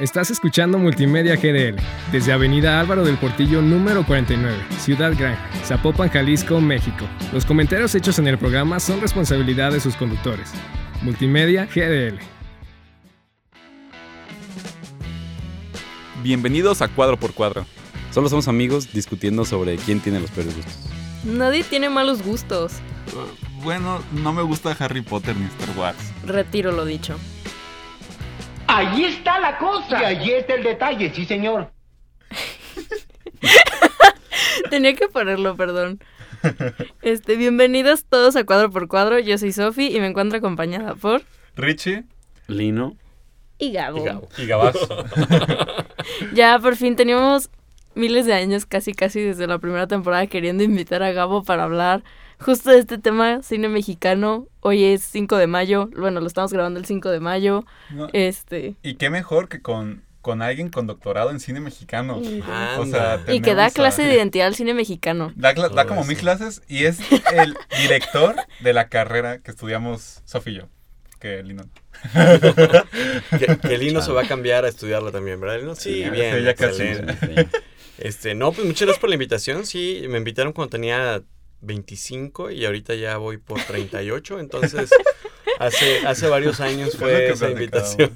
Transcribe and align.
Estás 0.00 0.30
escuchando 0.30 0.78
Multimedia 0.78 1.34
GDL 1.34 1.74
desde 2.12 2.32
Avenida 2.32 2.78
Álvaro 2.78 3.04
del 3.04 3.18
Portillo 3.18 3.60
número 3.60 4.06
49, 4.06 4.56
Ciudad 4.78 5.12
Gran, 5.18 5.36
Zapopan, 5.64 6.08
Jalisco, 6.08 6.60
México. 6.60 7.04
Los 7.32 7.44
comentarios 7.44 7.96
hechos 7.96 8.20
en 8.20 8.28
el 8.28 8.38
programa 8.38 8.78
son 8.78 9.00
responsabilidad 9.00 9.72
de 9.72 9.80
sus 9.80 9.96
conductores. 9.96 10.52
Multimedia 11.02 11.66
GDL. 11.66 12.20
Bienvenidos 16.22 16.80
a 16.80 16.86
Cuadro 16.86 17.18
por 17.18 17.34
Cuadro. 17.34 17.66
Solo 18.12 18.28
somos 18.28 18.46
amigos 18.46 18.92
discutiendo 18.92 19.44
sobre 19.44 19.78
quién 19.78 19.98
tiene 19.98 20.20
los 20.20 20.30
peores 20.30 20.54
gustos. 20.54 20.76
Nadie 21.24 21.64
tiene 21.64 21.90
malos 21.90 22.22
gustos. 22.22 22.74
Bueno, 23.64 24.00
no 24.12 24.32
me 24.32 24.42
gusta 24.42 24.76
Harry 24.78 25.02
Potter 25.02 25.34
ni 25.34 25.46
Star 25.46 25.76
Wars. 25.76 25.98
Retiro 26.24 26.70
lo 26.70 26.84
dicho. 26.84 27.16
Ahí 28.68 29.04
está 29.06 29.40
la 29.40 29.58
cosa. 29.58 30.00
Y 30.00 30.04
allí 30.04 30.30
está 30.32 30.54
el 30.54 30.62
detalle, 30.62 31.12
sí, 31.14 31.24
señor. 31.24 31.72
Tenía 34.70 34.94
que 34.94 35.08
ponerlo, 35.08 35.56
perdón. 35.56 36.00
Este, 37.02 37.36
bienvenidos 37.36 38.04
todos 38.04 38.36
a 38.36 38.44
Cuadro 38.44 38.70
por 38.70 38.86
Cuadro. 38.86 39.18
Yo 39.18 39.36
soy 39.38 39.52
Sofi 39.52 39.94
y 39.94 40.00
me 40.00 40.06
encuentro 40.06 40.38
acompañada 40.38 40.94
por 40.94 41.22
Richie. 41.56 42.04
Lino. 42.46 42.96
y 43.58 43.72
Gabo. 43.72 43.98
Y 43.98 44.04
Gabo. 44.04 44.28
Y 44.38 44.46
Gabazo. 44.46 45.04
Ya 46.32 46.58
por 46.58 46.76
fin 46.76 46.96
teníamos 46.96 47.50
miles 47.94 48.24
de 48.24 48.32
años, 48.32 48.64
casi 48.64 48.94
casi 48.94 49.20
desde 49.20 49.46
la 49.46 49.58
primera 49.58 49.86
temporada, 49.86 50.26
queriendo 50.26 50.62
invitar 50.62 51.02
a 51.02 51.12
Gabo 51.12 51.42
para 51.42 51.64
hablar 51.64 52.02
justo 52.40 52.70
de 52.70 52.78
este 52.78 52.98
tema, 52.98 53.42
cine 53.42 53.68
mexicano. 53.68 54.46
Hoy 54.60 54.84
es 54.84 55.02
5 55.02 55.36
de 55.36 55.46
mayo, 55.46 55.88
bueno, 55.96 56.20
lo 56.20 56.26
estamos 56.26 56.52
grabando 56.52 56.78
el 56.80 56.86
5 56.86 57.10
de 57.10 57.20
mayo. 57.20 57.64
No, 57.90 58.08
Este, 58.12 58.74
y 58.82 58.94
qué 58.94 59.10
mejor 59.10 59.48
que 59.48 59.60
con, 59.62 60.02
con 60.20 60.42
alguien 60.42 60.68
con 60.70 60.86
doctorado 60.86 61.30
en 61.30 61.40
cine 61.40 61.60
mexicano. 61.60 62.20
O 62.78 62.86
sea, 62.86 63.22
y 63.28 63.40
que 63.40 63.54
da 63.54 63.66
a- 63.66 63.70
clase 63.70 64.02
de 64.02 64.14
identidad 64.14 64.46
al 64.48 64.54
cine 64.54 64.74
mexicano. 64.74 65.32
Da, 65.36 65.52
da 65.54 65.86
como 65.86 66.00
eso. 66.02 66.08
mil 66.08 66.18
clases 66.18 66.62
y 66.68 66.84
es 66.84 66.98
el 67.32 67.56
director 67.82 68.36
de 68.60 68.72
la 68.72 68.88
carrera 68.88 69.38
que 69.38 69.50
estudiamos 69.50 70.20
Sofi 70.24 70.50
y 70.50 70.54
yo. 70.56 70.68
Que 71.18 71.42
Lino. 71.42 71.64
Que, 73.38 73.58
que 73.58 73.78
Lino 73.78 74.00
se 74.02 74.12
va 74.12 74.22
a 74.22 74.28
cambiar 74.28 74.64
a 74.64 74.68
estudiarla 74.68 75.10
también, 75.10 75.40
¿verdad? 75.40 75.58
Lino? 75.60 75.74
Sí, 75.74 76.08
bien. 76.10 76.44
casi. 76.56 76.84
Este, 77.98 78.34
no, 78.34 78.52
pues 78.52 78.64
muchas 78.66 78.82
gracias 78.82 79.00
por 79.00 79.08
la 79.10 79.16
invitación. 79.16 79.66
Sí, 79.66 80.04
me 80.08 80.18
invitaron 80.18 80.52
cuando 80.52 80.70
tenía 80.70 81.22
25 81.60 82.50
y 82.50 82.64
ahorita 82.64 82.94
ya 82.94 83.16
voy 83.16 83.38
por 83.38 83.60
38. 83.62 84.40
Entonces, 84.40 84.90
hace, 85.58 86.06
hace 86.06 86.28
varios 86.28 86.60
años 86.60 86.96
fue 86.96 87.30
esa 87.30 87.50
invitación. 87.50 88.12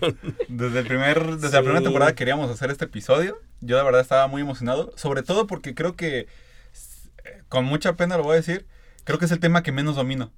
Desde, 0.48 0.80
el 0.80 0.86
primer, 0.86 1.36
desde 1.36 1.56
la 1.56 1.62
primera 1.62 1.82
temporada 1.82 2.14
queríamos 2.14 2.50
hacer 2.50 2.70
este 2.70 2.84
episodio. 2.84 3.40
Yo 3.60 3.76
de 3.76 3.82
verdad 3.82 4.00
estaba 4.00 4.26
muy 4.26 4.42
emocionado. 4.42 4.92
Sobre 4.96 5.22
todo 5.22 5.46
porque 5.46 5.74
creo 5.74 5.96
que, 5.96 6.26
con 7.48 7.64
mucha 7.64 7.94
pena 7.96 8.16
lo 8.16 8.24
voy 8.24 8.34
a 8.34 8.36
decir, 8.36 8.66
creo 9.04 9.18
que 9.18 9.24
es 9.24 9.32
el 9.32 9.40
tema 9.40 9.62
que 9.62 9.72
menos 9.72 9.96
domino. 9.96 10.32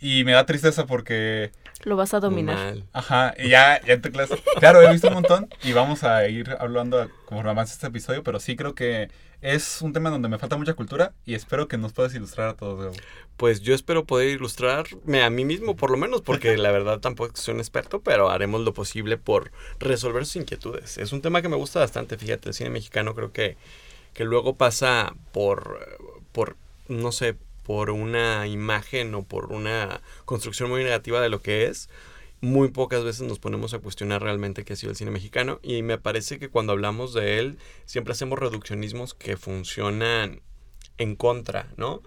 Y 0.00 0.24
me 0.24 0.32
da 0.32 0.44
tristeza 0.44 0.86
porque 0.86 1.52
Lo 1.82 1.96
vas 1.96 2.14
a 2.14 2.20
dominar. 2.20 2.56
mal. 2.56 2.84
Ajá, 2.92 3.34
y 3.38 3.50
ya, 3.50 3.80
ya 3.82 3.94
en 3.94 4.02
tu 4.02 4.10
clase. 4.10 4.42
Claro, 4.58 4.80
he 4.82 4.90
visto 4.90 5.08
un 5.08 5.14
montón 5.14 5.48
y 5.62 5.72
vamos 5.72 6.04
a 6.04 6.26
ir 6.28 6.56
hablando 6.58 7.10
como 7.26 7.40
avance 7.40 7.74
este 7.74 7.88
episodio, 7.88 8.22
pero 8.22 8.40
sí 8.40 8.56
creo 8.56 8.74
que 8.74 9.10
es 9.44 9.82
un 9.82 9.92
tema 9.92 10.08
donde 10.08 10.28
me 10.28 10.38
falta 10.38 10.56
mucha 10.56 10.72
cultura 10.72 11.12
y 11.26 11.34
espero 11.34 11.68
que 11.68 11.76
nos 11.76 11.92
puedas 11.92 12.14
ilustrar 12.14 12.48
a 12.48 12.54
todos. 12.54 12.96
Pues 13.36 13.60
yo 13.60 13.74
espero 13.74 14.04
poder 14.04 14.30
ilustrarme 14.30 15.22
a 15.22 15.28
mí 15.28 15.44
mismo, 15.44 15.76
por 15.76 15.90
lo 15.90 15.98
menos, 15.98 16.22
porque 16.22 16.56
la 16.56 16.70
verdad 16.70 17.00
tampoco 17.00 17.36
soy 17.36 17.52
un 17.52 17.60
experto, 17.60 18.00
pero 18.00 18.30
haremos 18.30 18.62
lo 18.62 18.72
posible 18.72 19.18
por 19.18 19.52
resolver 19.78 20.24
sus 20.24 20.36
inquietudes. 20.36 20.96
Es 20.96 21.12
un 21.12 21.20
tema 21.20 21.42
que 21.42 21.50
me 21.50 21.56
gusta 21.56 21.80
bastante, 21.80 22.16
fíjate, 22.16 22.48
el 22.48 22.54
cine 22.54 22.70
mexicano 22.70 23.14
creo 23.14 23.32
que, 23.32 23.58
que 24.14 24.24
luego 24.24 24.54
pasa 24.54 25.14
por, 25.32 25.98
por, 26.32 26.56
no 26.88 27.12
sé, 27.12 27.36
por 27.64 27.90
una 27.90 28.46
imagen 28.46 29.14
o 29.14 29.24
por 29.24 29.52
una 29.52 30.00
construcción 30.24 30.70
muy 30.70 30.84
negativa 30.84 31.20
de 31.20 31.28
lo 31.28 31.42
que 31.42 31.64
es. 31.66 31.88
Muy 32.40 32.68
pocas 32.68 33.02
veces 33.04 33.22
nos 33.22 33.38
ponemos 33.38 33.72
a 33.74 33.78
cuestionar 33.78 34.22
realmente 34.22 34.64
qué 34.64 34.74
ha 34.74 34.76
sido 34.76 34.90
el 34.90 34.96
cine 34.96 35.10
mexicano 35.10 35.60
y 35.62 35.82
me 35.82 35.96
parece 35.98 36.38
que 36.38 36.50
cuando 36.50 36.72
hablamos 36.72 37.14
de 37.14 37.38
él 37.38 37.58
siempre 37.86 38.12
hacemos 38.12 38.38
reduccionismos 38.38 39.14
que 39.14 39.36
funcionan 39.38 40.42
en 40.98 41.16
contra, 41.16 41.72
¿no? 41.76 42.02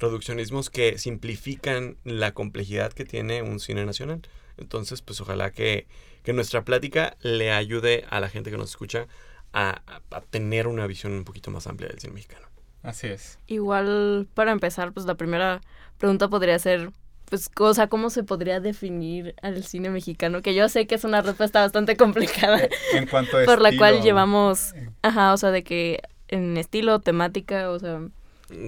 Reduccionismos 0.00 0.70
que 0.70 0.98
simplifican 0.98 1.96
la 2.04 2.32
complejidad 2.34 2.92
que 2.92 3.04
tiene 3.04 3.42
un 3.42 3.60
cine 3.60 3.86
nacional. 3.86 4.22
Entonces, 4.58 5.02
pues 5.02 5.20
ojalá 5.20 5.52
que, 5.52 5.86
que 6.24 6.32
nuestra 6.32 6.64
plática 6.64 7.16
le 7.20 7.52
ayude 7.52 8.04
a 8.10 8.20
la 8.20 8.28
gente 8.28 8.50
que 8.50 8.56
nos 8.58 8.70
escucha 8.70 9.06
a, 9.52 9.82
a- 9.86 10.02
a 10.16 10.20
tener 10.22 10.66
una 10.66 10.86
visión 10.86 11.12
un 11.12 11.24
poquito 11.24 11.50
más 11.50 11.66
amplia 11.66 11.88
del 11.88 12.00
cine 12.00 12.12
mexicano. 12.14 12.46
Así 12.86 13.08
es. 13.08 13.40
Igual, 13.48 14.28
para 14.32 14.52
empezar, 14.52 14.92
pues 14.92 15.06
la 15.06 15.16
primera 15.16 15.60
pregunta 15.98 16.28
podría 16.28 16.56
ser, 16.60 16.92
pues, 17.24 17.50
o 17.58 17.74
sea, 17.74 17.88
¿cómo 17.88 18.10
se 18.10 18.22
podría 18.22 18.60
definir 18.60 19.34
al 19.42 19.64
cine 19.64 19.90
mexicano? 19.90 20.40
Que 20.40 20.54
yo 20.54 20.68
sé 20.68 20.86
que 20.86 20.94
es 20.94 21.02
una 21.02 21.20
respuesta 21.20 21.60
bastante 21.60 21.96
complicada, 21.98 22.60
En 22.92 23.08
cuanto 23.08 23.38
a 23.38 23.44
por 23.44 23.60
la 23.60 23.76
cual 23.76 24.02
llevamos, 24.02 24.72
ajá, 25.02 25.32
o 25.32 25.36
sea, 25.36 25.50
de 25.50 25.64
que 25.64 26.00
en 26.28 26.56
estilo, 26.56 27.00
temática, 27.00 27.70
o 27.70 27.78
sea, 27.80 28.00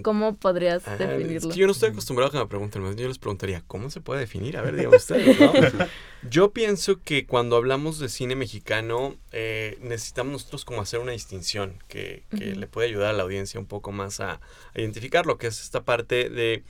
¿cómo 0.03 0.37
podrías 0.37 0.87
Ah, 0.87 0.95
es 0.95 0.99
definirlo? 0.99 1.51
que 1.51 1.57
yo 1.59 1.67
no 1.67 1.73
estoy 1.73 1.91
acostumbrado 1.91 2.29
a 2.29 2.33
que 2.33 2.39
me 2.39 2.47
pregunten 2.47 2.83
más. 2.83 2.97
Yo 2.97 3.09
les 3.09 3.19
preguntaría, 3.19 3.63
¿cómo 3.67 3.91
se 3.91 4.01
puede 4.01 4.21
definir? 4.21 4.57
A 4.57 4.63
ver, 4.63 4.77
díganme 4.77 4.97
ustedes. 4.97 5.39
¿no? 5.41 5.53
Yo 6.31 6.51
pienso 6.53 7.01
que 7.03 7.27
cuando 7.27 7.57
hablamos 7.57 7.99
de 7.99 8.09
cine 8.09 8.35
mexicano, 8.35 9.17
eh, 9.33 9.79
necesitamos 9.81 10.33
nosotros 10.33 10.65
como 10.65 10.83
hacer 10.83 11.01
una 11.01 11.13
distinción 11.13 11.83
que, 11.89 12.25
que 12.37 12.57
le 12.57 12.67
puede 12.67 12.89
ayudar 12.89 13.11
a 13.11 13.13
la 13.13 13.23
audiencia 13.23 13.61
un 13.61 13.67
poco 13.67 13.93
más 13.93 14.21
a, 14.21 14.33
a 14.75 14.81
identificar 14.81 15.27
lo 15.27 15.39
que 15.39 15.47
es 15.47 15.61
esta 15.63 15.85
parte 15.85 16.29
de... 16.29 16.65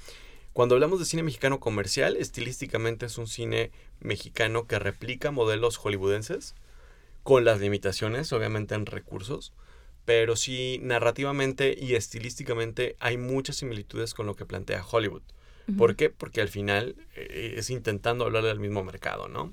Cuando 0.53 0.75
hablamos 0.75 0.99
de 0.99 1.05
cine 1.05 1.23
mexicano 1.23 1.61
comercial, 1.61 2.17
estilísticamente 2.17 3.07
es 3.07 3.17
un 3.17 3.27
cine 3.29 3.71
mexicano 4.01 4.67
que 4.67 4.79
replica 4.79 5.31
modelos 5.31 5.77
hollywoodenses, 5.77 6.55
con 7.23 7.45
las 7.45 7.61
limitaciones, 7.61 8.33
obviamente, 8.33 8.75
en 8.75 8.87
recursos 8.87 9.53
pero 10.09 10.37
sí 10.37 10.81
narrativamente 10.83 11.77
y 11.79 11.95
estilísticamente 11.95 12.97
hay 12.99 13.19
muchas 13.19 13.57
similitudes 13.57 14.15
con 14.15 14.25
lo 14.25 14.37
que 14.37 14.47
plantea 14.47 14.83
Hollywood. 14.83 15.21
¿Por 15.77 15.97
qué? 15.97 16.09
Porque 16.09 16.41
al 16.41 16.49
final 16.49 16.97
eh, 17.15 17.57
es 17.59 17.69
intentando 17.69 18.25
hablarle 18.25 18.51
al 18.51 18.59
mismo 18.59 18.83
mercado, 18.83 19.29
¿no? 19.29 19.53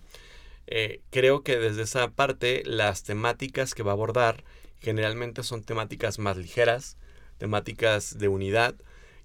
Eh, 0.68 1.02
creo 1.10 1.44
que 1.44 1.58
desde 1.58 1.82
esa 1.82 2.10
parte 2.12 2.64
las 2.66 3.04
temáticas 3.04 3.74
que 3.74 3.84
va 3.84 3.92
a 3.92 3.96
abordar 3.96 4.46
generalmente 4.80 5.44
son 5.44 5.62
temáticas 5.62 6.20
más 6.20 6.38
ligeras, 6.38 6.96
temáticas 7.38 8.18
de 8.18 8.30
unidad 8.30 8.76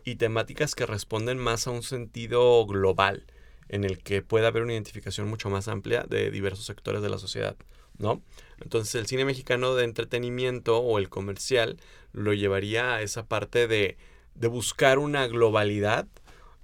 y 0.04 0.16
temáticas 0.16 0.74
que 0.74 0.84
responden 0.84 1.38
más 1.38 1.68
a 1.68 1.70
un 1.70 1.84
sentido 1.84 2.66
global 2.66 3.22
en 3.68 3.84
el 3.84 4.02
que 4.02 4.20
pueda 4.22 4.48
haber 4.48 4.64
una 4.64 4.72
identificación 4.72 5.28
mucho 5.28 5.48
más 5.48 5.68
amplia 5.68 6.04
de 6.08 6.32
diversos 6.32 6.66
sectores 6.66 7.02
de 7.02 7.08
la 7.08 7.18
sociedad, 7.18 7.54
¿no? 8.00 8.20
Entonces 8.60 8.94
el 8.96 9.06
cine 9.06 9.24
mexicano 9.24 9.74
de 9.74 9.84
entretenimiento 9.84 10.78
o 10.78 10.98
el 10.98 11.08
comercial 11.08 11.76
lo 12.12 12.32
llevaría 12.32 12.94
a 12.94 13.02
esa 13.02 13.26
parte 13.26 13.68
de, 13.68 13.96
de 14.34 14.48
buscar 14.48 14.98
una 14.98 15.26
globalidad 15.28 16.08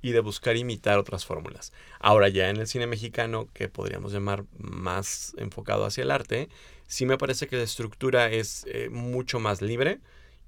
y 0.02 0.12
de 0.12 0.20
buscar 0.20 0.56
imitar 0.56 0.98
otras 0.98 1.24
fórmulas. 1.24 1.72
Ahora 2.00 2.28
ya 2.28 2.48
en 2.48 2.58
el 2.58 2.66
cine 2.66 2.86
mexicano, 2.86 3.48
que 3.52 3.68
podríamos 3.68 4.12
llamar 4.12 4.44
más 4.58 5.34
enfocado 5.38 5.84
hacia 5.84 6.02
el 6.04 6.10
arte, 6.10 6.48
sí 6.86 7.06
me 7.06 7.18
parece 7.18 7.46
que 7.46 7.56
la 7.56 7.62
estructura 7.62 8.30
es 8.30 8.64
eh, 8.68 8.88
mucho 8.90 9.40
más 9.40 9.62
libre 9.62 10.00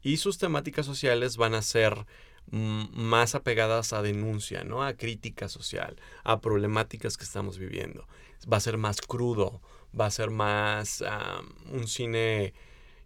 y 0.03 0.19
sus 0.19 0.39
temáticas 0.39 0.87
sociales 0.87 1.37
van 1.37 1.55
a 1.55 1.63
ser 1.63 2.07
mm, 2.51 2.85
más 2.95 3.35
apegadas 3.35 3.93
a 3.93 4.03
denuncia, 4.03 4.65
¿no? 4.65 4.85
A 4.85 4.95
crítica 4.95 5.49
social, 5.49 5.97
a 6.25 6.41
problemáticas 6.41 7.17
que 7.17 7.25
estamos 7.25 7.59
viviendo. 7.59 8.07
Va 8.51 8.59
a 8.59 8.61
ser 8.61 8.79
más 8.79 9.01
crudo, 9.01 9.61
va 9.99 10.07
a 10.07 10.11
ser 10.11 10.31
más 10.31 11.05
un 11.73 11.87
cine 11.87 12.55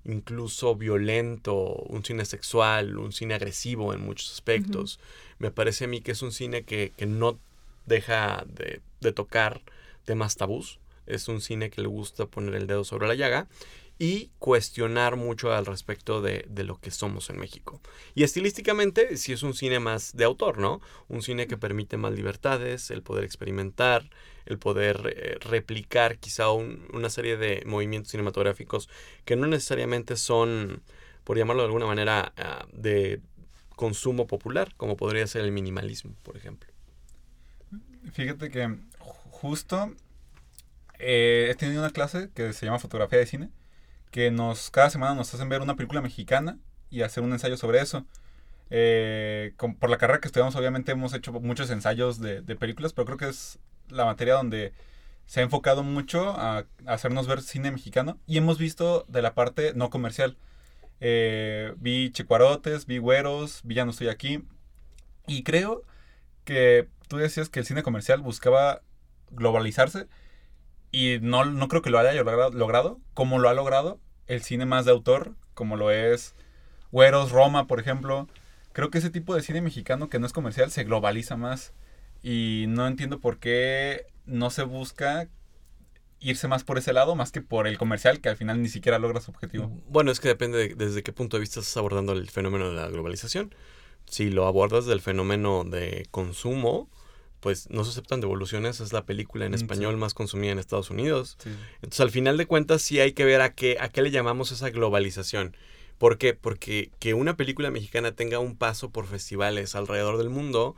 incluso 0.05 0.75
violento, 0.75 1.55
un 1.55 2.05
cine 2.05 2.25
sexual, 2.25 2.99
un 2.99 3.13
cine 3.13 3.35
agresivo 3.35 3.95
en 3.95 4.01
muchos 4.01 4.33
aspectos. 4.33 4.99
Me 5.39 5.51
parece 5.51 5.85
a 5.85 5.89
mí 5.89 6.01
que 6.01 6.13
es 6.13 6.23
un 6.23 6.33
cine 6.33 6.65
que, 6.65 6.93
que 6.97 7.07
no 7.07 7.39
deja 7.87 8.45
de, 8.49 8.81
de 9.01 9.13
tocar 9.13 9.63
temas 10.05 10.37
tabús. 10.37 10.81
Es 11.07 11.29
un 11.29 11.41
cine 11.41 11.71
que 11.71 11.83
le 11.83 11.89
gusta 11.89 12.27
poner 12.27 12.55
el 12.55 12.67
dedo 12.67 12.85
sobre 12.85 13.09
la 13.09 13.15
llaga 13.15 13.49
y 13.99 14.31
cuestionar 14.39 15.17
mucho 15.17 15.53
al 15.53 15.67
respecto 15.67 16.23
de, 16.23 16.45
de 16.49 16.65
lo 16.65 16.81
que 16.81 16.91
somos 16.91 17.31
en 17.31 17.39
México. 17.39 17.81
Y 18.15 18.25
estilísticamente 18.25 19.17
sí 19.17 19.33
es 19.33 19.43
un 19.43 19.55
cine 19.55 19.79
más 19.79 20.17
de 20.17 20.25
autor, 20.25 20.59
¿no? 20.59 20.81
Un 21.09 21.23
cine 21.23 21.47
que 21.47 21.57
permite 21.57 21.97
más 21.97 22.13
libertades, 22.13 22.91
el 22.91 23.03
poder 23.03 23.23
experimentar, 23.23 24.11
el 24.47 24.59
poder 24.59 25.15
eh, 25.17 25.39
replicar 25.41 26.19
quizá 26.19 26.51
un- 26.51 26.89
una 26.93 27.11
serie 27.11 27.37
de 27.37 27.63
movimientos 27.67 28.11
cinematográficos 28.13 28.89
que 29.25 29.37
no 29.37 29.47
necesariamente 29.47 30.17
son, 30.17 30.83
por 31.25 31.37
llamarlo 31.39 31.63
de 31.63 31.67
alguna 31.67 31.87
manera, 31.87 32.33
ah, 32.37 32.67
de 32.73 33.21
consumo 33.77 34.27
popular, 34.27 34.75
como 34.77 34.97
podría 34.97 35.27
ser 35.27 35.43
el 35.45 35.53
minimalismo, 35.53 36.15
por 36.23 36.37
ejemplo. 36.37 36.71
Fíjate 38.13 38.51
que 38.51 38.67
ju- 38.69 39.31
justo 39.31 39.93
eh, 40.99 41.49
he 41.51 41.55
tenido 41.55 41.81
una 41.83 41.91
clase 41.91 42.31
que 42.35 42.53
se 42.53 42.67
llama 42.67 42.79
fotografía 42.79 43.19
de 43.19 43.27
cine 43.27 43.51
que 44.11 44.31
nos 44.31 44.71
cada 44.71 44.91
semana 44.91 45.15
nos 45.17 45.35
hacen 45.35 45.49
ver 45.49 45.63
una 45.63 45.77
película 45.77 46.03
mexicana 46.03 46.59
y 46.91 47.03
hacer 47.03 47.25
un 47.25 47.33
ensayo 47.33 47.57
sobre 47.59 47.81
eso. 47.81 48.07
Eh, 48.71 49.55
por 49.81 49.91
la 49.91 49.99
carrera 49.99 50.21
que 50.21 50.29
estudiamos, 50.29 50.57
obviamente 50.57 50.93
hemos 50.93 51.15
hecho 51.15 51.33
muchos 51.35 51.71
ensayos 51.71 52.21
de, 52.21 52.43
de 52.43 52.57
películas, 52.57 52.93
pero 52.95 53.07
creo 53.07 53.19
que 53.19 53.29
es 53.31 53.59
la 53.93 54.05
materia 54.05 54.35
donde 54.35 54.73
se 55.27 55.41
ha 55.41 55.43
enfocado 55.43 55.83
mucho 55.83 56.31
a, 56.31 56.67
hacernos 56.87 57.27
ver 57.27 57.43
cine 57.43 57.71
mexicano 57.71 58.19
y 58.27 58.39
hemos 58.39 58.59
visto 58.59 59.05
de 59.09 59.23
la 59.23 59.35
parte 59.35 59.73
no 59.75 59.91
comercial. 59.91 60.37
Eh, 61.01 61.75
vi 61.79 62.11
Chicuarotes, 62.13 62.87
vi 62.87 62.99
Güeros, 62.99 63.61
vi 63.65 63.77
Ya 63.77 63.85
no 63.85 63.93
estoy 63.93 64.09
aquí. 64.09 64.45
Y 65.27 65.43
creo 65.43 65.85
que 66.45 66.89
tú 67.09 67.19
decías 67.19 67.49
que 67.49 67.61
el 67.61 67.67
cine 67.67 67.83
comercial 67.83 68.21
buscaba 68.21 68.83
globalizarse 69.31 70.09
y 70.91 71.19
no, 71.23 71.45
no 71.45 71.69
creo 71.69 71.83
que 71.83 71.91
lo 71.91 71.99
haya 71.99 72.13
logrado, 72.13 72.51
logrado 72.51 73.01
como 73.15 73.39
lo 73.39 73.49
ha 73.49 73.55
logrado 73.55 74.01
el 74.27 74.43
cine 74.43 74.67
más 74.67 74.85
de 74.85 74.93
autor, 74.93 75.35
como 75.55 75.77
lo 75.77 75.91
es 75.91 76.35
Güeros, 76.91 77.33
Roma, 77.33 77.67
por 77.67 77.81
ejemplo. 77.81 78.29
Creo 78.73 78.91
que 78.91 78.99
ese 78.99 79.11
tipo 79.11 79.35
de 79.35 79.43
cine 79.43 79.63
mexicano 79.63 80.09
que 80.09 80.19
no 80.19 80.27
es 80.27 80.33
comercial 80.33 80.71
se 80.71 80.85
globaliza 80.85 81.37
más 81.37 81.73
y 82.23 82.67
no 82.69 82.87
entiendo 82.87 83.19
por 83.21 83.39
qué 83.39 84.07
no 84.27 84.51
se 84.51 84.63
busca 84.63 85.29
irse 86.21 86.47
más 86.47 86.63
por 86.63 86.79
ese 86.79 86.93
lado 86.93 87.17
más 87.17 87.33
que 87.33 87.41
por 87.41 87.67
el 87.67 87.77
comercial 87.79 88.21
que 88.21 88.29
al 88.29 88.37
final 88.37 88.63
ni 88.63 88.69
siquiera 88.69 88.99
logra 89.01 89.21
su 89.21 89.33
objetivo. 89.33 89.71
Bueno, 89.89 90.13
es 90.13 90.21
que 90.21 90.29
depende 90.29 90.59
de 90.69 90.75
desde 90.77 91.03
qué 91.03 91.13
punto 91.13 91.37
de 91.37 91.41
vista 91.41 91.59
estás 91.61 91.77
abordando 91.77 92.13
el 92.13 92.31
fenómeno 92.31 92.69
de 92.71 92.77
la 92.77 92.89
globalización. 92.89 93.53
Si 94.09 94.31
lo 94.31 94.47
abordas 94.47 94.87
del 94.87 95.01
fenómeno 95.01 95.65
de 95.65 96.07
consumo, 96.13 96.89
pues 97.41 97.69
no 97.71 97.83
se 97.83 97.91
aceptan 97.91 98.21
devoluciones, 98.21 98.79
es 98.79 98.93
la 98.93 99.05
película 99.05 99.47
en 99.47 99.53
Mm, 99.53 99.57
sí. 99.57 99.63
español 99.65 99.97
más 99.97 100.15
consumida 100.15 100.53
en 100.53 100.61
Estados 100.61 100.91
Unidos. 100.91 101.37
Sí. 101.43 101.51
Entonces, 101.77 102.01
al 102.01 102.11
final 102.11 102.37
de 102.37 102.47
cuentas, 102.47 102.83
sí 102.83 103.01
hay 103.01 103.13
que 103.15 103.25
ver 103.25 103.41
a 103.41 103.53
qué, 103.55 103.79
a 103.81 103.89
qué 103.89 104.01
le 104.03 104.13
llamamos 104.13 104.53
esa 104.53 104.71
globalización. 104.71 105.57
¿Por 105.99 106.19
qué? 106.19 106.35
Porque 106.35 106.93
que 107.01 107.15
una 107.15 107.37
película 107.37 107.73
mexicana 107.73 108.13
tenga 108.13 108.39
un 108.39 108.57
paso 108.57 108.91
por 108.91 109.07
festivales 109.09 109.75
alrededor 109.75 110.19
del 110.19 110.31
mundo 110.31 110.77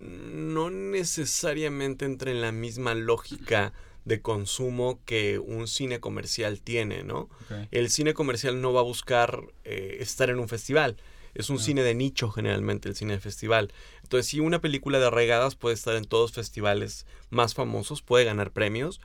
no 0.00 0.70
necesariamente 0.70 2.04
entra 2.04 2.30
en 2.30 2.40
la 2.40 2.52
misma 2.52 2.94
lógica 2.94 3.72
de 4.04 4.20
consumo 4.22 5.00
que 5.04 5.38
un 5.38 5.68
cine 5.68 6.00
comercial 6.00 6.60
tiene, 6.62 7.04
¿no? 7.04 7.28
El 7.70 7.90
cine 7.90 8.14
comercial 8.14 8.60
no 8.62 8.72
va 8.72 8.80
a 8.80 8.84
buscar 8.84 9.42
eh, 9.64 9.98
estar 10.00 10.30
en 10.30 10.38
un 10.38 10.48
festival. 10.48 10.96
Es 11.34 11.48
un 11.50 11.58
Ah. 11.58 11.62
cine 11.62 11.82
de 11.82 11.94
nicho 11.94 12.30
generalmente, 12.30 12.88
el 12.88 12.96
cine 12.96 13.12
de 13.12 13.20
festival. 13.20 13.72
Entonces, 14.02 14.26
si 14.26 14.40
una 14.40 14.60
película 14.60 14.98
de 14.98 15.10
regadas 15.10 15.54
puede 15.54 15.74
estar 15.74 15.94
en 15.96 16.04
todos 16.04 16.30
los 16.30 16.32
festivales 16.32 17.06
más 17.28 17.54
famosos, 17.54 18.02
puede 18.02 18.24
ganar 18.24 18.52
premios 18.52 19.00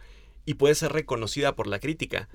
y 0.45 0.55
puede 0.55 0.75
ser 0.75 0.93
reconocida 0.93 1.55
por 1.55 1.67
la 1.67 1.79
crítica. 1.79 2.29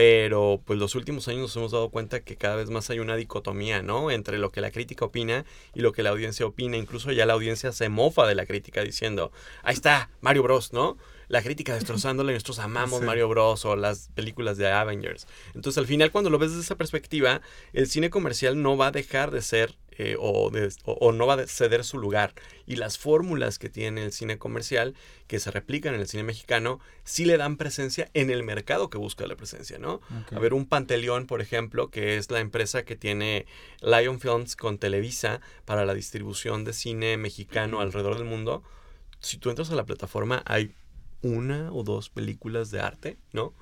Pero 0.00 0.62
pues 0.64 0.78
los 0.78 0.94
últimos 0.94 1.28
años 1.28 1.42
nos 1.42 1.56
hemos 1.56 1.72
dado 1.72 1.90
cuenta 1.90 2.20
que 2.20 2.34
cada 2.34 2.56
vez 2.56 2.70
más 2.70 2.88
hay 2.88 3.00
una 3.00 3.16
dicotomía, 3.16 3.82
¿no? 3.82 4.10
Entre 4.10 4.38
lo 4.38 4.50
que 4.50 4.62
la 4.62 4.70
crítica 4.70 5.04
opina 5.04 5.44
y 5.74 5.80
lo 5.80 5.92
que 5.92 6.02
la 6.02 6.08
audiencia 6.08 6.46
opina. 6.46 6.78
Incluso 6.78 7.12
ya 7.12 7.26
la 7.26 7.34
audiencia 7.34 7.70
se 7.70 7.90
mofa 7.90 8.26
de 8.26 8.34
la 8.34 8.46
crítica 8.46 8.82
diciendo, 8.82 9.30
ahí 9.62 9.74
está, 9.74 10.08
Mario 10.22 10.44
Bros, 10.44 10.72
¿no? 10.72 10.96
La 11.28 11.42
crítica 11.42 11.74
destrozándole, 11.74 12.32
nosotros 12.32 12.60
amamos 12.60 13.00
Sí. 13.00 13.04
Mario 13.04 13.28
Bros 13.28 13.66
o 13.66 13.76
las 13.76 14.08
películas 14.14 14.56
de 14.56 14.72
Avengers. 14.72 15.26
Entonces 15.54 15.76
al 15.76 15.86
final 15.86 16.10
cuando 16.10 16.30
lo 16.30 16.38
ves 16.38 16.52
desde 16.52 16.62
esa 16.62 16.76
perspectiva, 16.76 17.42
el 17.74 17.86
cine 17.86 18.08
comercial 18.08 18.62
no 18.62 18.78
va 18.78 18.86
a 18.86 18.92
dejar 18.92 19.30
de 19.30 19.42
ser 19.42 19.76
eh, 20.02 20.16
o, 20.18 20.50
de- 20.50 20.72
o- 20.84 20.92
o 21.00 21.12
no 21.12 21.26
va 21.26 21.34
a 21.34 21.46
ceder 21.46 21.84
su 21.84 21.98
lugar. 21.98 22.32
Y 22.66 22.76
las 22.76 22.96
fórmulas 22.98 23.58
que 23.58 23.68
tiene 23.68 24.04
el 24.04 24.12
cine 24.12 24.38
comercial, 24.38 24.94
que 25.26 25.38
se 25.40 25.50
replican 25.50 25.94
en 25.94 26.00
el 26.00 26.06
cine 26.08 26.22
mexicano, 26.22 26.80
sí 27.04 27.24
le 27.24 27.36
dan 27.36 27.56
presencia 27.56 28.10
en 28.14 28.30
el 28.30 28.42
mercado 28.42 28.88
que 28.90 28.98
busca 28.98 29.26
la 29.26 29.36
presencia, 29.36 29.78
¿no? 29.78 30.00
A 30.36 30.38
ver, 30.40 30.54
un 30.54 30.66
Panteleón, 30.66 31.26
por 31.26 31.40
ejemplo, 31.40 31.90
que 31.90 32.16
es 32.16 32.30
la 32.30 32.40
empresa 32.40 32.84
que 32.84 32.96
tiene 32.96 33.46
Lion 33.82 34.20
Films 34.20 34.56
con 34.56 34.78
Televisa 34.78 35.40
para 35.64 35.84
la 35.84 35.94
distribución 35.94 36.64
de 36.64 36.72
cine 36.72 37.16
mexicano 37.16 37.80
alrededor 37.80 38.14
del 38.16 38.24
mundo. 38.24 38.62
Si 39.20 39.36
tú 39.36 39.50
entras 39.50 39.70
a 39.70 39.74
la 39.74 39.84
plataforma, 39.84 40.42
hay 40.46 40.72
una 41.22 41.70
o 41.72 41.82
dos 41.82 42.08
películas 42.08 42.70
de 42.70 42.80
arte, 42.80 43.18
¿no? 43.32 43.52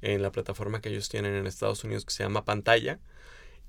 En 0.00 0.22
la 0.22 0.32
plataforma 0.32 0.80
que 0.80 0.88
ellos 0.88 1.08
tienen 1.08 1.34
en 1.34 1.46
Estados 1.46 1.84
Unidos 1.84 2.04
que 2.04 2.12
se 2.14 2.22
llama 2.24 2.44
Pantalla. 2.44 2.98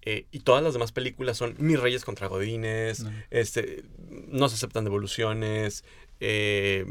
Eh, 0.06 0.26
y 0.32 0.40
todas 0.40 0.64
las 0.64 0.74
demás 0.74 0.92
películas 0.92 1.38
son 1.38 1.56
Mis 1.60 1.80
Reyes 1.80 2.04
contra 2.04 2.28
Godines, 2.28 3.04
No. 3.04 3.12
este, 3.32 3.84
no 4.10 4.50
se 4.50 4.56
aceptan 4.56 4.84
devoluciones, 4.84 5.86
eh, 6.20 6.86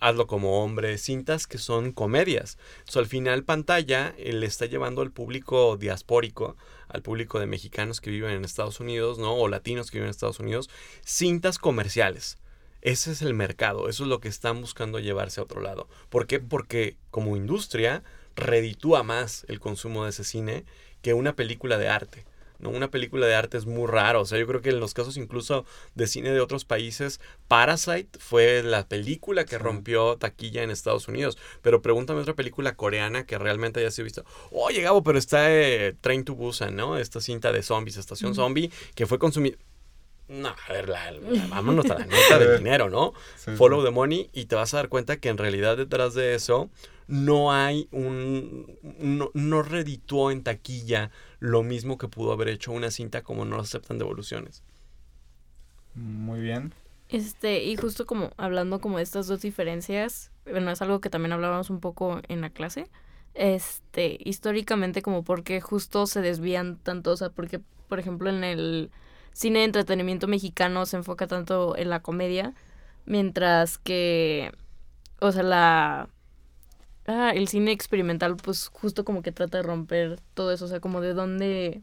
hazlo 0.00 0.26
como 0.26 0.62
hombre, 0.62 0.98
cintas 0.98 1.46
que 1.46 1.58
son 1.58 1.92
comedias. 1.92 2.58
So, 2.84 3.00
al 3.00 3.06
final 3.06 3.44
pantalla 3.44 4.14
eh, 4.18 4.32
le 4.32 4.46
está 4.46 4.66
llevando 4.66 5.02
al 5.02 5.10
público 5.10 5.76
diaspórico, 5.76 6.56
al 6.88 7.02
público 7.02 7.38
de 7.38 7.46
mexicanos 7.46 8.00
que 8.00 8.10
viven 8.10 8.30
en 8.32 8.44
Estados 8.44 8.80
Unidos, 8.80 9.18
¿no? 9.18 9.34
O 9.34 9.48
latinos 9.48 9.90
que 9.90 9.98
viven 9.98 10.08
en 10.08 10.10
Estados 10.10 10.40
Unidos, 10.40 10.70
cintas 11.04 11.58
comerciales. 11.58 12.38
Ese 12.82 13.12
es 13.12 13.22
el 13.22 13.32
mercado, 13.32 13.88
eso 13.88 14.02
es 14.04 14.08
lo 14.10 14.20
que 14.20 14.28
están 14.28 14.60
buscando 14.60 14.98
llevarse 14.98 15.40
a 15.40 15.44
otro 15.44 15.62
lado. 15.62 15.88
¿Por 16.10 16.26
qué? 16.26 16.38
Porque 16.40 16.98
como 17.10 17.36
industria 17.36 18.02
reditúa 18.36 19.02
más 19.02 19.46
el 19.48 19.60
consumo 19.60 20.04
de 20.04 20.10
ese 20.10 20.24
cine 20.24 20.64
que 21.00 21.14
una 21.14 21.34
película 21.36 21.78
de 21.78 21.88
arte. 21.88 22.26
¿No? 22.64 22.70
Una 22.70 22.90
película 22.90 23.26
de 23.26 23.34
arte 23.36 23.56
es 23.58 23.66
muy 23.66 23.86
raro. 23.86 24.22
O 24.22 24.24
sea, 24.24 24.38
yo 24.40 24.46
creo 24.48 24.60
que 24.60 24.70
en 24.70 24.80
los 24.80 24.92
casos 24.94 25.16
incluso 25.16 25.64
de 25.94 26.08
cine 26.08 26.30
de 26.32 26.40
otros 26.40 26.64
países, 26.64 27.20
Parasite 27.46 28.18
fue 28.18 28.62
la 28.64 28.88
película 28.88 29.44
que 29.44 29.56
Sí. 29.56 29.62
rompió 29.62 30.16
taquilla 30.16 30.62
en 30.64 30.70
Estados 30.70 31.06
Unidos. 31.06 31.38
Pero 31.62 31.82
pregúntame 31.82 32.20
otra 32.20 32.34
película 32.34 32.74
coreana 32.74 33.24
que 33.26 33.38
realmente 33.38 33.78
haya 33.80 33.92
sido 33.92 34.04
visto. 34.04 34.24
Oye, 34.50 34.82
Gabo, 34.82 35.02
pero 35.04 35.18
está 35.18 35.52
eh, 35.52 35.94
Train 36.00 36.24
to 36.24 36.34
Busan, 36.34 36.74
¿no? 36.74 36.98
Esta 36.98 37.20
cinta 37.20 37.52
de 37.52 37.62
zombies, 37.62 37.96
Estación 37.98 38.34
Zombie, 38.34 38.72
que 38.96 39.06
fue 39.06 39.18
consumida. 39.20 39.56
No, 40.26 40.48
a 40.48 40.72
ver, 40.72 40.88
la- 40.88 41.10
la- 41.12 41.46
vámonos 41.48 41.84
a 41.90 41.98
la 41.98 42.06
neta 42.06 42.38
del 42.38 42.56
dinero, 42.58 42.88
¿no? 42.88 43.12
Sí, 43.36 43.50
Follow 43.56 43.80
sí. 43.80 43.84
the 43.86 43.90
money 43.90 44.30
y 44.32 44.46
te 44.46 44.56
vas 44.56 44.72
a 44.72 44.78
dar 44.78 44.88
cuenta 44.88 45.18
que 45.18 45.28
en 45.28 45.36
realidad 45.36 45.76
detrás 45.76 46.14
de 46.14 46.34
eso 46.34 46.70
no 47.06 47.52
hay 47.52 47.88
un... 47.92 48.78
no, 48.98 49.30
no 49.34 49.62
redituó 49.62 50.30
en 50.30 50.42
taquilla 50.42 51.10
lo 51.38 51.62
mismo 51.62 51.98
que 51.98 52.08
pudo 52.08 52.32
haber 52.32 52.48
hecho 52.48 52.72
una 52.72 52.90
cinta 52.90 53.22
como 53.22 53.44
no 53.44 53.58
aceptan 53.58 53.98
devoluciones. 53.98 54.62
Muy 55.94 56.40
bien. 56.40 56.72
Este, 57.08 57.62
y 57.64 57.76
justo 57.76 58.06
como 58.06 58.30
hablando 58.36 58.80
como 58.80 58.96
de 58.96 59.04
estas 59.04 59.26
dos 59.26 59.40
diferencias, 59.40 60.32
bueno, 60.50 60.70
es 60.70 60.82
algo 60.82 61.00
que 61.00 61.10
también 61.10 61.32
hablábamos 61.32 61.70
un 61.70 61.80
poco 61.80 62.20
en 62.28 62.40
la 62.40 62.50
clase. 62.50 62.90
Este, 63.34 64.18
históricamente 64.20 65.02
como 65.02 65.24
porque 65.24 65.60
justo 65.60 66.06
se 66.06 66.20
desvían 66.22 66.78
tanto, 66.78 67.12
o 67.12 67.16
sea, 67.16 67.30
porque 67.30 67.60
por 67.88 67.98
ejemplo 67.98 68.30
en 68.30 68.44
el 68.44 68.90
cine 69.32 69.60
de 69.60 69.64
entretenimiento 69.66 70.28
mexicano 70.28 70.86
se 70.86 70.96
enfoca 70.96 71.26
tanto 71.26 71.76
en 71.76 71.90
la 71.90 72.00
comedia, 72.00 72.54
mientras 73.06 73.78
que 73.78 74.52
o 75.20 75.32
sea, 75.32 75.42
la 75.42 76.08
ah, 77.06 77.32
el 77.34 77.48
cine 77.48 77.72
experimental 77.72 78.36
pues 78.36 78.68
justo 78.68 79.04
como 79.04 79.22
que 79.22 79.32
trata 79.32 79.58
de 79.58 79.62
romper 79.62 80.20
todo 80.34 80.52
eso, 80.52 80.64
o 80.64 80.68
sea, 80.68 80.80
como 80.80 81.00
de 81.00 81.14
dónde 81.14 81.80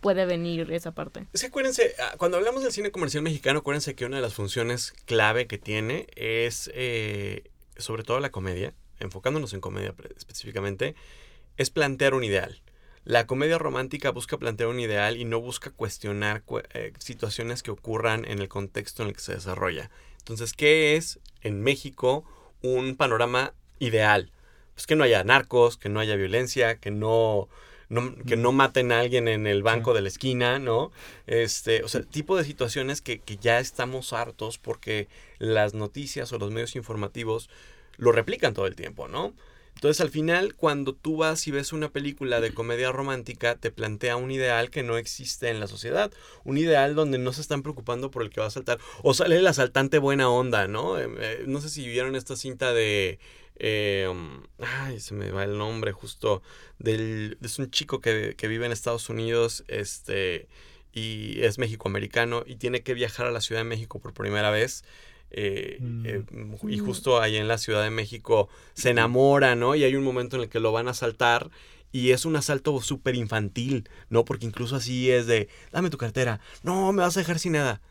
puede 0.00 0.26
venir 0.26 0.70
esa 0.72 0.92
parte. 0.92 1.26
Es 1.32 1.40
que 1.40 1.48
acuérdense, 1.48 1.94
ah, 2.00 2.14
cuando 2.18 2.36
hablamos 2.36 2.62
del 2.62 2.72
cine 2.72 2.90
comercial 2.90 3.22
mexicano, 3.22 3.60
acuérdense 3.60 3.94
que 3.94 4.04
una 4.06 4.16
de 4.16 4.22
las 4.22 4.34
funciones 4.34 4.92
clave 5.06 5.46
que 5.46 5.58
tiene 5.58 6.06
es, 6.14 6.70
eh, 6.74 7.50
sobre 7.76 8.04
todo 8.04 8.20
la 8.20 8.30
comedia, 8.30 8.74
enfocándonos 9.00 9.52
en 9.54 9.60
comedia 9.60 9.94
específicamente, 10.16 10.94
es 11.56 11.70
plantear 11.70 12.14
un 12.14 12.22
ideal. 12.24 12.62
La 13.04 13.26
comedia 13.26 13.58
romántica 13.58 14.10
busca 14.10 14.36
plantear 14.38 14.68
un 14.68 14.80
ideal 14.80 15.16
y 15.16 15.24
no 15.24 15.40
busca 15.40 15.70
cuestionar 15.70 16.42
cu- 16.42 16.60
eh, 16.74 16.92
situaciones 16.98 17.62
que 17.62 17.70
ocurran 17.70 18.24
en 18.24 18.38
el 18.38 18.48
contexto 18.48 19.02
en 19.02 19.08
el 19.08 19.14
que 19.14 19.20
se 19.20 19.34
desarrolla. 19.34 19.90
Entonces, 20.18 20.52
¿qué 20.52 20.94
es 20.96 21.18
en 21.40 21.62
México 21.62 22.24
un 22.62 22.96
panorama 22.96 23.54
ideal? 23.78 24.30
Pues 24.74 24.86
que 24.86 24.96
no 24.96 25.04
haya 25.04 25.24
narcos, 25.24 25.76
que 25.76 25.88
no 25.88 26.00
haya 26.00 26.14
violencia, 26.16 26.76
que 26.76 26.90
no, 26.90 27.48
no- 27.88 28.14
que 28.26 28.36
no 28.36 28.52
maten 28.52 28.92
a 28.92 29.00
alguien 29.00 29.26
en 29.28 29.46
el 29.46 29.62
banco 29.62 29.92
de 29.94 30.02
la 30.02 30.08
esquina, 30.08 30.58
¿no? 30.58 30.92
Este, 31.26 31.82
o 31.82 31.88
sea, 31.88 32.02
tipo 32.02 32.36
de 32.36 32.44
situaciones 32.44 33.00
que, 33.00 33.18
que 33.18 33.36
ya 33.38 33.58
estamos 33.58 34.12
hartos 34.12 34.58
porque 34.58 35.08
las 35.38 35.74
noticias 35.74 36.32
o 36.32 36.38
los 36.38 36.50
medios 36.52 36.76
informativos 36.76 37.50
lo 37.96 38.12
replican 38.12 38.54
todo 38.54 38.66
el 38.66 38.76
tiempo, 38.76 39.08
¿no? 39.08 39.34
Entonces 39.74 40.00
al 40.00 40.10
final, 40.10 40.54
cuando 40.56 40.92
tú 40.92 41.18
vas 41.18 41.46
y 41.46 41.52
ves 41.52 41.72
una 41.72 41.88
película 41.88 42.40
de 42.40 42.52
comedia 42.52 42.90
romántica, 42.90 43.54
te 43.54 43.70
plantea 43.70 44.16
un 44.16 44.32
ideal 44.32 44.70
que 44.70 44.82
no 44.82 44.96
existe 44.96 45.50
en 45.50 45.60
la 45.60 45.68
sociedad. 45.68 46.10
Un 46.42 46.58
ideal 46.58 46.96
donde 46.96 47.18
no 47.18 47.32
se 47.32 47.40
están 47.40 47.62
preocupando 47.62 48.10
por 48.10 48.22
el 48.22 48.30
que 48.30 48.40
va 48.40 48.48
a 48.48 48.50
saltar. 48.50 48.78
O 49.04 49.14
sale 49.14 49.36
el 49.36 49.46
asaltante 49.46 49.98
buena 49.98 50.30
onda, 50.30 50.66
¿no? 50.66 50.98
Eh, 50.98 51.08
eh, 51.20 51.44
no 51.46 51.60
sé 51.60 51.68
si 51.68 51.86
vieron 51.86 52.16
esta 52.16 52.34
cinta 52.34 52.72
de... 52.72 53.20
eh, 53.58 54.08
ay, 54.58 55.00
se 55.00 55.14
me 55.14 55.30
va 55.30 55.44
el 55.44 55.58
nombre 55.58 55.92
justo. 55.92 56.42
Del, 56.78 57.38
es 57.42 57.58
un 57.58 57.70
chico 57.70 58.00
que, 58.00 58.34
que 58.36 58.48
vive 58.48 58.66
en 58.66 58.72
Estados 58.72 59.08
Unidos, 59.08 59.64
este, 59.68 60.48
y 60.92 61.40
es 61.42 61.58
mexicoamericano 61.58 62.44
y 62.46 62.56
tiene 62.56 62.82
que 62.82 62.94
viajar 62.94 63.26
a 63.26 63.30
la 63.30 63.40
Ciudad 63.40 63.60
de 63.60 63.68
México 63.68 64.00
por 64.00 64.12
primera 64.14 64.50
vez. 64.50 64.84
eh, 65.30 65.76
Mm. 65.80 66.06
eh, 66.06 66.24
y 66.68 66.78
justo 66.78 67.20
ahí 67.20 67.36
en 67.36 67.48
la 67.48 67.58
Ciudad 67.58 67.82
de 67.82 67.90
México 67.90 68.48
se 68.72 68.88
enamora, 68.90 69.54
¿no? 69.56 69.74
Y 69.74 69.84
hay 69.84 69.94
un 69.94 70.02
momento 70.02 70.36
en 70.36 70.42
el 70.44 70.48
que 70.48 70.58
lo 70.58 70.72
van 70.72 70.88
a 70.88 70.92
asaltar 70.92 71.50
y 71.92 72.12
es 72.12 72.24
un 72.24 72.34
asalto 72.36 72.80
súper 72.80 73.14
infantil, 73.14 73.88
¿no? 74.08 74.24
Porque 74.24 74.46
incluso 74.46 74.76
así 74.76 75.10
es 75.10 75.26
de, 75.26 75.48
dame 75.70 75.90
tu 75.90 75.98
cartera, 75.98 76.40
no, 76.62 76.92
me 76.94 77.02
vas 77.02 77.14
a 77.18 77.20
dejar 77.20 77.38
sin 77.38 77.52
nada. 77.52 77.82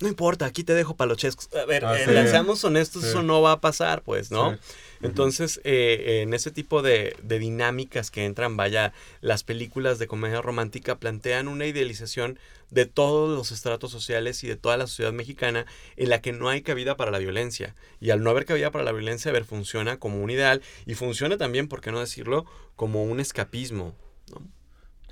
No 0.00 0.06
importa, 0.06 0.46
aquí 0.46 0.62
te 0.62 0.72
dejo 0.74 0.94
para 0.96 1.08
los 1.08 1.18
chescos. 1.18 1.48
A 1.52 1.64
ver, 1.64 1.84
Ah, 1.84 1.98
eh, 1.98 2.04
sí. 2.06 2.30
seamos 2.30 2.62
honestos, 2.62 3.02
Sí. 3.02 3.08
eso 3.08 3.24
no 3.24 3.42
va 3.42 3.50
a 3.52 3.60
pasar, 3.60 4.02
pues, 4.04 4.30
¿no? 4.30 4.52
Sí. 4.52 4.58
Entonces, 5.02 5.60
eh, 5.64 6.20
en 6.22 6.34
ese 6.34 6.50
tipo 6.50 6.82
de, 6.82 7.16
de 7.22 7.38
dinámicas 7.38 8.10
que 8.10 8.24
entran, 8.24 8.56
vaya, 8.56 8.92
las 9.20 9.44
películas 9.44 9.98
de 9.98 10.06
comedia 10.06 10.40
romántica 10.40 10.96
plantean 10.96 11.48
una 11.48 11.66
idealización 11.66 12.38
de 12.70 12.86
todos 12.86 13.36
los 13.36 13.50
estratos 13.50 13.90
sociales 13.90 14.44
y 14.44 14.48
de 14.48 14.56
toda 14.56 14.76
la 14.76 14.86
sociedad 14.86 15.12
mexicana 15.12 15.66
en 15.96 16.10
la 16.10 16.20
que 16.20 16.32
no 16.32 16.48
hay 16.48 16.62
cabida 16.62 16.96
para 16.96 17.10
la 17.10 17.18
violencia. 17.18 17.74
Y 18.00 18.10
al 18.10 18.22
no 18.22 18.30
haber 18.30 18.44
cabida 18.44 18.70
para 18.70 18.84
la 18.84 18.92
violencia, 18.92 19.30
a 19.30 19.34
ver, 19.34 19.44
funciona 19.44 19.98
como 19.98 20.22
un 20.22 20.30
ideal 20.30 20.62
y 20.86 20.94
funciona 20.94 21.36
también, 21.36 21.68
por 21.68 21.80
qué 21.80 21.92
no 21.92 22.00
decirlo, 22.00 22.44
como 22.76 23.04
un 23.04 23.20
escapismo. 23.20 23.94
¿no? 24.30 24.42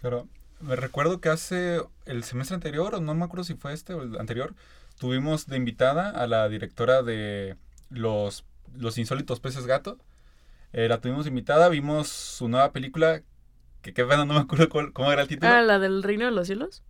Claro. 0.00 0.28
Me 0.60 0.74
recuerdo 0.74 1.20
que 1.20 1.28
hace 1.28 1.82
el 2.06 2.24
semestre 2.24 2.54
anterior, 2.54 2.94
o 2.94 3.00
no 3.00 3.14
me 3.14 3.24
acuerdo 3.24 3.44
si 3.44 3.54
fue 3.54 3.74
este 3.74 3.92
o 3.92 4.02
el 4.02 4.18
anterior, 4.18 4.54
tuvimos 4.98 5.46
de 5.46 5.56
invitada 5.56 6.10
a 6.10 6.26
la 6.26 6.48
directora 6.48 7.02
de 7.02 7.56
Los, 7.90 8.44
los 8.74 8.98
Insólitos 8.98 9.40
Peces 9.40 9.66
Gato. 9.66 9.98
Eh, 10.72 10.88
la 10.88 11.00
tuvimos 11.00 11.26
invitada, 11.26 11.68
vimos 11.68 12.08
su 12.08 12.48
nueva 12.48 12.72
película, 12.72 13.22
que 13.82 13.92
qué 13.94 14.04
pena, 14.04 14.24
no 14.24 14.34
me 14.34 14.40
acuerdo 14.40 14.68
cuál- 14.68 14.92
cómo 14.92 15.12
era 15.12 15.22
el 15.22 15.28
título. 15.28 15.50
Ah, 15.52 15.62
la 15.62 15.78
del 15.78 16.02
Reino 16.02 16.24
de 16.26 16.32
los 16.32 16.46
Cielos. 16.46 16.82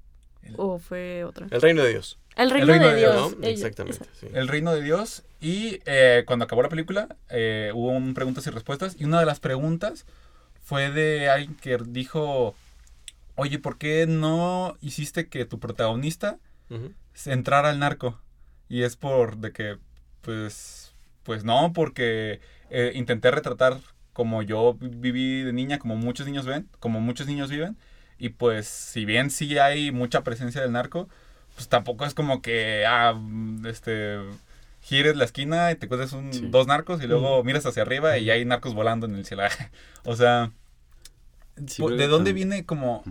El- 0.42 0.54
¿O 0.59 0.78
fue 0.78 1.25
otra? 1.25 1.47
El 1.50 1.61
reino 1.61 1.83
de 1.83 1.90
Dios. 1.90 2.18
El 2.37 2.50
Reino, 2.50 2.66
Reino 2.66 2.87
de 2.88 2.95
de 2.95 3.00
Dios. 3.00 3.14
Dios, 3.14 3.33
¿no? 3.33 3.38
ella, 3.47 3.50
Exactamente. 3.50 4.02
esa. 4.02 4.14
sí. 4.21 4.26
El 4.33 4.49
Reino 4.49 4.75
de 4.75 4.83
Dios. 4.83 5.23
Y 5.40 5.80
eh, 5.87 6.25
cuando 6.26 6.45
acabó 6.45 6.62
la 6.62 6.68
película, 6.68 7.09
eh, 7.30 7.71
hubo 7.75 7.90
un 7.90 8.14
preguntas 8.14 8.47
y 8.47 8.50
respuestas. 8.50 8.97
Y 8.99 9.04
una 9.04 9.21
de 9.21 9.26
las 9.26 9.40
preguntas 9.40 10.04
fue 10.62 10.90
de 10.90 11.28
alguien 11.30 11.54
que 11.54 11.78
dijo, 11.87 12.54
oye, 13.37 13.59
¿por 13.59 13.78
qué 13.78 14.06
no 14.06 14.76
hiciste 14.80 15.28
que 15.28 15.45
tu 15.45 15.59
protagonista 15.59 16.38
se 17.14 17.33
entrara 17.33 17.71
al 17.71 17.78
narco? 17.78 18.21
Y 18.68 18.83
es 18.83 18.97
por 18.97 19.37
de 19.38 19.52
que, 19.52 19.78
pues, 20.23 20.85
pues 21.26 21.45
no, 21.45 21.73
porque 21.75 22.40
eh, 22.71 22.92
intenté 22.95 23.30
retratar 23.30 23.78
como 24.14 24.40
yo 24.42 24.75
vi- 24.80 24.88
viví 24.88 25.42
de 25.42 25.52
niña, 25.52 25.78
como 25.78 25.97
muchos 25.97 26.25
niños 26.26 26.47
ven, 26.47 26.68
como 26.78 27.00
muchos 27.00 27.26
niños 27.26 27.50
viven. 27.50 27.76
Y 28.18 28.30
pues, 28.30 28.66
si 28.66 29.04
bien 29.04 29.28
sí 29.30 29.59
hay 29.59 29.90
mucha 29.92 30.23
presencia 30.25 30.62
del 30.62 30.73
narco, 30.73 31.06
pues 31.54 31.68
tampoco 31.68 32.06
es 32.06 32.14
como 32.14 32.40
que, 32.40 32.85
ah, 32.88 33.12
mm, 33.14 33.66
este, 33.66 34.18
gires 34.80 35.16
la 35.16 35.25
esquina 35.26 35.71
y 35.71 35.75
te 35.75 35.85
encuentres 35.87 36.12
un, 36.12 36.33
Sí. 36.33 36.47
dos 36.49 36.66
narcos 36.66 37.02
y 37.02 37.06
luego 37.06 37.42
miras 37.45 37.66
hacia 37.66 37.83
arriba 37.83 38.16
y 38.16 38.30
hay 38.30 38.45
narcos 38.47 38.73
volando 38.75 39.06
en 39.06 39.16
el 39.16 39.26
cielo. 39.26 39.42
o 40.04 40.16
sea, 40.16 40.50
Sí, 41.66 41.83
¿de 41.83 42.06
dónde 42.06 42.30
también- 42.30 42.35
viene 42.50 42.64
como 42.66 43.02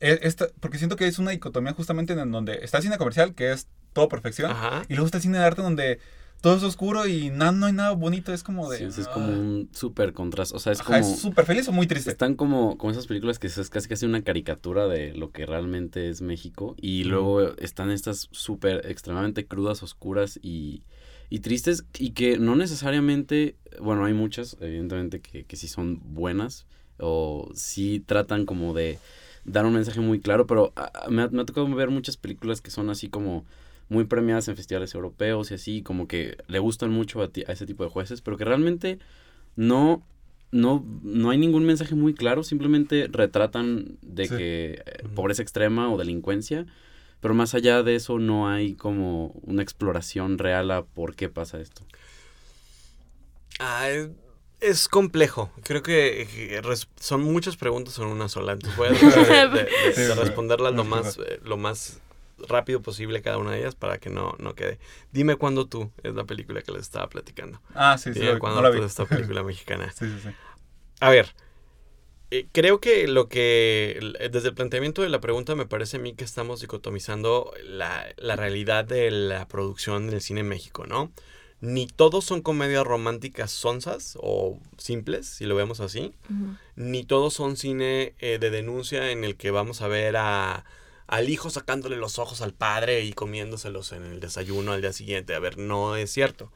e- 0.00 0.20
esta? 0.22 0.46
Porque 0.60 0.78
siento 0.78 0.96
que 0.96 1.06
es 1.06 1.18
una 1.18 1.32
dicotomía 1.32 1.72
justamente 1.72 2.12
en 2.14 2.30
donde 2.30 2.60
está 2.62 2.78
el 2.78 2.84
cine 2.84 2.98
comercial, 2.98 3.34
que 3.34 3.52
es 3.52 3.66
todo 3.92 4.08
perfección, 4.08 4.50
Ajá. 4.52 4.82
y 4.88 4.94
luego 4.94 5.06
está 5.06 5.18
el 5.18 5.22
cine 5.22 5.38
de 5.38 5.44
arte 5.44 5.62
donde 5.62 5.98
todo 6.40 6.56
es 6.56 6.62
oscuro 6.62 7.06
y 7.06 7.30
na- 7.30 7.52
no 7.52 7.66
hay 7.66 7.72
nada 7.72 7.92
bonito, 7.92 8.32
es 8.32 8.42
como 8.42 8.70
de... 8.70 8.78
Sí, 8.78 9.00
es 9.00 9.08
como 9.08 9.26
ah, 9.26 9.36
un 9.36 9.68
súper 9.72 10.12
contraste. 10.12 10.56
O 10.56 10.58
sea, 10.58 10.72
es 10.72 10.80
ajá, 10.80 11.00
como. 11.00 11.14
¿Es 11.14 11.20
súper 11.20 11.44
feliz 11.44 11.68
o 11.68 11.72
muy 11.72 11.86
triste? 11.86 12.10
Están 12.10 12.34
como, 12.34 12.78
como 12.78 12.92
esas 12.92 13.06
películas 13.06 13.38
que 13.38 13.48
es 13.48 13.70
casi 13.70 13.88
casi 13.88 14.06
una 14.06 14.22
caricatura 14.22 14.86
de 14.86 15.14
lo 15.14 15.30
que 15.32 15.46
realmente 15.46 16.08
es 16.08 16.22
México. 16.22 16.76
Y 16.80 17.04
luego 17.04 17.56
están 17.56 17.90
estas 17.90 18.28
súper 18.30 18.86
extremadamente 18.86 19.46
crudas, 19.46 19.82
oscuras 19.82 20.38
y, 20.40 20.82
y 21.28 21.40
tristes. 21.40 21.84
Y 21.98 22.10
que 22.10 22.38
no 22.38 22.54
necesariamente, 22.56 23.56
bueno, 23.80 24.04
hay 24.04 24.12
muchas, 24.14 24.56
evidentemente, 24.60 25.20
que, 25.20 25.44
que 25.44 25.56
sí 25.56 25.66
son 25.68 26.00
buenas. 26.14 26.66
O 27.00 27.50
sí 27.54 28.00
tratan 28.04 28.44
como 28.46 28.74
de 28.74 28.98
dar 29.44 29.66
un 29.66 29.74
mensaje 29.74 30.00
muy 30.00 30.20
claro. 30.20 30.46
Pero 30.46 30.72
ah, 30.76 30.90
ah, 30.94 31.10
me, 31.10 31.22
ha, 31.22 31.28
me 31.28 31.42
ha 31.42 31.46
tocado 31.46 31.68
ver 31.74 31.90
muchas 31.90 32.16
películas 32.16 32.60
que 32.60 32.70
son 32.70 32.90
así 32.90 33.08
como 33.08 33.44
muy 33.88 34.04
premiadas 34.04 34.48
en 34.48 34.56
festivales 34.56 34.94
europeos 34.94 35.50
y 35.50 35.54
así, 35.54 35.82
como 35.82 36.06
que 36.08 36.36
le 36.46 36.58
gustan 36.58 36.90
mucho 36.90 37.22
a, 37.22 37.28
ti- 37.28 37.44
a 37.46 37.52
ese 37.52 37.66
tipo 37.66 37.84
de 37.84 37.90
jueces, 37.90 38.20
pero 38.20 38.36
que 38.36 38.44
realmente 38.44 38.98
no, 39.56 40.02
no, 40.52 40.84
no 41.02 41.30
hay 41.30 41.38
ningún 41.38 41.64
mensaje 41.64 41.94
muy 41.94 42.14
claro, 42.14 42.42
simplemente 42.42 43.08
retratan 43.10 43.96
de 44.02 44.26
Sí. 44.28 44.36
que 44.36 44.82
eh, 44.84 45.04
pobreza 45.14 45.42
extrema 45.42 45.90
o 45.92 45.96
delincuencia, 45.98 46.66
pero 47.20 47.34
más 47.34 47.54
allá 47.54 47.82
de 47.82 47.94
eso 47.96 48.18
no 48.18 48.48
hay 48.48 48.74
como 48.74 49.28
una 49.42 49.62
exploración 49.62 50.38
real 50.38 50.70
a 50.70 50.82
por 50.84 51.16
qué 51.16 51.28
pasa 51.28 51.60
esto. 51.60 51.82
Ah, 53.58 53.88
es, 53.90 54.10
es 54.60 54.88
complejo. 54.88 55.50
Creo 55.64 55.82
que 55.82 56.60
res- 56.62 56.88
son 57.00 57.22
muchas 57.22 57.56
preguntas 57.56 57.98
en 57.98 58.04
una 58.06 58.28
sola. 58.28 58.52
Entonces 58.52 58.76
voy 58.76 58.88
a 58.88 58.92
tratar 58.98 59.26
de, 59.26 59.48
de- 59.48 59.64
de- 59.64 59.92
Sí, 59.94 60.02
de 60.02 60.12
sí. 60.14 60.18
responderlas 60.20 60.74
lo 60.74 60.84
más, 60.84 61.18
eh, 61.18 61.40
lo 61.44 61.56
más 61.56 62.00
rápido 62.48 62.82
posible 62.82 63.22
cada 63.22 63.38
una 63.38 63.52
de 63.52 63.60
ellas 63.60 63.74
para 63.74 63.98
que 63.98 64.10
no, 64.10 64.34
no 64.38 64.54
quede. 64.54 64.78
Dime 65.12 65.36
cuándo 65.36 65.66
tú 65.66 65.90
es 66.02 66.14
la 66.14 66.24
película 66.24 66.62
que 66.62 66.72
les 66.72 66.82
estaba 66.82 67.08
platicando. 67.08 67.60
Ah, 67.74 67.98
sí, 67.98 68.12
sí, 68.12 68.20
Dime 68.20 68.38
cuándo 68.38 68.62
no 68.62 68.68
la 68.68 68.76
tú 68.76 68.84
esta 68.84 69.06
película 69.06 69.42
mexicana. 69.44 69.90
Sí, 69.92 70.06
sí, 70.06 70.20
sí. 70.22 70.28
A 71.00 71.10
ver, 71.10 71.34
eh, 72.30 72.46
creo 72.52 72.80
que 72.80 73.08
lo 73.08 73.28
que, 73.28 73.98
eh, 74.18 74.28
desde 74.28 74.48
el 74.48 74.54
planteamiento 74.54 75.02
de 75.02 75.08
la 75.08 75.20
pregunta, 75.20 75.54
me 75.54 75.66
parece 75.66 75.96
a 75.96 76.00
mí 76.00 76.14
que 76.14 76.24
estamos 76.24 76.60
dicotomizando 76.60 77.52
la, 77.64 78.06
la 78.16 78.36
realidad 78.36 78.84
de 78.84 79.10
la 79.10 79.48
producción 79.48 80.10
del 80.10 80.20
cine 80.20 80.40
en 80.40 80.48
México, 80.48 80.86
¿no? 80.86 81.10
Ni 81.60 81.86
todos 81.86 82.24
son 82.24 82.42
comedias 82.42 82.84
románticas 82.84 83.50
sonsas 83.50 84.16
o 84.20 84.60
simples, 84.76 85.26
si 85.26 85.44
lo 85.44 85.56
vemos 85.56 85.80
así, 85.80 86.12
ni 86.76 87.02
todos 87.02 87.34
son 87.34 87.56
cine 87.56 88.14
eh, 88.20 88.38
de 88.38 88.50
denuncia 88.50 89.10
en 89.10 89.24
el 89.24 89.34
que 89.36 89.50
vamos 89.50 89.82
a 89.82 89.88
ver 89.88 90.16
a, 90.16 90.64
al 91.08 91.28
hijo 91.30 91.50
sacándole 91.50 91.96
los 91.96 92.18
ojos 92.20 92.42
al 92.42 92.54
padre 92.54 93.02
y 93.02 93.12
comiéndoselos 93.12 93.92
en 93.92 94.04
el 94.04 94.20
desayuno 94.20 94.72
al 94.72 94.82
día 94.82 94.92
siguiente. 94.92 95.34
A 95.34 95.40
ver, 95.40 95.58
no 95.58 95.96
es 95.96 96.12
cierto. 96.12 96.52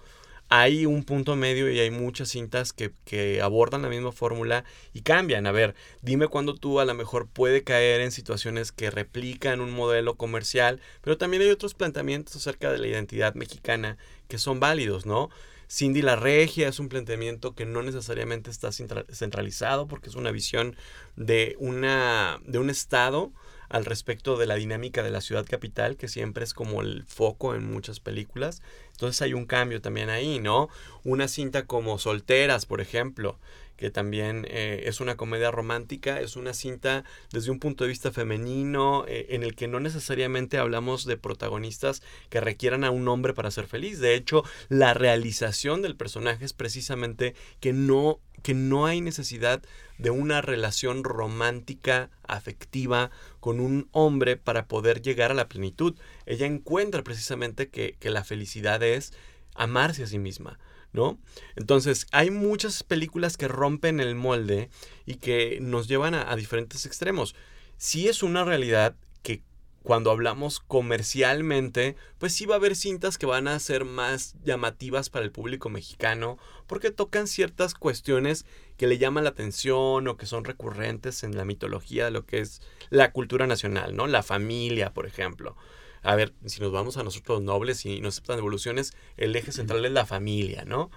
Hay 0.49 0.85
un 0.85 1.05
punto 1.05 1.35
medio 1.35 1.71
y 1.71 1.81
hay 1.81 1.91
muchas 1.91 2.29
cintas 2.29 2.75
que, 2.75 2.93
que 3.07 3.41
abordan 3.41 3.81
la 3.81 3.89
misma 3.89 4.13
fórmula 4.13 4.65
y 4.93 5.01
cambian. 5.01 5.47
A 5.47 5.53
ver, 5.53 5.75
dime 6.03 6.29
cuándo 6.29 6.55
tú 6.55 6.79
a 6.79 6.85
lo 6.85 6.93
mejor 6.93 7.27
puede 7.27 7.65
caer 7.65 8.03
en 8.03 8.13
situaciones 8.13 8.71
que 8.71 8.91
replican 8.91 9.63
un 9.63 9.71
modelo 9.71 10.17
comercial, 10.17 10.81
pero 11.01 11.17
también 11.17 11.43
hay 11.43 11.49
otros 11.49 11.73
planteamientos 11.73 12.37
acerca 12.37 12.71
de 12.71 12.79
la 12.79 12.87
identidad 12.87 13.35
mexicana 13.35 13.97
que 14.29 14.37
son 14.37 14.61
válidos, 14.61 15.07
¿no? 15.07 15.31
Cindy 15.71 16.03
la 16.03 16.17
Regia 16.17 16.69
es 16.69 16.79
un 16.79 16.91
planteamiento 16.91 17.55
que 17.55 17.65
no 17.65 17.83
necesariamente 17.83 18.51
está 18.51 18.69
centra- 18.73 19.07
centralizado 19.11 19.89
porque 19.89 20.11
es 20.11 20.17
una 20.17 20.31
visión 20.31 20.77
de, 21.17 21.57
una, 21.59 22.43
de 22.45 22.59
un 22.59 22.69
estado 22.69 23.33
al 23.73 23.87
respecto 23.87 24.37
de 24.37 24.45
la 24.47 24.57
dinámica 24.57 25.03
de 25.03 25.11
la 25.11 25.23
ciudad 25.23 25.47
capital, 25.47 25.97
que 25.97 26.07
siempre 26.07 26.45
es 26.45 26.53
como 26.53 26.83
el 26.83 27.05
foco 27.07 27.55
en 27.55 27.69
muchas 27.73 28.01
películas. 28.01 28.61
Entonces 28.91 29.23
hay 29.23 29.33
un 29.33 29.47
cambio 29.47 29.81
también 29.81 30.11
ahí, 30.11 30.39
¿no? 30.39 30.69
Una 31.05 31.27
cinta 31.27 31.65
como 31.65 31.99
Solteras, 31.99 32.67
por 32.67 32.83
ejemplo, 32.83 33.39
que 33.79 33.91
también 33.91 34.47
eh, 34.51 34.85
es 34.87 35.01
una 35.01 35.17
comedia 35.17 35.51
romántica, 35.51 36.21
es 36.21 36.37
una 36.37 36.53
cinta 36.53 37.05
desde 37.33 37.51
un 37.51 37.59
punto 37.59 37.85
de 37.85 37.89
vista 37.89 38.13
femenino, 38.13 39.07
eh, 39.09 39.29
en 39.31 39.43
el 39.43 39.57
que 39.57 39.69
no 39.69 39.81
necesariamente 39.81 40.59
hablamos 40.59 41.07
de 41.07 41.17
protagonistas 41.17 42.03
que 42.29 42.43
requieran 42.43 42.85
a 42.85 42.91
un 42.91 43.09
hombre 43.09 43.33
para 43.33 43.51
ser 43.51 43.67
feliz. 43.67 44.01
De 44.01 44.15
hecho, 44.15 44.45
la 44.69 44.93
realización 44.93 45.81
del 45.81 45.97
personaje 45.97 46.45
es 46.45 46.53
precisamente 46.53 47.35
que 47.59 47.73
no, 47.73 48.21
que 48.43 48.53
no 48.53 48.85
hay 48.85 49.01
necesidad 49.01 49.63
de 49.99 50.11
una 50.11 50.41
relación 50.41 51.05
romántica, 51.05 52.11
afectiva, 52.27 53.11
con 53.41 53.61
un 53.61 53.89
hombre 53.93 54.37
para 54.37 54.67
poder 54.67 55.03
llegar 55.03 55.31
a 55.31 55.35
la 55.35 55.49
plenitud. 55.49 55.95
Ella 56.27 56.47
encuentra 56.47 57.03
precisamente 57.03 57.69
que, 57.69 57.97
que 57.99 58.11
la 58.11 58.25
felicidad 58.25 58.83
es 58.83 59.13
amarse 59.55 60.05
a 60.05 60.07
sí 60.07 60.19
misma. 60.19 60.59
¿No? 60.93 61.19
Entonces, 61.57 62.07
hay 62.13 62.31
muchas 62.31 62.83
películas 62.83 63.39
que 63.39 63.49
rompen 63.49 63.99
el 63.99 64.15
molde 64.15 64.69
y 65.07 65.15
que 65.15 65.59
nos 65.63 65.89
llevan 65.89 66.15
a, 66.15 66.37
diferentes 66.37 66.85
extremos. 66.85 67.35
Sí 67.79 68.09
es 68.09 68.23
una 68.23 68.45
realidad 68.45 68.95
que 69.23 69.43
cuando 69.83 70.11
hablamos 70.11 70.61
comercialmente, 70.61 71.97
pues 72.19 72.33
sí 72.33 72.47
va 72.47 72.55
a 72.55 72.59
haber 72.59 72.77
cintas 72.77 73.19
que 73.19 73.27
van 73.27 73.49
a 73.49 73.59
ser 73.59 73.85
más 73.85 74.37
llamativas 74.45 75.11
para 75.11 75.25
el 75.25 75.33
público 75.33 75.69
mexicano, 75.69 76.39
porque 76.67 76.91
tocan 76.91 77.27
ciertas 77.27 77.75
cuestiones 77.75 78.47
que 78.77 78.87
le 78.87 78.99
llaman 78.99 79.25
la 79.25 79.31
atención 79.31 80.07
o 80.09 80.17
que 80.17 80.27
son 80.27 80.45
recurrentes 80.45 81.23
en 81.25 81.37
la 81.37 81.45
mitología 81.45 82.05
de 82.05 82.11
lo 82.11 82.25
que 82.27 82.41
es 82.41 82.63
la 82.91 83.13
cultura 83.13 83.47
nacional, 83.47 83.97
¿no? 83.97 84.07
La 84.07 84.23
familia, 84.23 84.93
por 84.93 85.07
ejemplo. 85.07 85.57
A 86.03 86.17
ver, 86.17 86.33
si 86.47 86.61
nos 86.61 86.73
vamos 86.73 86.97
a 86.97 87.05
nosotros 87.05 87.43
nobles 87.43 87.85
y 87.87 88.01
nos 88.01 88.15
aceptan 88.15 88.39
evoluciones, 88.39 88.93
el 89.17 89.37
eje 89.37 89.53
central 89.53 89.85
es 89.85 89.93
la 89.93 90.07
familia, 90.07 90.65
¿no? 90.65 90.91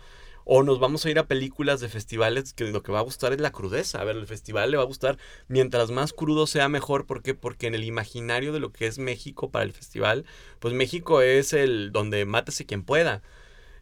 O 0.46 0.64
nos 0.64 0.80
vamos 0.80 1.06
a 1.06 1.10
ir 1.10 1.20
a 1.20 1.28
películas 1.28 1.82
de 1.82 1.90
festivales 1.90 2.54
que 2.54 2.66
lo 2.66 2.84
que 2.84 2.92
va 2.92 3.00
a 3.00 3.04
gustar 3.04 3.34
es 3.34 3.42
la 3.42 3.52
crudeza. 3.52 4.00
A 4.00 4.04
ver, 4.06 4.16
el 4.16 4.28
festival 4.28 4.72
le 4.72 4.78
va 4.78 4.84
a 4.84 4.86
gustar 4.86 5.18
mientras 5.48 5.92
más 5.92 6.14
crudo 6.14 6.48
sea 6.48 6.70
mejor. 6.70 7.06
¿Por 7.06 7.24
qué? 7.24 7.34
Porque 7.34 7.68
en 7.68 7.76
el 7.76 7.84
imaginario 7.84 8.54
de 8.54 8.60
lo 8.60 8.72
que 8.72 8.88
es 8.88 9.00
México 9.00 9.50
para 9.52 9.66
el 9.66 9.74
festival, 9.74 10.26
pues 10.60 10.74
México 10.74 11.22
es 11.22 11.52
el 11.54 11.92
donde 11.92 12.26
mátese 12.26 12.66
quien 12.66 12.84
pueda. 12.84 13.24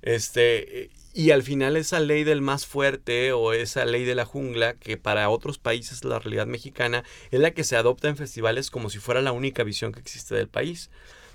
Este, 0.01 0.91
Y 1.13 1.31
al 1.31 1.43
final 1.43 1.77
esa 1.77 1.99
ley 1.99 2.23
del 2.23 2.41
más 2.41 2.65
fuerte 2.65 3.33
o 3.33 3.53
esa 3.53 3.85
ley 3.85 4.03
de 4.05 4.15
la 4.15 4.25
jungla, 4.25 4.73
que 4.75 4.97
para 4.97 5.29
otros 5.29 5.59
países 5.59 5.97
es 5.99 6.05
la 6.05 6.19
realidad 6.19 6.47
mexicana, 6.47 7.03
es 7.31 7.39
la 7.39 7.51
que 7.51 7.63
se 7.63 7.75
adopta 7.77 8.09
en 8.09 8.17
festivales 8.17 8.71
como 8.71 8.89
si 8.89 8.99
fuera 8.99 9.21
la 9.21 9.31
única 9.31 9.63
visión 9.63 9.91
que 9.93 9.99
existe 9.99 10.35
del 10.35 10.49
país. 10.49 10.89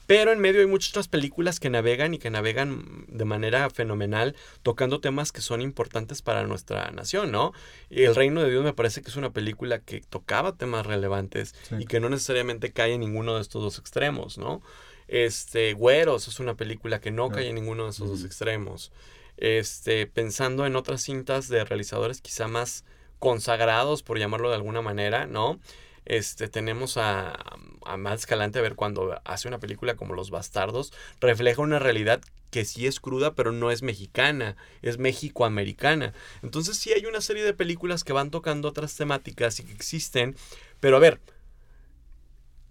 Pero 0.08 0.32
en 0.32 0.40
medio 0.40 0.60
hay 0.62 0.66
muchas 0.66 0.88
otras 0.92 1.06
películas 1.06 1.60
que 1.60 1.68
navegan 1.68 2.14
y 2.14 2.18
que 2.18 2.30
navegan 2.30 3.04
de 3.08 3.26
manera 3.26 3.68
fenomenal, 3.68 4.34
tocando 4.62 5.00
temas 5.00 5.32
que 5.32 5.42
son 5.42 5.60
importantes 5.60 6.22
para 6.22 6.44
nuestra 6.46 6.90
nación, 6.92 7.30
¿no? 7.30 7.52
El 7.90 8.14
Reino 8.14 8.42
de 8.42 8.50
Dios 8.50 8.64
me 8.64 8.72
parece 8.72 9.02
que 9.02 9.10
es 9.10 9.16
una 9.16 9.34
película 9.34 9.80
que 9.80 10.00
tocaba 10.00 10.56
temas 10.56 10.86
relevantes 10.86 11.54
Sí. 11.68 11.74
y 11.80 11.84
que 11.84 12.00
no 12.00 12.08
necesariamente 12.08 12.72
cae 12.72 12.94
en 12.94 13.00
ninguno 13.00 13.34
de 13.36 13.42
estos 13.42 13.62
dos 13.62 13.78
extremos, 13.78 14.38
¿no? 14.38 14.62
Este, 15.08 15.74
Güeros 15.74 16.26
es 16.26 16.40
una 16.40 16.54
película 16.56 17.00
que 17.02 17.10
no 17.10 17.28
No. 17.28 17.34
cae 17.34 17.48
en 17.50 17.56
ninguno 17.56 17.84
de 17.84 17.90
esos 17.90 18.08
dos 18.08 18.24
extremos. 18.24 18.90
Este, 19.36 20.06
pensando 20.06 20.64
en 20.64 20.74
otras 20.74 21.02
cintas 21.02 21.48
de 21.48 21.64
realizadores 21.66 22.22
quizá 22.22 22.48
más 22.48 22.82
consagrados, 23.18 24.02
por 24.02 24.18
llamarlo 24.18 24.48
de 24.48 24.54
alguna 24.54 24.80
manera, 24.80 25.26
¿no? 25.26 25.60
Este, 26.08 26.48
tenemos 26.48 26.96
a, 26.96 27.38
a 27.84 27.96
Matt 27.98 28.32
a 28.32 28.46
ver 28.62 28.76
cuando 28.76 29.20
hace 29.26 29.46
una 29.46 29.58
película 29.58 29.94
como 29.94 30.14
Los 30.14 30.30
Bastardos, 30.30 30.90
refleja 31.20 31.60
una 31.60 31.78
realidad 31.78 32.22
que 32.50 32.64
sí 32.64 32.86
es 32.86 32.98
cruda, 32.98 33.34
pero 33.34 33.52
no 33.52 33.70
es 33.70 33.82
mexicana, 33.82 34.56
es 34.80 34.96
mexicoamericana. 34.96 36.14
Entonces 36.42 36.78
sí 36.78 36.94
hay 36.94 37.04
una 37.04 37.20
serie 37.20 37.44
de 37.44 37.52
películas 37.52 38.04
que 38.04 38.14
van 38.14 38.30
tocando 38.30 38.68
otras 38.68 38.96
temáticas 38.96 39.60
y 39.60 39.64
que 39.64 39.74
existen, 39.74 40.34
pero 40.80 40.96
a 40.96 41.00
ver, 41.00 41.20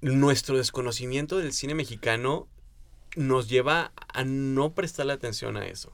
nuestro 0.01 0.58
desconocimiento 0.58 1.38
del 1.38 1.53
cine 1.53 1.75
mexicano 1.75 2.48
nos 3.15 3.50
lleva 3.50 3.91
a 4.08 4.24
no 4.24 4.74
prestarle 4.74 5.13
atención 5.13 5.58
a 5.58 5.67
eso. 5.67 5.94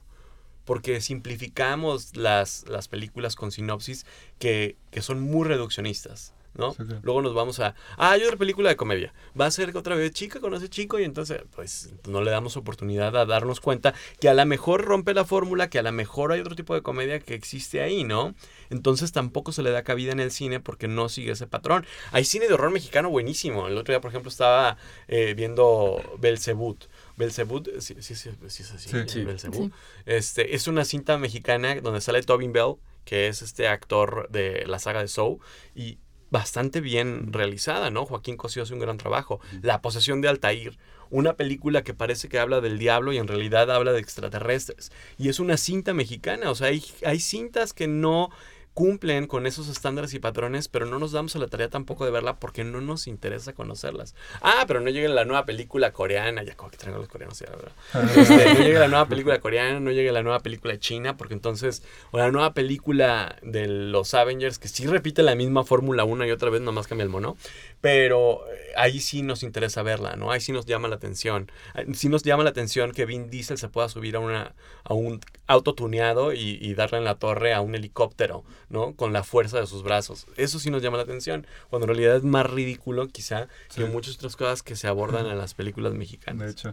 Porque 0.63 1.01
simplificamos 1.01 2.15
las, 2.15 2.65
las 2.69 2.88
películas 2.88 3.35
con 3.35 3.51
sinopsis 3.51 4.05
que, 4.39 4.77
que 4.91 5.01
son 5.01 5.19
muy 5.19 5.45
reduccionistas. 5.45 6.33
¿No? 6.55 6.74
Sí, 6.74 6.83
sí. 6.88 6.95
Luego 7.01 7.22
nos 7.22 7.33
vamos 7.33 7.60
a, 7.60 7.75
ah, 7.98 8.12
hay 8.12 8.24
otra 8.24 8.38
película 8.38 8.69
de 8.69 8.75
comedia. 8.75 9.13
Va 9.39 9.45
a 9.45 9.51
ser 9.51 9.72
que 9.72 9.77
otra 9.77 9.95
vez 9.95 10.12
chica 10.12 10.39
conoce 10.39 10.69
chico 10.69 11.00
y 11.00 11.03
entonces 11.03 11.41
pues 11.55 11.93
no 12.07 12.22
le 12.22 12.31
damos 12.31 12.57
oportunidad 12.57 13.15
a 13.15 13.25
darnos 13.25 13.60
cuenta 13.60 13.93
que 14.19 14.29
a 14.29 14.33
lo 14.33 14.45
mejor 14.45 14.86
rompe 14.86 15.13
la 15.13 15.25
fórmula, 15.25 15.69
que 15.69 15.79
a 15.79 15.83
lo 15.83 15.91
mejor 15.91 16.31
hay 16.31 16.39
otro 16.39 16.55
tipo 16.55 16.74
de 16.74 16.81
comedia 16.81 17.19
que 17.19 17.33
existe 17.33 17.81
ahí, 17.81 18.03
¿no? 18.03 18.36
Entonces 18.69 19.12
tampoco 19.12 19.51
se 19.51 19.63
le 19.63 19.72
da 19.72 19.83
cabida 19.83 20.12
en 20.12 20.19
el 20.19 20.31
cine 20.31 20.60
porque 20.60 20.88
no 20.88 21.10
sigue 21.10 21.31
ese 21.31 21.48
patrón. 21.48 21.86
Hay 22.12 22.25
cine 22.25 22.48
de 22.48 22.53
horror 22.53 22.72
mexicano 22.72 23.10
buenísimo. 23.10 23.67
El 23.67 23.77
otro 23.77 23.93
día, 23.93 24.01
por 24.01 24.10
ejemplo, 24.10 24.29
estaba 24.29 24.77
eh, 25.07 25.33
viendo 25.36 26.01
Belzebut. 26.19 26.86
Belzebut, 27.17 27.79
sí, 27.79 27.95
sí, 28.00 28.15
sí, 28.15 28.31
sí 28.48 28.63
es 28.63 28.72
así. 28.72 28.89
Sí. 28.89 28.98
Sí. 29.07 29.24
Belzebú. 29.24 29.72
Este, 30.05 30.55
es 30.55 30.67
una 30.67 30.86
cinta 30.86 31.17
mexicana 31.17 31.75
donde 31.81 32.01
sale 32.01 32.24
Tobin 32.24 32.53
Bell, 32.53 32.75
que 33.05 33.27
es 33.27 33.41
este 33.41 33.67
actor 33.67 34.27
de 34.29 34.65
la 34.65 34.79
saga 34.79 35.01
de 35.01 35.07
Soul, 35.07 35.39
y 35.75 36.00
bastante 36.34 36.82
bien 36.82 37.32
realizada, 37.32 37.92
¿no? 37.92 38.08
Joaquín 38.08 38.38
Cosío 38.38 38.63
hace 38.63 38.74
un 38.74 38.80
gran 38.80 38.98
trabajo. 38.98 39.40
La 39.62 39.84
posesión 39.84 40.20
de 40.20 40.30
Altair, 40.30 40.80
una 41.12 41.34
película 41.34 41.84
que 41.84 41.94
parece 41.94 42.28
que 42.28 42.40
habla 42.40 42.60
del 42.60 42.80
diablo 42.80 43.13
y 43.13 43.20
en 43.20 43.28
realidad 43.28 43.70
habla 43.70 43.94
de 43.94 44.00
extraterrestres. 44.00 44.92
Y 45.20 45.30
es 45.30 45.40
una 45.40 45.58
cinta 45.58 45.94
mexicana, 45.94 46.50
o 46.50 46.56
sea, 46.56 46.70
hay, 46.70 46.84
hay 47.06 47.20
cintas 47.20 47.72
que 47.72 47.88
no 47.88 48.32
cumplen 48.74 49.27
con 49.27 49.46
esos 49.46 49.68
estándares 49.70 50.13
y 50.13 50.20
patrones, 50.20 50.68
pero 50.68 50.86
no 50.86 50.98
nos 51.00 51.12
damos 51.12 51.36
a 51.36 51.39
la 51.39 51.48
tarea 51.48 51.70
tampoco 51.70 52.06
de 52.06 52.12
verla 52.12 52.38
porque 52.38 52.63
no 52.63 52.82
nos 52.82 53.08
interesa 53.08 53.53
conocerlas. 53.53 54.15
Ah, 54.42 54.65
pero 54.68 54.82
no 54.82 54.89
llega 54.89 55.10
la 55.10 55.25
nueva 55.25 55.46
película 55.46 55.92
coreana, 55.92 56.44
ya 56.44 56.56
como 56.56 56.72
que 56.72 56.77
traigo 56.77 56.98
los 56.98 57.08
coreanos 57.08 57.39
ya, 57.39 57.51
¿verdad? 57.51 58.18
Este, 58.18 58.53
no 58.53 58.60
llega 58.60 58.80
la 58.80 58.88
nueva 58.88 59.08
película 59.08 59.39
coreana, 59.39 59.80
no 59.80 59.92
llega 59.92 60.12
la 60.12 60.24
nueva 60.24 60.39
película 60.39 60.80
china, 60.80 61.18
porque 61.18 61.36
entonces, 61.36 61.84
o 62.12 62.18
la 62.18 62.32
nueva 62.32 62.53
película 62.53 63.38
de 63.44 63.68
los 63.68 64.13
Avengers, 64.13 64.58
que 64.58 64.68
sí 64.68 64.88
repite 64.88 65.22
la 65.24 65.36
misma 65.36 65.63
fórmula 65.63 66.03
una 66.03 66.25
y 66.27 66.32
otra 66.32 66.50
vez, 66.50 66.62
nomás 66.62 66.88
cambia 66.88 67.03
el 67.03 67.10
mono, 67.10 67.38
pero 67.82 68.48
eh, 68.48 68.72
ahí 68.75 69.00
sí 69.00 69.22
nos 69.22 69.44
interesa 69.44 69.84
verla, 69.84 70.15
¿no? 70.15 70.32
Ahí 70.32 70.41
sí 70.41 70.52
nos 70.52 70.65
llama 70.65 70.88
la 70.88 70.95
atención. 70.95 71.52
Ah, 71.76 71.84
Sí 71.93 72.10
nos 72.10 72.24
llama 72.24 72.43
la 72.43 72.50
atención 72.50 72.91
que 72.91 73.06
Vin 73.06 73.30
Diesel 73.30 73.58
se 73.58 73.69
pueda 73.69 73.88
subir 73.88 74.15
a, 74.15 74.19
una, 74.19 74.56
a 74.84 74.93
un 74.93 75.19
auto 75.47 75.74
tuneado 75.76 76.34
y, 76.34 76.58
y 76.62 76.74
darle 76.74 76.97
en 76.97 77.04
la 77.04 77.15
torre 77.15 77.54
a 77.54 77.62
un 77.62 77.76
helicóptero, 77.76 78.43
¿no? 78.69 78.93
Con 78.95 79.13
la 79.13 79.23
fuerza 79.23 79.60
de 79.60 79.67
sus 79.67 79.84
brazos. 79.84 80.26
Eso 80.38 80.60
sí 80.60 80.69
nos 80.69 80.82
llama 80.82 80.97
la 80.97 81.04
atención, 81.04 81.45
cuando 81.69 81.86
en 81.86 81.89
realidad 81.95 82.15
es 82.15 82.23
más 82.23 82.49
ridículo 82.49 83.08
quizá 83.08 83.47
que 83.76 83.86
muchas 83.86 84.15
otras 84.15 84.36
cosas 84.36 84.63
que 84.63 84.76
se 84.76 84.88
abordan 84.88 85.26
en 85.28 85.38
las 85.38 85.54
películas 85.54 85.93
mexicanas. 85.93 86.45
De 86.45 86.52
hecho. 86.52 86.71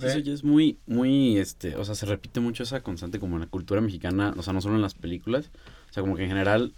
Sí, 0.00 0.06
Eso 0.06 0.18
ya 0.18 0.32
es 0.32 0.42
muy, 0.42 0.78
muy, 0.86 1.38
este, 1.38 1.76
o 1.76 1.84
sea, 1.84 1.94
se 1.94 2.04
repite 2.06 2.40
mucho 2.40 2.64
esa 2.64 2.80
constante 2.82 3.20
como 3.20 3.36
en 3.36 3.42
la 3.42 3.46
cultura 3.46 3.80
mexicana, 3.80 4.34
o 4.36 4.42
sea, 4.42 4.52
no 4.52 4.60
solo 4.60 4.74
en 4.74 4.82
las 4.82 4.94
películas, 4.94 5.52
o 5.90 5.92
sea, 5.92 6.02
como 6.02 6.16
que 6.16 6.24
en 6.24 6.30
general 6.30 6.74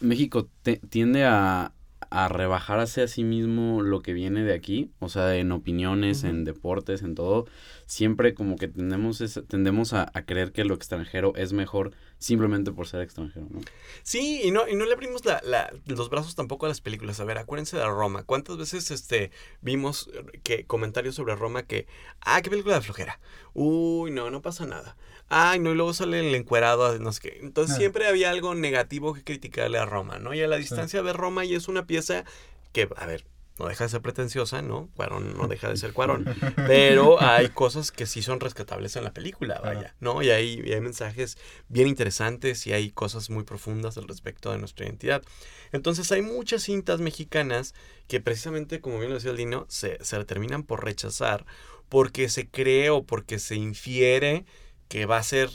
México 0.00 0.48
te- 0.62 0.78
tiende 0.88 1.24
a, 1.24 1.72
a 2.08 2.28
rebajarse 2.28 3.02
a 3.02 3.08
sí 3.08 3.24
mismo 3.24 3.82
lo 3.82 4.00
que 4.00 4.14
viene 4.14 4.42
de 4.42 4.54
aquí, 4.54 4.90
o 5.00 5.10
sea, 5.10 5.36
en 5.36 5.52
opiniones, 5.52 6.24
en 6.24 6.44
deportes, 6.44 7.02
en 7.02 7.14
todo, 7.14 7.46
siempre 7.84 8.32
como 8.32 8.56
que 8.56 8.68
tendemos, 8.68 9.20
esa- 9.20 9.42
tendemos 9.42 9.92
a, 9.92 10.10
a 10.14 10.22
creer 10.22 10.52
que 10.52 10.64
lo 10.64 10.74
extranjero 10.74 11.34
es 11.36 11.52
mejor 11.52 11.92
simplemente 12.20 12.70
por 12.70 12.86
ser 12.86 13.00
extranjero, 13.00 13.46
¿no? 13.50 13.60
Sí, 14.04 14.42
y 14.44 14.50
no, 14.52 14.68
y 14.68 14.76
no 14.76 14.84
le 14.84 14.92
abrimos 14.92 15.24
la, 15.24 15.40
la- 15.42 15.72
los 15.86 16.08
brazos 16.10 16.36
tampoco 16.36 16.66
a 16.66 16.68
las 16.68 16.80
películas. 16.80 17.18
A 17.18 17.24
ver, 17.24 17.38
acuérdense 17.38 17.76
de 17.76 17.84
Roma. 17.86 18.22
¿Cuántas 18.22 18.56
veces 18.58 18.90
este 18.92 19.32
vimos 19.62 20.08
que 20.44 20.64
comentarios 20.66 21.14
sobre 21.16 21.34
Roma 21.34 21.64
que, 21.64 21.86
ah, 22.20 22.40
qué 22.42 22.50
película 22.50 22.76
de 22.76 22.82
flojera? 22.82 23.18
Uy, 23.54 24.12
no, 24.12 24.30
no 24.30 24.42
pasa 24.42 24.66
nada. 24.66 24.96
Ay, 25.30 25.60
no, 25.60 25.72
y 25.72 25.74
luego 25.74 25.94
sale 25.94 26.28
el 26.28 26.34
encuerado, 26.34 26.98
no 26.98 27.12
sé 27.12 27.20
qué. 27.22 27.38
Entonces 27.40 27.74
Ah. 27.76 27.78
siempre 27.78 28.06
había 28.06 28.30
algo 28.30 28.54
negativo 28.54 29.14
que 29.14 29.24
criticarle 29.24 29.78
a 29.78 29.86
Roma, 29.86 30.18
¿no? 30.18 30.34
Y 30.34 30.42
a 30.42 30.46
la 30.48 30.56
distancia 30.56 31.00
ver 31.02 31.16
Roma 31.16 31.44
y 31.44 31.54
es 31.54 31.68
una 31.68 31.86
pieza 31.86 32.24
que, 32.72 32.88
a 32.96 33.06
ver, 33.06 33.24
no 33.60 33.68
deja 33.68 33.84
de 33.84 33.90
ser 33.90 34.00
pretenciosa, 34.00 34.62
¿no? 34.62 34.88
Cuarón 34.96 35.36
no 35.36 35.46
deja 35.46 35.68
de 35.68 35.76
ser 35.76 35.92
Cuarón. 35.92 36.24
Pero 36.56 37.20
hay 37.20 37.50
cosas 37.50 37.92
que 37.92 38.06
sí 38.06 38.22
son 38.22 38.40
rescatables 38.40 38.96
en 38.96 39.04
la 39.04 39.12
película, 39.12 39.60
vaya. 39.62 39.94
¿no? 40.00 40.22
Y 40.22 40.30
hay, 40.30 40.62
y 40.64 40.72
hay 40.72 40.80
mensajes 40.80 41.36
bien 41.68 41.86
interesantes 41.86 42.66
y 42.66 42.72
hay 42.72 42.90
cosas 42.90 43.28
muy 43.28 43.44
profundas 43.44 43.98
al 43.98 44.08
respecto 44.08 44.50
de 44.50 44.58
nuestra 44.58 44.86
identidad. 44.86 45.22
Entonces 45.72 46.10
hay 46.10 46.22
muchas 46.22 46.62
cintas 46.62 47.00
mexicanas 47.00 47.74
que 48.08 48.20
precisamente, 48.20 48.80
como 48.80 48.98
bien 48.98 49.10
lo 49.10 49.16
decía 49.16 49.30
el 49.30 49.36
Dino, 49.36 49.66
se, 49.68 50.02
se 50.02 50.24
terminan 50.24 50.62
por 50.62 50.82
rechazar 50.82 51.44
porque 51.90 52.30
se 52.30 52.48
cree 52.48 52.88
o 52.88 53.02
porque 53.02 53.38
se 53.38 53.56
infiere 53.56 54.46
que 54.88 55.04
va 55.04 55.18
a 55.18 55.22
ser 55.22 55.50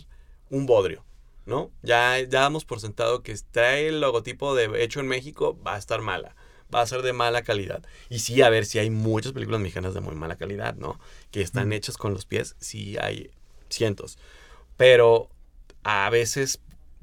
un 0.51 0.67
bodrio, 0.67 1.03
¿no? 1.47 1.71
Ya, 1.81 2.19
ya 2.19 2.27
damos 2.27 2.65
por 2.65 2.79
sentado 2.79 3.23
que 3.23 3.35
trae 3.51 3.87
el 3.87 3.99
logotipo 3.99 4.53
de 4.53 4.83
hecho 4.83 4.99
en 4.99 5.07
México, 5.07 5.59
va 5.65 5.73
a 5.73 5.79
estar 5.79 6.01
mala, 6.01 6.35
va 6.73 6.81
a 6.81 6.87
ser 6.87 7.01
de 7.01 7.13
mala 7.13 7.43
calidad. 7.43 7.83
Y 8.09 8.19
sí, 8.19 8.41
a 8.41 8.49
ver, 8.49 8.65
si 8.65 8.79
hay 8.79 8.89
muchas 8.89 9.31
películas 9.33 9.61
mexicanas 9.61 9.93
de 9.93 10.01
muy 10.01 10.15
mala 10.15 10.35
calidad, 10.35 10.75
¿no? 10.75 10.99
Que 11.31 11.41
están 11.41 11.73
hechas 11.73 11.97
con 11.97 12.13
los 12.13 12.25
pies, 12.25 12.55
sí 12.59 12.97
hay 12.97 13.29
cientos. 13.69 14.17
Pero 14.77 15.29
a 15.83 16.09
veces, 16.09 16.59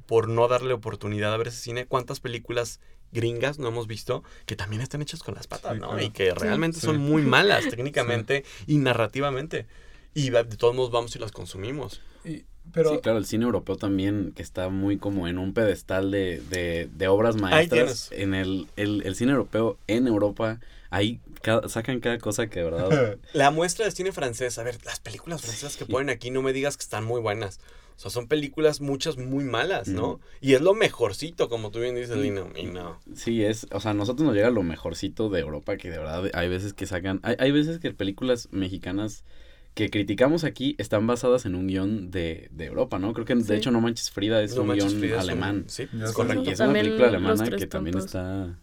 por 0.06 0.28
no 0.28 0.48
darle 0.48 0.72
oportunidad 0.74 1.32
a 1.32 1.36
ver 1.36 1.48
ese 1.48 1.58
cine, 1.58 1.86
¿cuántas 1.86 2.20
películas 2.20 2.80
gringas 3.12 3.58
no 3.58 3.68
hemos 3.68 3.86
visto 3.86 4.24
que 4.46 4.56
también 4.56 4.80
están 4.82 5.02
hechas 5.02 5.22
con 5.22 5.34
las 5.34 5.46
patas, 5.46 5.74
Sí, 5.74 5.80
¿no? 5.80 5.88
claro. 5.88 6.02
Y 6.02 6.10
que 6.10 6.34
realmente 6.34 6.80
Sí. 6.80 6.86
son 6.86 6.96
muy 6.98 7.22
malas 7.22 7.64
técnicamente 7.70 8.44
y 8.66 8.78
narrativamente. 8.78 9.66
Y 10.14 10.30
va- 10.30 10.42
de 10.44 10.56
todos 10.56 10.74
modos 10.74 10.90
vamos 10.90 11.14
y 11.16 11.18
las 11.18 11.32
consumimos. 11.32 12.00
Y- 12.24 12.44
pero 12.72 12.90
sí, 12.94 12.98
claro, 13.02 13.18
el 13.18 13.26
cine 13.26 13.44
europeo 13.44 13.76
también, 13.76 14.32
que 14.36 14.42
está 14.42 14.68
muy 14.68 14.96
como 14.96 15.26
en 15.26 15.38
un 15.38 15.52
pedestal 15.52 16.12
de, 16.12 16.40
de, 16.48 16.88
de 16.94 17.08
obras 17.08 17.34
maestras. 17.36 18.08
En 18.12 18.34
el, 18.34 18.68
el, 18.76 19.02
el 19.04 19.16
cine 19.16 19.32
europeo, 19.32 19.78
en 19.88 20.06
Europa, 20.06 20.60
ahí 20.90 21.18
cada- 21.42 21.68
sacan 21.68 21.98
cada 21.98 22.18
cosa 22.18 22.46
que 22.46 22.60
de 22.60 22.64
verdad... 22.70 23.18
La 23.32 23.50
muestra 23.50 23.84
de 23.84 23.90
cine 23.90 24.12
francés, 24.12 24.58
a 24.58 24.62
ver, 24.62 24.78
las 24.84 25.00
películas 25.00 25.42
francesas 25.42 25.76
que 25.76 25.86
ponen 25.86 26.08
aquí, 26.08 26.30
no 26.30 26.40
me 26.40 26.52
digas 26.52 26.76
que 26.76 26.82
están 26.84 27.04
muy 27.04 27.20
buenas. 27.20 27.58
O 27.96 28.00
sea, 28.02 28.10
son 28.12 28.26
películas 28.28 28.80
muchas 28.80 29.16
muy 29.18 29.44
malas, 29.44 29.88
¿no? 29.88 30.20
Y 30.40 30.54
es 30.54 30.60
lo 30.60 30.72
mejorcito, 30.74 31.48
como 31.48 31.70
tú 31.72 31.80
bien 31.80 31.94
dices, 31.96 32.16
Lino. 32.16 32.48
Y 32.56 32.66
no. 32.66 33.00
Sí, 33.14 33.44
es, 33.44 33.66
o 33.72 33.80
sea, 33.80 33.90
a 33.90 33.94
nosotros 33.94 34.24
nos 34.24 34.34
llega 34.36 34.50
lo 34.50 34.62
mejorcito 34.62 35.28
de 35.30 35.40
Europa, 35.40 35.76
que 35.76 35.90
de 35.90 35.98
verdad 35.98 36.30
hay 36.32 36.48
veces 36.48 36.72
que 36.74 36.86
sacan, 36.86 37.18
hay, 37.24 37.34
hay 37.38 37.50
veces 37.50 37.80
que 37.80 37.92
películas 37.92 38.48
mexicanas 38.50 39.24
que 39.74 39.88
criticamos 39.90 40.44
aquí 40.44 40.74
están 40.78 41.06
basadas 41.06 41.46
en 41.46 41.54
un 41.54 41.66
guion 41.66 42.10
de, 42.10 42.48
de 42.52 42.66
Europa, 42.66 42.98
¿no? 42.98 43.12
Creo 43.14 43.24
que 43.24 43.34
Sí. 43.36 43.42
de 43.42 43.56
hecho 43.56 43.70
No 43.70 43.80
Manches 43.80 44.10
Frida 44.10 44.42
es 44.42 44.54
No 44.54 44.62
un 44.62 44.68
Manches 44.68 44.92
guion 44.94 45.04
es 45.04 45.14
un- 45.14 45.20
alemán. 45.20 45.64
Sí, 45.68 45.88
es 46.02 46.12
correcto. 46.12 46.42
Y 46.44 46.48
es 46.50 46.60
una 46.60 46.72
película 46.74 47.06
Los 47.06 47.14
alemana 47.14 47.44
Tres 47.44 47.60
que 47.60 47.66
también 47.66 47.92
Tontos. 47.94 48.06
está... 48.14 48.58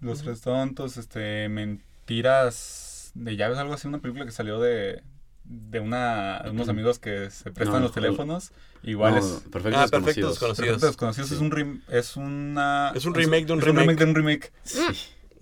Los 0.00 0.22
tres 0.22 0.40
tontos, 0.40 0.96
este, 0.96 1.48
mentiras 1.48 3.10
de 3.14 3.36
llaves, 3.36 3.58
algo 3.58 3.74
así, 3.74 3.88
una 3.88 3.98
película 4.00 4.24
que 4.24 4.30
salió 4.32 4.60
de, 4.60 5.02
de 5.44 5.80
una, 5.80 6.40
de 6.44 6.50
unos 6.50 6.68
amigos 6.68 6.98
que 6.98 7.30
se 7.30 7.50
prestan 7.50 7.76
No, 7.80 7.86
los 7.86 7.92
teléfonos. 7.92 8.52
Igual 8.84 9.14
No, 9.14 9.18
es... 9.18 9.42
Perfectos 9.50 9.74
Ah, 9.76 9.82
Desconocidos. 9.82 10.38
Perfectos 10.38 10.80
Desconocidos 10.82 11.32
es 11.32 11.40
un 11.40 11.50
rem- 11.50 11.80
es 11.90 12.16
una 12.16 12.92
Es 12.94 13.04
un 13.06 13.14
remake 13.14 13.46
de 13.46 13.52
un 13.54 13.58
es 13.58 13.64
remake. 13.64 13.96
de 13.98 14.04
un 14.04 14.14
remake. 14.14 14.52
Sí. 14.62 14.80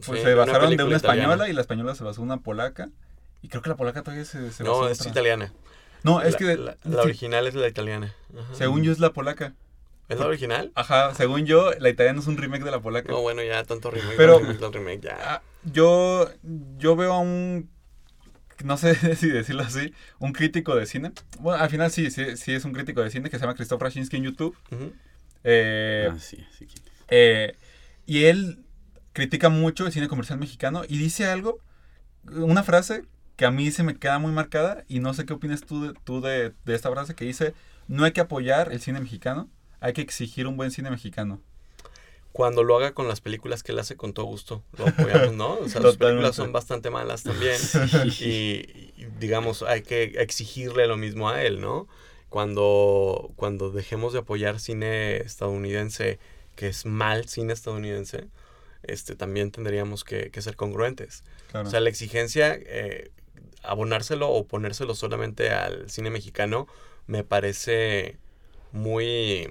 Pues 0.04 0.20
Sí, 0.20 0.24
se 0.26 0.34
una 0.34 0.44
basaron 0.46 0.76
de 0.76 0.84
una 0.84 0.96
española 0.96 1.22
italiana. 1.34 1.48
y 1.48 1.52
la 1.52 1.60
española 1.60 1.94
se 1.94 2.04
basó 2.04 2.20
en 2.22 2.26
una 2.26 2.38
polaca. 2.40 2.90
Y 3.42 3.49
creo 3.49 3.62
que 3.62 3.68
la 3.70 3.77
polaca 3.77 4.03
todavía 4.03 4.25
se, 4.25 4.51
se 4.53 4.64
No, 4.64 4.88
es 4.88 5.01
otra. 5.01 5.12
italiana. 5.12 5.53
No, 6.03 6.20
es 6.22 6.33
la, 6.33 6.38
que 6.38 6.44
de- 6.44 6.57
la, 6.57 6.72
sí, 6.83 6.94
original 6.94 7.46
es 7.46 7.55
la 7.55 7.68
italiana. 7.68 8.14
Ajá. 8.38 8.55
según 8.55 8.83
yo 8.83 8.92
es 8.92 8.99
la 8.99 9.12
polaca. 9.12 9.55
¿Es 10.09 10.20
la 10.20 10.27
original? 10.27 10.70
Ajá, 10.77 11.14
según 11.16 11.46
yo, 11.46 11.72
la 11.81 11.88
italiana 11.88 12.20
es 12.20 12.29
un 12.29 12.37
remake 12.37 12.62
de 12.62 12.70
la 12.70 12.79
polaca. 12.81 13.11
No, 13.11 13.22
bueno, 13.22 13.42
ya 13.42 13.64
tanto 13.64 13.90
remake. 13.90 14.16
Pero- 14.16 14.38
tanto 14.40 14.70
remake, 14.70 15.01
ya. 15.01 15.18
Ah, 15.20 15.42
yo, 15.64 16.31
yo 16.79 16.94
veo 16.94 17.12
a 17.12 17.18
un, 17.18 17.68
no 18.64 18.77
sé 18.77 18.94
si 19.16 19.29
decirlo 19.29 19.62
así, 19.64 19.92
un 20.20 20.33
crítico 20.33 20.77
de 20.77 20.87
cine. 20.87 21.11
Bueno, 21.40 21.61
al 21.62 21.70
final 21.70 21.90
sí, 21.90 22.11
sí, 22.12 22.37
sí 22.37 22.53
es 22.53 22.64
un 22.64 22.72
crítico 22.72 23.03
de 23.03 23.11
cine 23.11 23.31
que 23.31 23.37
se 23.37 23.40
llama 23.42 23.55
Christoph 23.57 23.83
Raczynski 23.83 24.16
en 24.16 24.22
YouTube. 24.25 24.57
Eh, 25.44 26.09
Ah, 26.12 26.16
sí, 26.20 26.44
sí. 26.57 26.66
eh, 27.09 27.57
y 28.07 28.25
él 28.25 28.61
critica 29.12 29.49
mucho 29.49 29.87
el 29.87 29.92
cine 29.92 30.07
comercial 30.09 30.38
mexicano 30.38 30.83
y 30.88 30.99
dice 30.99 31.27
algo, 31.27 31.59
una 32.31 32.62
frase 32.62 33.05
que 33.37 33.44
a 33.44 33.51
mí 33.51 33.70
se 33.70 33.83
me 33.83 33.96
queda 33.96 34.18
muy 34.18 34.33
marcada 34.33 34.85
y 34.88 35.01
no 35.01 35.14
sé 35.14 35.27
qué 35.27 35.35
opinas 35.35 35.62
tú, 35.62 35.88
de, 35.88 35.94
tú 36.05 36.20
de, 36.20 36.53
de 36.64 36.75
esta 36.75 36.90
frase 36.90 37.14
que 37.14 37.25
dice, 37.25 37.55
no 37.88 38.05
hay 38.05 38.12
que 38.12 38.20
apoyar 38.20 38.72
el 38.72 38.81
cine 38.81 39.01
mexicano, 39.01 39.49
hay 39.81 39.92
que 39.92 40.01
exigir 40.01 40.46
un 40.46 40.57
buen 40.57 40.70
cine 40.70 40.90
mexicano. 40.90 41.40
Cuando 42.33 42.64
lo 42.64 42.77
haga 42.77 42.92
con 42.92 43.09
las 43.09 43.20
películas 43.22 43.62
que 43.62 43.72
él 43.72 43.79
hace 43.79 43.96
con 43.96 44.12
todo 44.12 44.27
gusto, 44.27 44.62
lo 44.77 44.88
apoyamos, 44.88 45.33
¿no? 45.35 45.55
O 45.55 45.68
sea, 45.68 45.81
sus 45.81 45.96
películas 45.96 46.37
son 46.37 46.53
bastante 46.53 46.90
malas 46.90 47.22
también. 47.22 47.57
y, 48.20 48.27
y, 48.27 49.09
digamos, 49.18 49.62
hay 49.62 49.83
que 49.83 50.03
exigirle 50.18 50.87
lo 50.87 50.99
mismo 50.99 51.31
a 51.31 51.42
él, 51.42 51.61
¿no? 51.61 51.88
Cuando, 52.29 53.31
cuando 53.37 53.70
dejemos 53.70 54.12
de 54.12 54.18
apoyar 54.18 54.61
cine 54.61 55.16
estadounidense, 55.18 56.18
que 56.57 56.68
es 56.68 56.85
mal 56.85 57.27
cine 57.27 57.55
estadounidense, 57.55 58.29
este, 58.83 59.16
también 59.16 59.51
tendríamos 59.51 60.05
que, 60.05 60.31
que 60.31 60.42
ser 60.42 60.57
congruentes. 60.57 61.25
Claro. 61.51 61.68
O 61.68 61.70
sea, 61.70 61.81
la 61.81 61.88
exigencia, 61.88 62.55
eh, 62.55 63.12
abonárselo 63.68 64.29
o 64.31 64.46
ponérselo 64.46 64.94
solamente 64.94 65.50
al 65.50 65.88
cine 65.90 66.11
mexicano, 66.11 66.66
me 67.07 67.24
parece 67.24 68.18
muy, 68.72 69.48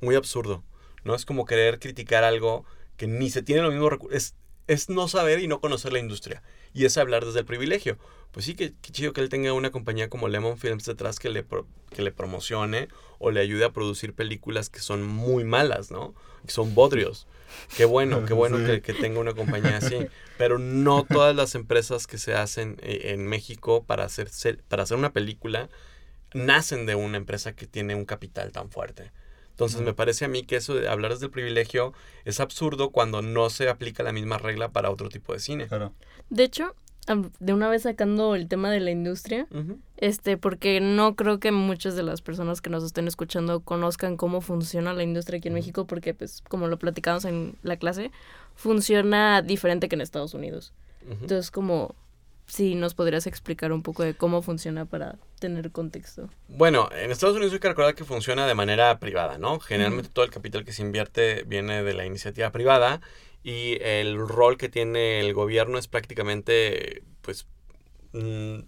muy 0.00 0.14
absurdo. 0.14 0.62
¿no? 1.04 1.14
Es 1.14 1.24
como 1.24 1.46
querer 1.46 1.78
criticar 1.78 2.24
algo 2.24 2.64
que 2.96 3.06
ni 3.06 3.30
se 3.30 3.42
tiene 3.42 3.62
los 3.62 3.72
mismos 3.72 3.90
recursos. 3.90 4.34
Es, 4.66 4.88
no 4.90 5.08
saber 5.08 5.40
y 5.40 5.48
no 5.48 5.60
conocer 5.60 5.92
la 5.92 5.98
industria. 5.98 6.42
Y 6.74 6.84
es 6.84 6.98
hablar 6.98 7.24
desde 7.24 7.40
el 7.40 7.46
privilegio. 7.46 7.96
Pues 8.32 8.44
sí, 8.44 8.54
que, 8.54 8.74
que 8.82 8.92
chido 8.92 9.14
que 9.14 9.22
él 9.22 9.30
tenga 9.30 9.54
una 9.54 9.70
compañía 9.70 10.10
como 10.10 10.28
Lemon 10.28 10.58
Films 10.58 10.84
detrás 10.84 11.18
que 11.18 11.30
le, 11.30 11.42
pro- 11.42 11.66
que 11.90 12.02
le 12.02 12.12
promocione 12.12 12.88
o 13.18 13.30
le 13.30 13.40
ayude 13.40 13.64
a 13.64 13.72
producir 13.72 14.12
películas 14.12 14.68
que 14.68 14.80
son 14.80 15.02
muy 15.06 15.44
malas, 15.44 15.90
¿no? 15.90 16.14
Que 16.44 16.52
son 16.52 16.74
bodrios. 16.74 17.26
Qué 17.76 17.84
bueno, 17.84 18.24
qué 18.24 18.34
bueno 18.34 18.58
Sí. 18.58 18.64
que, 18.66 18.82
que 18.82 18.94
tenga 18.94 19.20
una 19.20 19.34
compañía 19.34 19.78
así. 19.78 19.96
Pero 20.36 20.58
no 20.58 21.04
todas 21.04 21.34
las 21.34 21.54
empresas 21.54 22.06
que 22.06 22.18
se 22.18 22.34
hacen 22.34 22.76
eh, 22.82 23.12
en 23.12 23.26
México 23.26 23.84
para 23.84 24.04
hacer, 24.04 24.28
para 24.68 24.82
hacer 24.84 24.96
una 24.96 25.12
película 25.12 25.68
nacen 26.34 26.86
de 26.86 26.94
una 26.94 27.16
empresa 27.16 27.54
que 27.54 27.66
tiene 27.66 27.94
un 27.94 28.04
capital 28.04 28.52
tan 28.52 28.70
fuerte. 28.70 29.12
Entonces 29.50 29.80
me 29.80 29.92
parece 29.92 30.24
a 30.24 30.28
mí 30.28 30.44
que 30.44 30.56
eso 30.56 30.74
de 30.74 30.88
hablar 30.88 31.12
desde 31.12 31.24
el 31.26 31.32
privilegio 31.32 31.92
es 32.24 32.38
absurdo 32.38 32.90
cuando 32.90 33.22
no 33.22 33.50
se 33.50 33.68
aplica 33.68 34.04
la 34.04 34.12
misma 34.12 34.38
regla 34.38 34.68
para 34.68 34.90
otro 34.90 35.08
tipo 35.08 35.32
de 35.32 35.40
cine. 35.40 35.66
Claro. 35.66 35.94
De 36.30 36.44
hecho, 36.44 36.76
de 37.16 37.52
una 37.52 37.68
vez 37.68 37.82
sacando 37.82 38.34
el 38.34 38.48
tema 38.48 38.70
de 38.70 38.80
la 38.80 38.90
industria, 38.90 39.46
este, 39.96 40.36
porque 40.36 40.80
no 40.80 41.14
creo 41.16 41.40
que 41.40 41.52
muchas 41.52 41.96
de 41.96 42.02
las 42.02 42.22
personas 42.22 42.60
que 42.60 42.70
nos 42.70 42.84
estén 42.84 43.08
escuchando 43.08 43.60
conozcan 43.60 44.16
cómo 44.16 44.40
funciona 44.40 44.92
la 44.92 45.02
industria 45.02 45.38
aquí 45.38 45.48
en 45.48 45.54
México, 45.54 45.86
porque 45.86 46.14
pues 46.14 46.42
como 46.48 46.68
lo 46.68 46.78
platicamos 46.78 47.24
en 47.24 47.56
la 47.62 47.76
clase, 47.76 48.10
funciona 48.54 49.42
diferente 49.42 49.88
que 49.88 49.94
en 49.96 50.00
Estados 50.00 50.34
Unidos. 50.34 50.72
Entonces, 51.08 51.50
como 51.50 51.94
si 52.48 52.74
nos 52.74 52.94
podrías 52.94 53.26
explicar 53.26 53.72
un 53.72 53.82
poco 53.82 54.02
de 54.02 54.14
cómo 54.14 54.42
funciona 54.42 54.86
para 54.86 55.16
tener 55.38 55.70
contexto. 55.70 56.30
Bueno, 56.48 56.88
en 56.92 57.10
Estados 57.10 57.36
Unidos 57.36 57.52
hay 57.52 57.60
que 57.60 57.68
recordar 57.68 57.94
que 57.94 58.04
funciona 58.04 58.46
de 58.46 58.54
manera 58.54 58.98
privada, 58.98 59.38
¿no? 59.38 59.60
Generalmente 59.60 60.10
todo 60.10 60.24
el 60.24 60.30
capital 60.30 60.64
que 60.64 60.72
se 60.72 60.82
invierte 60.82 61.44
viene 61.46 61.82
de 61.82 61.92
la 61.92 62.06
iniciativa 62.06 62.50
privada 62.50 63.00
y 63.44 63.76
el 63.82 64.18
rol 64.26 64.56
que 64.56 64.70
tiene 64.70 65.20
el 65.20 65.34
gobierno 65.34 65.78
es 65.78 65.88
prácticamente, 65.88 67.02
pues, 67.20 67.46
mm, 68.12 68.60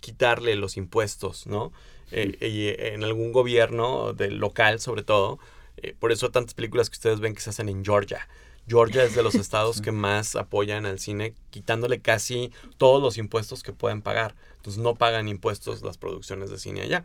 quitarle 0.00 0.54
los 0.56 0.76
impuestos, 0.76 1.46
¿no? 1.46 1.72
Eh, 2.10 2.36
y 2.40 2.68
en 2.84 3.02
algún 3.02 3.32
gobierno 3.32 4.12
del 4.12 4.36
local, 4.36 4.78
sobre 4.78 5.02
todo, 5.02 5.38
eh, 5.78 5.94
por 5.98 6.12
eso 6.12 6.30
tantas 6.30 6.52
películas 6.52 6.90
que 6.90 6.94
ustedes 6.94 7.20
ven 7.20 7.34
que 7.34 7.40
se 7.40 7.50
hacen 7.50 7.70
en 7.70 7.82
Georgia. 7.82 8.28
Georgia 8.66 9.04
es 9.04 9.14
de 9.14 9.22
los 9.22 9.34
estados 9.36 9.80
que 9.80 9.92
más 9.92 10.36
apoyan 10.36 10.86
al 10.86 10.98
cine, 10.98 11.34
quitándole 11.50 12.00
casi 12.00 12.52
todos 12.76 13.02
los 13.02 13.18
impuestos 13.18 13.62
que 13.62 13.72
pueden 13.72 14.02
pagar. 14.02 14.34
Entonces 14.56 14.82
no 14.82 14.94
pagan 14.94 15.28
impuestos 15.28 15.82
las 15.82 15.98
producciones 15.98 16.50
de 16.50 16.58
cine 16.58 16.82
allá. 16.82 17.04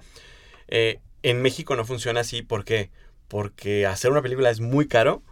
Eh, 0.67 0.99
en 1.23 1.41
México 1.41 1.75
no 1.75 1.85
funciona 1.85 2.21
así. 2.21 2.41
¿Por 2.41 2.65
qué? 2.65 2.89
Porque 3.27 3.85
hacer 3.85 4.11
una 4.11 4.21
película 4.21 4.49
es 4.49 4.59
muy 4.59 4.87
caro 4.87 5.23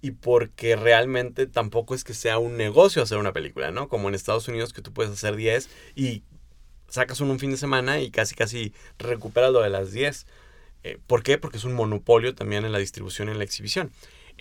y 0.00 0.10
porque 0.10 0.76
realmente 0.76 1.46
tampoco 1.46 1.94
es 1.94 2.04
que 2.04 2.12
sea 2.12 2.38
un 2.38 2.56
negocio 2.56 3.02
hacer 3.02 3.18
una 3.18 3.32
película, 3.32 3.70
¿no? 3.70 3.88
Como 3.88 4.08
en 4.08 4.14
Estados 4.14 4.48
Unidos 4.48 4.72
que 4.72 4.82
tú 4.82 4.92
puedes 4.92 5.12
hacer 5.12 5.36
10 5.36 5.70
y 5.94 6.24
sacas 6.88 7.20
uno 7.20 7.32
un 7.32 7.38
fin 7.38 7.52
de 7.52 7.56
semana 7.56 8.00
y 8.00 8.10
casi 8.10 8.34
casi 8.34 8.74
recuperas 8.98 9.52
lo 9.52 9.62
de 9.62 9.70
las 9.70 9.92
10. 9.92 10.26
Eh, 10.84 10.98
¿Por 11.06 11.22
qué? 11.22 11.38
Porque 11.38 11.56
es 11.56 11.64
un 11.64 11.74
monopolio 11.74 12.34
también 12.34 12.64
en 12.64 12.72
la 12.72 12.78
distribución 12.78 13.28
y 13.28 13.32
en 13.32 13.38
la 13.38 13.44
exhibición. 13.44 13.92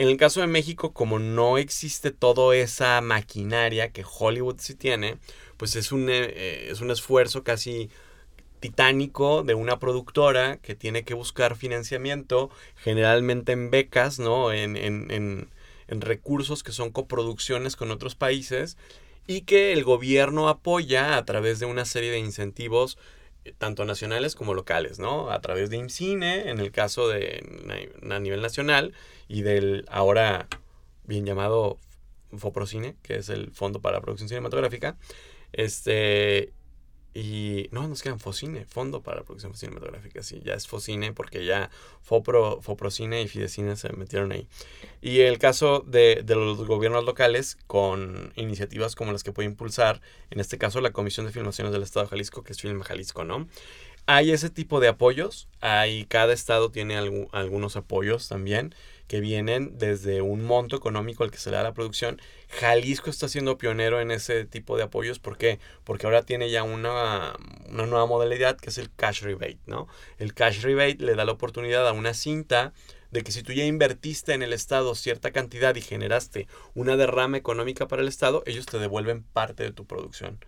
En 0.01 0.07
el 0.07 0.17
caso 0.17 0.41
de 0.41 0.47
México, 0.47 0.93
como 0.93 1.19
no 1.19 1.59
existe 1.59 2.09
toda 2.09 2.55
esa 2.55 2.99
maquinaria 3.01 3.91
que 3.91 4.03
Hollywood 4.03 4.55
sí 4.57 4.73
tiene, 4.73 5.19
pues 5.57 5.75
es 5.75 5.91
un, 5.91 6.09
eh, 6.09 6.71
es 6.71 6.81
un 6.81 6.89
esfuerzo 6.89 7.43
casi 7.43 7.91
titánico 8.59 9.43
de 9.43 9.53
una 9.53 9.77
productora 9.77 10.57
que 10.57 10.73
tiene 10.73 11.03
que 11.03 11.13
buscar 11.13 11.55
financiamiento, 11.55 12.49
generalmente 12.77 13.51
en 13.51 13.69
becas, 13.69 14.17
¿no? 14.17 14.51
En, 14.51 14.75
en, 14.75 15.11
en, 15.11 15.51
en 15.87 16.01
recursos 16.01 16.63
que 16.63 16.71
son 16.71 16.89
coproducciones 16.89 17.75
con 17.75 17.91
otros 17.91 18.15
países 18.15 18.77
y 19.27 19.41
que 19.41 19.71
el 19.71 19.83
gobierno 19.83 20.49
apoya 20.49 21.15
a 21.15 21.25
través 21.25 21.59
de 21.59 21.67
una 21.67 21.85
serie 21.85 22.09
de 22.09 22.17
incentivos 22.17 22.97
tanto 23.57 23.85
nacionales 23.85 24.35
como 24.35 24.53
locales, 24.53 24.99
¿no? 24.99 25.31
A 25.31 25.41
través 25.41 25.69
de 25.69 25.77
IMCINE, 25.77 26.49
en 26.49 26.59
el 26.59 26.71
caso 26.71 27.07
de 27.07 27.43
a 28.09 28.19
nivel 28.19 28.41
nacional, 28.41 28.93
y 29.27 29.41
del 29.41 29.85
ahora 29.89 30.47
bien 31.05 31.25
llamado 31.25 31.79
FOPROCINE, 32.37 32.95
que 33.01 33.15
es 33.15 33.29
el 33.29 33.51
Fondo 33.51 33.81
para 33.81 33.97
la 33.97 34.01
Producción 34.01 34.29
Cinematográfica, 34.29 34.97
este, 35.53 36.53
y 37.13 37.67
no, 37.71 37.87
nos 37.87 38.01
quedan 38.01 38.19
FOCINE, 38.19 38.65
Fondo 38.65 39.01
para 39.01 39.17
la 39.17 39.23
Producción 39.23 39.53
Cinematográfica, 39.53 40.23
sí, 40.23 40.41
ya 40.45 40.53
es 40.53 40.67
FOCINE 40.67 41.13
porque 41.13 41.45
ya 41.45 41.69
FOPRO, 42.03 42.61
FOPROCINE 42.61 43.21
y 43.21 43.27
Fidecine 43.27 43.75
se 43.75 43.91
metieron 43.93 44.31
ahí. 44.31 44.47
Y 45.01 45.19
el 45.19 45.37
caso 45.37 45.83
de, 45.85 46.21
de 46.23 46.35
los 46.35 46.65
gobiernos 46.65 47.03
locales 47.03 47.57
con 47.67 48.31
iniciativas 48.35 48.95
como 48.95 49.11
las 49.11 49.23
que 49.23 49.31
puede 49.33 49.49
impulsar, 49.49 50.01
en 50.29 50.39
este 50.39 50.57
caso 50.57 50.79
la 50.79 50.91
Comisión 50.91 51.25
de 51.25 51.33
Filmaciones 51.33 51.73
del 51.73 51.83
Estado 51.83 52.05
de 52.05 52.09
Jalisco, 52.11 52.43
que 52.43 52.53
es 52.53 52.61
Film 52.61 52.81
Jalisco, 52.81 53.23
¿no? 53.23 53.47
Hay 54.07 54.31
ese 54.31 54.49
tipo 54.49 54.79
de 54.79 54.87
apoyos, 54.87 55.47
hay, 55.59 56.05
cada 56.05 56.33
estado 56.33 56.71
tiene 56.71 56.99
algu- 56.99 57.29
algunos 57.33 57.75
apoyos 57.75 58.27
también 58.27 58.73
que 59.11 59.19
vienen 59.19 59.77
desde 59.77 60.21
un 60.21 60.41
monto 60.41 60.77
económico 60.77 61.25
al 61.25 61.31
que 61.31 61.37
se 61.37 61.49
le 61.49 61.57
da 61.57 61.63
la 61.63 61.73
producción. 61.73 62.21
Jalisco 62.47 63.09
está 63.09 63.27
siendo 63.27 63.57
pionero 63.57 63.99
en 63.99 64.09
ese 64.09 64.45
tipo 64.45 64.77
de 64.77 64.83
apoyos, 64.83 65.19
¿por 65.19 65.37
qué? 65.37 65.59
Porque 65.83 66.05
ahora 66.05 66.21
tiene 66.21 66.49
ya 66.49 66.63
una, 66.63 67.35
una 67.67 67.85
nueva 67.87 68.05
modalidad 68.05 68.55
que 68.55 68.69
es 68.69 68.77
el 68.77 68.89
cash 68.89 69.23
rebate, 69.23 69.59
¿no? 69.65 69.89
El 70.17 70.33
cash 70.33 70.61
rebate 70.61 71.03
le 71.03 71.15
da 71.15 71.25
la 71.25 71.33
oportunidad 71.33 71.85
a 71.89 71.91
una 71.91 72.13
cinta 72.13 72.71
de 73.11 73.21
que 73.21 73.33
si 73.33 73.43
tú 73.43 73.51
ya 73.51 73.65
invertiste 73.65 74.33
en 74.33 74.43
el 74.43 74.53
Estado 74.53 74.95
cierta 74.95 75.31
cantidad 75.31 75.75
y 75.75 75.81
generaste 75.81 76.47
una 76.73 76.95
derrama 76.95 77.35
económica 77.35 77.89
para 77.89 78.03
el 78.03 78.07
Estado, 78.07 78.43
ellos 78.45 78.65
te 78.65 78.79
devuelven 78.79 79.23
parte 79.23 79.63
de 79.63 79.73
tu 79.73 79.85
producción. 79.85 80.39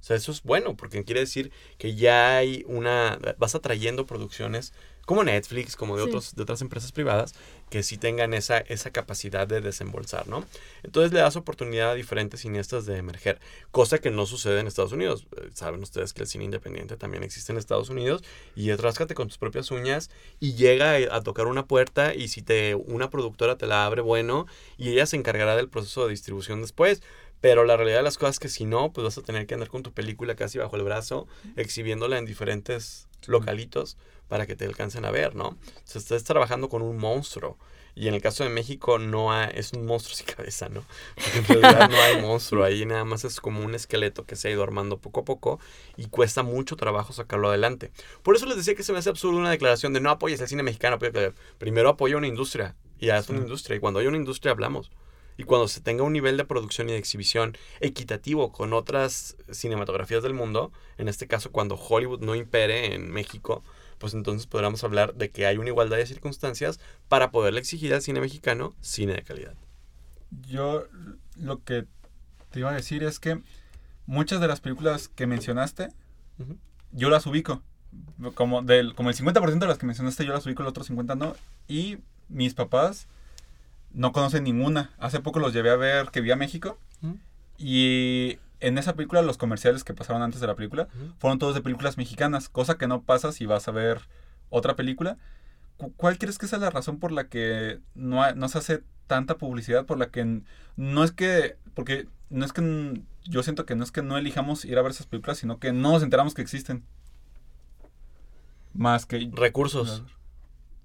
O 0.00 0.04
sea, 0.06 0.16
eso 0.16 0.32
es 0.32 0.42
bueno, 0.42 0.74
porque 0.74 1.04
quiere 1.04 1.20
decir 1.20 1.52
que 1.76 1.96
ya 1.96 2.38
hay 2.38 2.64
una... 2.66 3.18
vas 3.36 3.54
atrayendo 3.54 4.06
producciones 4.06 4.72
como 5.06 5.24
Netflix, 5.24 5.74
como 5.76 5.96
de, 5.96 6.02
Sí. 6.02 6.08
otros, 6.10 6.34
de 6.34 6.42
otras 6.42 6.60
empresas 6.60 6.92
privadas, 6.92 7.34
que 7.70 7.82
sí 7.82 7.96
tengan 7.96 8.34
esa, 8.34 8.58
esa 8.58 8.90
capacidad 8.90 9.46
de 9.46 9.60
desembolsar, 9.60 10.28
¿no? 10.28 10.44
Entonces 10.82 11.12
le 11.12 11.20
das 11.20 11.34
oportunidad 11.36 11.92
a 11.92 11.94
diferentes 11.94 12.40
cineastas 12.40 12.84
de 12.86 12.98
emerger, 12.98 13.40
cosa 13.70 13.98
que 13.98 14.10
no 14.10 14.26
sucede 14.26 14.60
en 14.60 14.66
Estados 14.66 14.92
Unidos. 14.92 15.26
Eh, 15.36 15.48
Saben 15.54 15.82
ustedes 15.82 16.12
que 16.12 16.22
el 16.22 16.28
cine 16.28 16.44
independiente 16.44 16.96
también 16.96 17.22
existe 17.24 17.52
en 17.52 17.58
Estados 17.58 17.88
Unidos 17.88 18.22
y 18.54 18.72
ráscate 18.74 19.14
con 19.14 19.28
tus 19.28 19.38
propias 19.38 19.70
uñas 19.70 20.10
y 20.38 20.54
llega 20.54 20.92
a, 20.92 21.16
a 21.16 21.20
tocar 21.22 21.46
una 21.46 21.66
puerta 21.66 22.14
y 22.14 22.28
si 22.28 22.42
te 22.42 22.74
una 22.74 23.08
productora 23.10 23.56
te 23.56 23.66
la 23.66 23.86
abre, 23.86 24.02
bueno, 24.02 24.46
y 24.76 24.90
ella 24.90 25.06
se 25.06 25.16
encargará 25.16 25.56
del 25.56 25.68
proceso 25.68 26.04
de 26.04 26.10
distribución 26.10 26.60
después. 26.60 27.00
Pero 27.40 27.64
la 27.64 27.76
realidad 27.76 27.98
de 27.98 28.02
las 28.02 28.18
cosas 28.18 28.36
es 28.36 28.40
que 28.40 28.48
si 28.48 28.64
no, 28.64 28.92
pues 28.92 29.04
vas 29.04 29.18
a 29.18 29.22
tener 29.22 29.46
que 29.46 29.54
andar 29.54 29.68
con 29.68 29.82
tu 29.82 29.92
película 29.92 30.34
casi 30.34 30.58
bajo 30.58 30.76
el 30.76 30.82
brazo, 30.82 31.26
exhibiéndola 31.56 32.18
en 32.18 32.24
diferentes 32.24 33.08
localitos 33.26 33.96
para 34.28 34.46
que 34.46 34.56
te 34.56 34.64
alcancen 34.64 35.04
a 35.04 35.10
ver, 35.10 35.34
¿no? 35.34 35.48
O 35.48 35.56
sea, 35.84 36.00
estás 36.00 36.24
trabajando 36.24 36.68
con 36.68 36.82
un 36.82 36.96
monstruo. 36.96 37.58
Y 37.94 38.08
en 38.08 38.14
el 38.14 38.20
caso 38.20 38.44
de 38.44 38.50
México 38.50 38.98
no 38.98 39.32
hay, 39.32 39.52
es 39.54 39.72
un 39.72 39.86
monstruo 39.86 40.14
sin 40.14 40.26
cabeza, 40.36 40.68
¿no? 40.68 40.84
Porque 41.14 41.38
en 41.38 41.62
realidad 41.62 41.88
no 41.88 41.96
hay 41.96 42.20
monstruo, 42.20 42.62
ahí 42.62 42.84
nada 42.84 43.04
más 43.04 43.24
es 43.24 43.40
como 43.40 43.64
un 43.64 43.74
esqueleto 43.74 44.26
que 44.26 44.36
se 44.36 44.48
ha 44.48 44.50
ido 44.50 44.62
armando 44.62 44.98
poco 44.98 45.20
a 45.20 45.24
poco 45.24 45.60
y 45.96 46.06
cuesta 46.08 46.42
mucho 46.42 46.76
trabajo 46.76 47.14
sacarlo 47.14 47.48
adelante. 47.48 47.92
Por 48.22 48.36
eso 48.36 48.44
les 48.44 48.58
decía 48.58 48.74
que 48.74 48.82
se 48.82 48.92
me 48.92 48.98
hace 48.98 49.08
absurdo 49.08 49.38
una 49.38 49.50
declaración 49.50 49.94
de 49.94 50.00
no 50.00 50.10
apoyes 50.10 50.40
el 50.40 50.48
cine 50.48 50.62
mexicano, 50.62 50.98
primero 51.58 51.88
apoya 51.88 52.18
una 52.18 52.26
industria, 52.26 52.76
y 52.98 53.08
haz 53.10 53.30
una 53.30 53.40
industria, 53.40 53.76
y 53.76 53.80
cuando 53.80 54.00
hay 54.00 54.06
una 54.06 54.18
industria 54.18 54.52
hablamos. 54.52 54.90
Y 55.36 55.44
cuando 55.44 55.68
se 55.68 55.80
tenga 55.80 56.02
un 56.02 56.12
nivel 56.12 56.36
de 56.36 56.44
producción 56.44 56.88
y 56.88 56.92
de 56.92 56.98
exhibición 56.98 57.56
equitativo 57.80 58.52
con 58.52 58.72
otras 58.72 59.36
cinematografías 59.50 60.22
del 60.22 60.34
mundo, 60.34 60.72
en 60.98 61.08
este 61.08 61.26
caso 61.26 61.52
cuando 61.52 61.76
Hollywood 61.76 62.20
no 62.20 62.34
impere 62.34 62.94
en 62.94 63.10
México, 63.10 63.62
pues 63.98 64.14
entonces 64.14 64.46
podríamos 64.46 64.82
hablar 64.84 65.14
de 65.14 65.30
que 65.30 65.46
hay 65.46 65.58
una 65.58 65.68
igualdad 65.68 65.96
de 65.96 66.06
circunstancias 66.06 66.80
para 67.08 67.30
poderle 67.30 67.60
exigir 67.60 67.92
al 67.94 68.02
cine 68.02 68.20
mexicano 68.20 68.74
cine 68.80 69.14
de 69.14 69.22
calidad. 69.22 69.54
Yo 70.48 70.84
lo 71.36 71.62
que 71.62 71.86
te 72.50 72.60
iba 72.60 72.70
a 72.70 72.74
decir 72.74 73.02
es 73.04 73.20
que 73.20 73.40
muchas 74.06 74.40
de 74.40 74.48
las 74.48 74.60
películas 74.60 75.08
que 75.08 75.26
mencionaste, 75.26 75.88
yo 76.92 77.10
las 77.10 77.26
ubico. 77.26 77.62
Como, 78.34 78.60
del, 78.60 78.94
como 78.94 79.08
el 79.08 79.16
50% 79.16 79.58
de 79.58 79.66
las 79.66 79.78
que 79.78 79.86
mencionaste 79.86 80.26
yo 80.26 80.32
las 80.32 80.44
ubico, 80.44 80.62
el 80.62 80.68
otro 80.68 80.84
50% 80.84 81.16
no. 81.16 81.34
Y 81.68 81.98
mis 82.28 82.54
papás 82.54 83.06
no 83.96 84.12
conocen 84.12 84.44
ninguna. 84.44 84.90
Hace 84.98 85.18
poco 85.20 85.38
los 85.40 85.52
llevé 85.52 85.70
a 85.70 85.76
ver 85.76 86.10
que 86.10 86.20
vi 86.20 86.30
a 86.30 86.36
México. 86.36 86.78
Y 87.58 88.38
en 88.60 88.78
esa 88.78 88.94
película, 88.94 89.22
los 89.22 89.38
comerciales 89.38 89.82
que 89.84 89.94
pasaron 89.94 90.22
antes 90.22 90.40
de 90.40 90.46
la 90.46 90.54
película, 90.54 90.88
fueron 91.18 91.38
todos 91.38 91.54
de 91.54 91.62
películas 91.62 91.96
mexicanas. 91.96 92.48
Cosa 92.48 92.76
que 92.78 92.86
no 92.86 93.02
pasa 93.02 93.32
si 93.32 93.46
vas 93.46 93.66
a 93.66 93.72
ver 93.72 94.02
otra 94.50 94.76
película. 94.76 95.16
Cu- 95.78 95.92
¿Cuál 95.96 96.18
crees 96.18 96.38
que 96.38 96.46
sea 96.46 96.58
la 96.58 96.70
razón 96.70 96.98
por 96.98 97.12
la 97.12 97.28
que 97.28 97.80
no, 97.94 98.22
ha- 98.22 98.34
no 98.34 98.48
se 98.48 98.58
hace 98.58 98.82
tanta 99.06 99.36
publicidad? 99.38 99.86
Por 99.86 99.98
la 99.98 100.08
que 100.10 100.42
no 100.76 101.02
es 101.04 101.12
que... 101.12 101.56
Porque 101.74 102.06
no 102.30 102.44
es 102.44 102.52
que... 102.52 103.00
Yo 103.24 103.42
siento 103.42 103.66
que 103.66 103.74
no 103.74 103.82
es 103.84 103.90
que 103.92 104.02
no 104.02 104.16
elijamos 104.18 104.64
ir 104.64 104.78
a 104.78 104.82
ver 104.82 104.90
esas 104.92 105.06
películas, 105.06 105.38
sino 105.38 105.58
que 105.58 105.72
no 105.72 105.92
nos 105.92 106.02
enteramos 106.02 106.34
que 106.34 106.42
existen. 106.42 106.84
Más 108.74 109.06
que... 109.06 109.30
Recursos. 109.32 110.02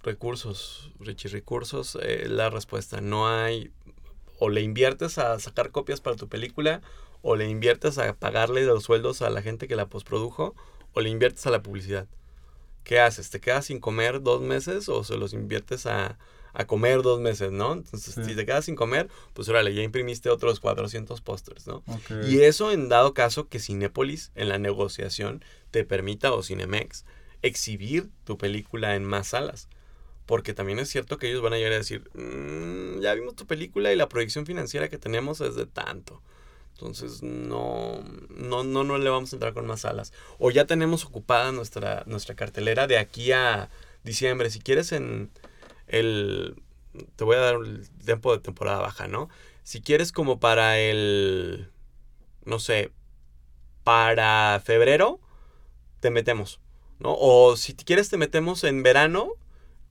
Recursos, 0.04 0.92
Richie, 1.00 1.30
recursos, 1.30 1.98
eh, 2.02 2.26
la 2.28 2.50
respuesta. 2.50 3.02
No 3.02 3.28
hay, 3.30 3.72
o 4.40 4.50
le 4.50 4.62
inviertes 4.62 5.18
a 5.18 5.40
sacar 5.40 5.72
copias 5.72 6.02
para 6.02 6.16
tu 6.16 6.28
película, 6.28 6.82
o 7.22 7.36
le 7.36 7.48
inviertes 7.48 7.98
a 8.00 8.14
pagarle 8.16 8.66
los 8.66 8.84
sueldos 8.84 9.22
a 9.22 9.30
la 9.30 9.42
gente 9.42 9.68
que 9.68 9.76
la 9.76 9.88
postprodujo, 9.88 10.56
o 10.94 11.02
le 11.02 11.10
inviertes 11.10 11.46
a 11.46 11.52
la 11.52 11.62
publicidad. 11.62 12.08
¿Qué 12.84 13.00
haces? 13.00 13.30
¿Te 13.30 13.40
quedas 13.40 13.66
sin 13.66 13.80
comer 13.80 14.22
dos 14.24 14.42
meses 14.42 14.90
o 14.90 15.04
se 15.04 15.16
los 15.16 15.34
inviertes 15.34 15.86
a, 15.86 16.18
a 16.54 16.66
comer 16.66 17.04
dos 17.04 17.20
meses, 17.22 17.52
no? 17.52 17.74
Entonces, 17.74 18.16
Sí. 18.16 18.24
si 18.26 18.36
te 18.36 18.44
quedas 18.46 18.66
sin 18.66 18.76
comer, 18.76 19.08
pues 19.34 19.48
órale, 19.50 19.74
ya 19.76 19.84
imprimiste 19.84 20.32
otros 20.32 20.60
400 20.60 21.22
pósters, 21.22 21.68
¿no? 21.68 21.84
Y 22.28 22.40
eso 22.40 22.72
en 22.72 22.90
dado 22.90 23.14
caso 23.14 23.48
que 23.50 23.60
Cinépolis 23.60 24.32
en 24.34 24.50
la 24.50 24.58
negociación 24.58 25.46
te 25.70 25.86
permita 25.86 26.34
o 26.34 26.42
Cinemex 26.42 27.06
exhibir 27.44 28.10
tu 28.26 28.40
película 28.40 28.96
en 28.96 29.06
más 29.06 29.28
salas. 29.28 29.70
Porque 30.32 30.54
también 30.54 30.80
es 30.80 30.88
cierto 30.88 31.17
que 31.17 31.28
ellos 31.30 31.41
van 31.41 31.52
a 31.52 31.58
llegar 31.58 31.74
a 31.74 31.80
decir, 31.80 32.10
"Mm, 32.13 33.02
ya 33.02 33.13
vimos 33.15 33.36
tu 33.36 33.46
película 33.46 33.91
y 33.91 33.98
la 33.98 34.08
proyección 34.08 34.46
financiera 34.46 34.88
que 34.88 34.98
tenemos 34.98 35.41
es 35.41 35.56
de 35.56 35.65
tanto. 35.65 36.22
Entonces 36.72 37.22
no, 37.22 38.02
no, 38.30 38.63
no, 38.63 38.86
no 38.86 38.98
le 38.98 39.10
vamos 39.10 39.34
a 39.34 39.36
entrar 39.36 39.54
con 39.54 39.67
más 39.67 39.82
salas. 39.82 40.13
O 40.39 40.50
ya 40.50 40.63
tenemos 40.63 41.04
ocupada 41.04 41.52
nuestra, 41.52 42.04
nuestra 42.06 42.34
cartelera 42.36 42.88
de 42.88 42.98
aquí 42.98 43.34
a 43.34 43.70
diciembre. 44.06 44.50
Si 44.52 44.62
quieres 44.62 44.94
en 44.94 45.32
el... 45.88 46.56
Te 47.17 47.26
voy 47.26 47.36
a 47.36 47.39
dar 47.41 47.56
el 47.56 47.89
tiempo 48.06 48.32
de 48.32 48.41
temporada 48.41 48.80
baja, 48.80 49.10
¿no? 49.10 49.28
Si 49.63 49.82
quieres 49.82 50.13
como 50.13 50.39
para 50.39 50.80
el... 50.80 51.70
No 52.46 52.58
sé, 52.60 52.94
para 53.84 54.62
febrero, 54.63 55.20
te 56.00 56.10
metemos, 56.10 56.62
¿no? 57.00 57.17
O 57.20 57.58
si 57.58 57.74
quieres 57.76 58.08
te 58.08 58.15
metemos 58.15 58.63
en 58.63 58.82
verano 58.82 59.34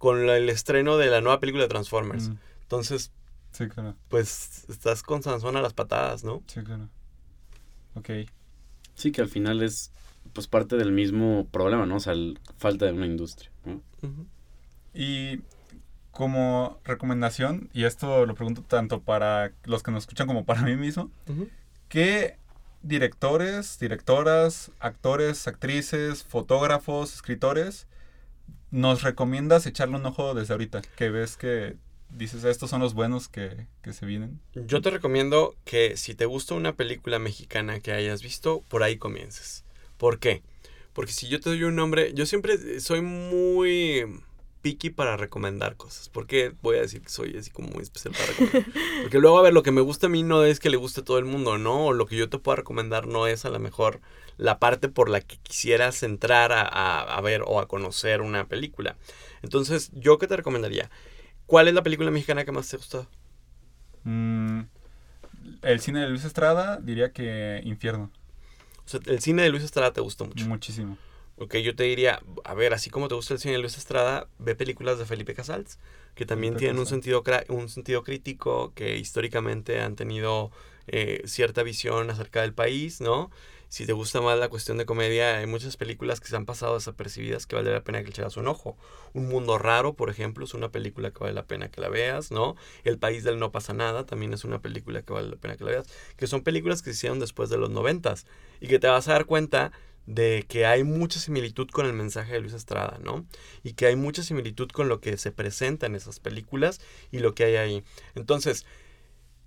con 0.01 0.27
la- 0.27 0.39
el 0.39 0.49
estreno 0.49 0.97
de 0.97 1.09
la 1.11 1.21
nueva 1.21 1.41
película 1.41 1.63
de 1.65 1.69
Transformers. 1.69 2.31
Mm, 2.31 2.37
Entonces, 2.63 3.13
sí, 3.53 3.69
claro. 3.69 3.95
pues 4.09 4.65
estás 4.71 5.03
con 5.03 5.23
Sansón 5.23 5.57
a 5.57 5.61
las 5.61 5.75
patadas, 5.75 6.25
¿no? 6.25 6.43
Sí, 6.47 6.63
claro. 6.63 6.89
Ok. 7.95 8.09
Sí, 8.95 9.13
que 9.13 9.21
al 9.21 9.29
final 9.29 9.63
es 9.63 9.93
pues 10.33 10.47
parte 10.47 10.77
del 10.77 10.91
mismo 10.93 11.47
problema, 11.51 11.85
¿no? 11.85 11.97
O 11.97 12.01
sea, 12.01 12.15
el- 12.15 12.39
falta 12.57 12.87
de 12.87 12.93
una 12.93 13.05
industria, 13.07 13.51
¿no? 13.67 13.83
Y 14.95 15.41
como 16.13 16.79
recomendación, 16.85 17.69
y 17.75 17.85
esto 17.85 18.25
lo 18.25 18.35
pregunto 18.35 18.63
tanto 18.63 19.01
para 19.03 19.53
los 19.65 19.83
que 19.83 19.91
nos 19.91 20.05
escuchan 20.05 20.27
como 20.27 20.45
para 20.47 20.63
mí 20.63 20.77
mismo. 20.77 21.11
¿qué 21.89 22.39
directores, 22.83 23.79
directoras, 23.79 24.71
actores, 24.81 25.47
actrices, 25.47 26.25
fotógrafos, 26.25 27.13
escritores 27.15 27.87
nos 28.71 29.03
recomiendas 29.03 29.67
echarle 29.67 29.97
un 29.97 30.07
ojo 30.07 30.35
desde 30.35 30.55
ahorita? 30.55 30.83
Que 30.97 31.11
ves 31.11 31.37
que 31.37 31.77
dices, 32.11 32.45
estos 32.45 32.71
son 32.71 32.81
los 32.81 32.95
buenos 32.95 33.29
que, 33.29 33.67
que 33.83 33.93
se 33.93 34.07
vienen. 34.07 34.41
Yo 34.55 34.81
te 34.81 34.91
recomiendo 34.91 35.55
que 35.65 35.97
si 35.97 36.15
te 36.15 36.27
gusta 36.27 36.55
una 36.55 36.75
película 36.75 37.19
mexicana 37.19 37.81
que 37.81 37.93
hayas 37.93 38.23
visto, 38.23 38.63
por 38.69 38.83
ahí 38.83 38.97
comiences. 38.97 39.65
¿Por 39.97 40.19
qué? 40.19 40.43
Porque 40.93 41.13
si 41.13 41.29
yo 41.29 41.41
te 41.41 41.51
doy 41.51 41.63
un 41.65 41.77
nombre, 41.77 42.13
yo 42.15 42.27
siempre 42.27 42.81
soy 42.81 43.01
muy 43.01 44.05
picky 44.63 44.91
para 44.91 45.17
recomendar 45.17 45.77
cosas. 45.77 46.09
Porque 46.09 46.53
voy 46.63 46.77
a 46.77 46.83
decir 46.83 47.01
que 47.03 47.09
soy 47.09 47.37
así 47.37 47.51
como 47.51 47.69
muy 47.69 47.83
especial 47.83 48.15
para 48.15 48.27
recomendar. 48.27 48.73
Porque 49.03 49.19
luego, 49.19 49.39
a 49.39 49.43
ver, 49.43 49.53
lo 49.53 49.63
que 49.63 49.71
me 49.71 49.81
gusta 49.81 50.07
a 50.07 50.11
mí 50.11 50.23
no 50.23 50.45
es 50.45 50.61
que 50.61 50.71
le 50.71 50.77
guste 50.77 51.01
a 51.01 51.05
todo 51.05 51.19
el 51.19 51.25
mundo, 51.25 51.59
¿no? 51.59 51.87
O 51.87 51.93
lo 51.93 52.07
que 52.07 52.17
yo 52.17 52.29
te 52.29 52.39
pueda 52.39 52.57
recomendar 52.57 53.07
no 53.07 53.27
es 53.27 53.45
a 53.45 53.51
lo 53.51 53.59
mejor 53.59 54.01
la 54.41 54.59
parte 54.59 54.89
por 54.89 55.09
la 55.11 55.21
que 55.21 55.37
quisieras 55.39 56.03
entrar 56.03 56.53
a, 56.53 56.63
a- 56.63 57.03
a 57.17 57.21
ver 57.21 57.43
o 57.47 57.61
a 57.61 57.69
conocer 57.69 58.21
una 58.23 58.47
película. 58.49 58.97
Entonces, 59.43 59.91
¿yo 59.95 60.19
qué 60.19 60.27
te 60.27 60.37
recomendaría? 60.37 60.91
¿Cuál 61.47 61.69
es 61.69 61.75
la 61.75 61.83
película 61.83 62.11
mexicana 62.11 62.45
que 62.45 62.53
más 62.53 62.69
te 62.69 62.77
ha 62.77 62.79
gustado? 62.79 63.07
Mm, 64.05 64.61
el 65.63 65.81
cine 65.81 66.01
de 66.01 66.09
Luis 66.09 66.25
Estrada 66.25 66.79
diría 66.83 67.13
que 67.13 67.61
Infierno. 67.65 68.11
O 68.87 68.89
sea, 68.89 69.01
el 69.07 69.21
cine 69.21 69.43
de 69.43 69.51
Luis 69.51 69.63
Estrada 69.63 69.93
te 69.93 70.01
gustó 70.01 70.25
mucho. 70.25 70.47
Muchísimo. 70.47 70.97
Ok, 71.39 71.57
yo 71.57 71.75
te 71.75 71.85
diría, 71.85 72.21
a 72.45 72.55
ver, 72.55 72.75
así 72.75 72.91
como 72.91 73.09
te 73.09 73.15
gusta 73.15 73.35
el 73.35 73.41
cine 73.41 73.55
de 73.55 73.61
Luis 73.61 73.79
Estrada, 73.79 74.27
ve 74.39 74.55
películas 74.55 74.99
de 74.99 75.07
Felipe 75.07 75.35
Casals, 75.35 75.79
que 76.15 76.27
también 76.27 76.53
Felipe 76.55 76.59
tienen 76.59 76.81
un 76.81 76.87
sentido, 76.87 77.23
un 77.49 77.69
sentido 77.69 78.03
crítico, 78.03 78.73
que 78.75 78.97
históricamente 78.99 79.81
han 79.81 79.97
tenido 79.97 80.51
eh, 80.93 81.23
cierta 81.27 81.63
visión 81.63 82.11
acerca 82.11 82.43
del 82.43 82.53
país, 82.53 83.01
¿no? 83.01 83.31
Si 83.69 83.87
te 83.87 83.93
gusta 83.93 84.21
más 84.21 84.37
la 84.37 84.49
cuestión 84.49 84.79
de 84.79 84.85
comedia, 84.85 85.39
hay 85.39 85.47
muchas 85.47 85.77
películas 85.77 86.19
que 86.19 86.27
se 86.27 86.35
han 86.35 86.45
pasado 86.45 86.75
desapercibidas 86.75 87.47
que 87.47 87.55
vale 87.55 87.71
la 87.71 87.85
pena 87.85 88.01
que 88.01 88.07
le 88.07 88.11
echaras 88.11 88.37
un 88.37 88.49
ojo. 88.49 88.77
Un 89.13 89.29
Mundo 89.29 89.59
Raro, 89.59 89.95
por 89.95 90.11
ejemplo, 90.11 90.45
es 90.45 90.55
una 90.55 90.73
película 90.73 91.13
que 91.13 91.21
vale 91.21 91.35
la 91.35 91.45
pena 91.45 91.71
que 91.71 91.81
la 91.81 91.89
veas, 91.89 92.33
¿no? 92.33 92.57
El 92.83 92.99
País 92.99 93.23
del 93.23 93.39
No 93.39 93.53
Pasa 93.53 93.73
Nada 93.73 94.07
también 94.07 94.33
es 94.33 94.45
una 94.45 94.61
película 94.61 95.03
que 95.03 95.13
vale 95.13 95.29
la 95.29 95.37
pena 95.37 95.57
que 95.57 95.63
la 95.63 95.71
veas. 95.71 95.87
Que 96.17 96.27
son 96.27 96.43
películas 96.43 96.83
que 96.83 96.91
se 96.91 96.97
hicieron 96.97 97.21
después 97.21 97.49
de 97.49 97.59
los 97.59 97.71
noventas 97.71 98.27
y 98.61 98.67
que 98.67 98.81
te 98.81 98.89
vas 98.89 99.07
a 99.07 99.13
dar 99.13 99.27
cuenta 99.27 99.71
de 100.07 100.45
que 100.49 100.67
hay 100.67 100.83
mucha 100.83 101.21
similitud 101.21 101.69
con 101.71 101.87
el 101.87 101.93
mensaje 101.93 102.33
de 102.33 102.41
Luis 102.41 102.55
Estrada, 102.55 102.99
¿no? 103.01 103.25
Y 103.63 103.75
que 103.75 103.87
hay 103.87 103.95
mucha 103.95 104.25
similitud 104.25 104.69
con 104.71 104.89
lo 104.89 105.01
que 105.01 105.17
se 105.17 105.31
presenta 105.31 105.87
en 105.87 105.95
esas 105.95 106.19
películas 106.19 106.81
y 107.13 107.21
lo 107.21 107.37
que 107.37 107.45
hay 107.45 107.55
ahí. 107.55 107.85
Entonces, 108.17 108.67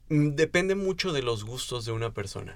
depende 0.09 0.75
mucho 0.75 1.13
de 1.13 1.23
los 1.23 1.43
gustos 1.43 1.85
de 1.85 1.91
una 1.91 2.13
persona. 2.13 2.53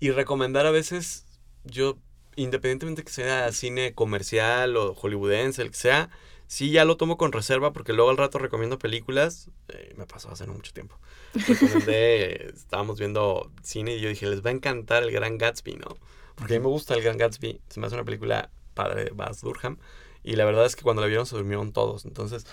Y 0.00 0.10
recomendar 0.10 0.66
a 0.66 0.70
veces, 0.70 1.24
yo, 1.64 1.98
independientemente 2.36 3.02
que 3.04 3.12
sea 3.12 3.50
cine 3.52 3.94
comercial 3.94 4.76
o 4.76 4.94
hollywoodense, 4.94 5.62
el 5.62 5.70
que 5.70 5.76
sea, 5.76 6.10
sí 6.46 6.70
ya 6.70 6.84
lo 6.84 6.96
tomo 6.96 7.16
con 7.16 7.32
reserva 7.32 7.72
porque 7.72 7.92
luego 7.92 8.10
al 8.10 8.16
rato 8.16 8.38
recomiendo 8.38 8.78
películas. 8.78 9.50
eh, 9.68 9.94
me 9.96 10.06
pasó 10.06 10.30
hace 10.30 10.46
no 10.46 10.54
mucho 10.54 10.72
tiempo. 10.72 10.98
Recomendé, 11.34 12.48
estábamos 12.54 12.98
viendo 12.98 13.50
cine 13.62 13.96
y 13.96 14.00
yo 14.00 14.08
dije, 14.08 14.26
les 14.26 14.44
va 14.44 14.50
a 14.50 14.52
encantar 14.52 15.02
el 15.02 15.10
Gran 15.10 15.38
Gatsby, 15.38 15.76
¿no? 15.76 15.96
Porque 16.34 16.56
a 16.56 16.58
mí 16.58 16.64
me 16.64 16.70
gusta 16.70 16.94
el 16.94 17.02
Gran 17.02 17.16
Gatsby. 17.16 17.60
Se 17.68 17.80
me 17.80 17.86
hace 17.86 17.94
una 17.96 18.04
película 18.04 18.50
padre 18.74 19.04
de 19.04 19.10
Baz 19.10 19.40
Durham. 19.40 19.78
Y 20.22 20.34
la 20.36 20.44
verdad 20.44 20.66
es 20.66 20.76
que 20.76 20.82
cuando 20.82 21.02
la 21.02 21.08
vieron 21.08 21.24
se 21.24 21.36
durmieron 21.36 21.72
todos. 21.72 22.04
Entonces, 22.04 22.46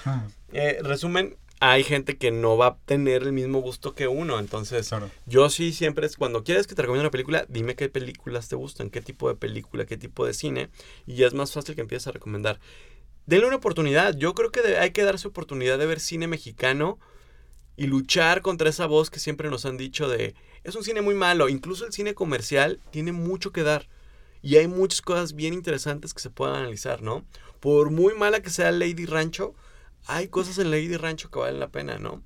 eh, 0.54 0.80
resumen, 0.84 1.36
hay 1.72 1.84
gente 1.86 2.18
que 2.18 2.30
no 2.30 2.58
va 2.58 2.68
a 2.68 2.78
tener 2.86 3.24
el 3.24 3.32
mismo 3.32 3.62
gusto 3.62 3.96
que 3.96 4.08
uno. 4.10 4.38
Entonces, 4.40 4.90
Claro. 4.90 5.10
yo 5.26 5.50
sí 5.50 5.72
siempre 5.72 6.06
es 6.06 6.18
cuando 6.18 6.44
quieres 6.44 6.68
que 6.68 6.76
te 6.76 6.82
recomiende 6.82 7.06
una 7.06 7.12
película, 7.12 7.46
dime 7.48 7.76
qué 7.76 7.88
películas 7.88 8.50
te 8.50 8.58
gustan, 8.58 8.90
qué 8.90 9.00
tipo 9.02 9.30
de 9.30 9.36
película, 9.36 9.86
qué 9.86 9.96
tipo 9.96 10.26
de 10.26 10.34
cine. 10.34 10.70
Y 11.06 11.16
ya 11.16 11.28
es 11.28 11.34
más 11.34 11.54
fácil 11.54 11.76
que 11.76 11.82
empieces 11.82 12.08
a 12.08 12.12
recomendar. 12.12 12.60
Denle 13.28 13.48
una 13.48 13.56
oportunidad. 13.56 14.16
Yo 14.18 14.34
creo 14.34 14.52
que 14.52 14.60
hay 14.78 14.92
que 14.92 15.04
darse 15.04 15.28
oportunidad 15.30 15.80
de 15.80 15.86
ver 15.86 16.02
cine 16.02 16.28
mexicano 16.28 17.00
y 17.78 17.88
luchar 17.88 18.42
contra 18.42 18.70
esa 18.70 18.86
voz 18.86 19.10
que 19.10 19.20
siempre 19.20 19.50
nos 19.50 19.66
han 19.66 19.78
dicho 19.78 20.10
de 20.10 20.36
es 20.66 20.76
un 20.76 20.84
cine 20.84 21.02
muy 21.02 21.16
malo. 21.16 21.48
Incluso 21.48 21.86
el 21.86 21.94
cine 21.94 22.14
comercial 22.14 22.82
tiene 22.92 23.14
mucho 23.14 23.52
que 23.54 23.64
dar. 23.64 23.88
Y 24.42 24.58
hay 24.58 24.68
muchas 24.68 25.02
cosas 25.02 25.34
bien 25.34 25.54
interesantes 25.54 26.14
que 26.14 26.20
se 26.20 26.30
pueden 26.30 26.56
analizar, 26.58 27.02
¿no? 27.02 27.24
Por 27.62 27.90
muy 27.90 28.14
mala 28.16 28.42
que 28.42 28.50
sea 28.50 28.72
Lady 28.74 29.06
Rancho, 29.06 29.56
hay 30.06 30.28
cosas 30.28 30.58
en 30.58 30.72
de 30.72 30.98
Rancho 30.98 31.30
que 31.30 31.40
valen 31.40 31.60
la 31.60 31.70
pena, 31.70 31.98
¿no? 31.98 32.24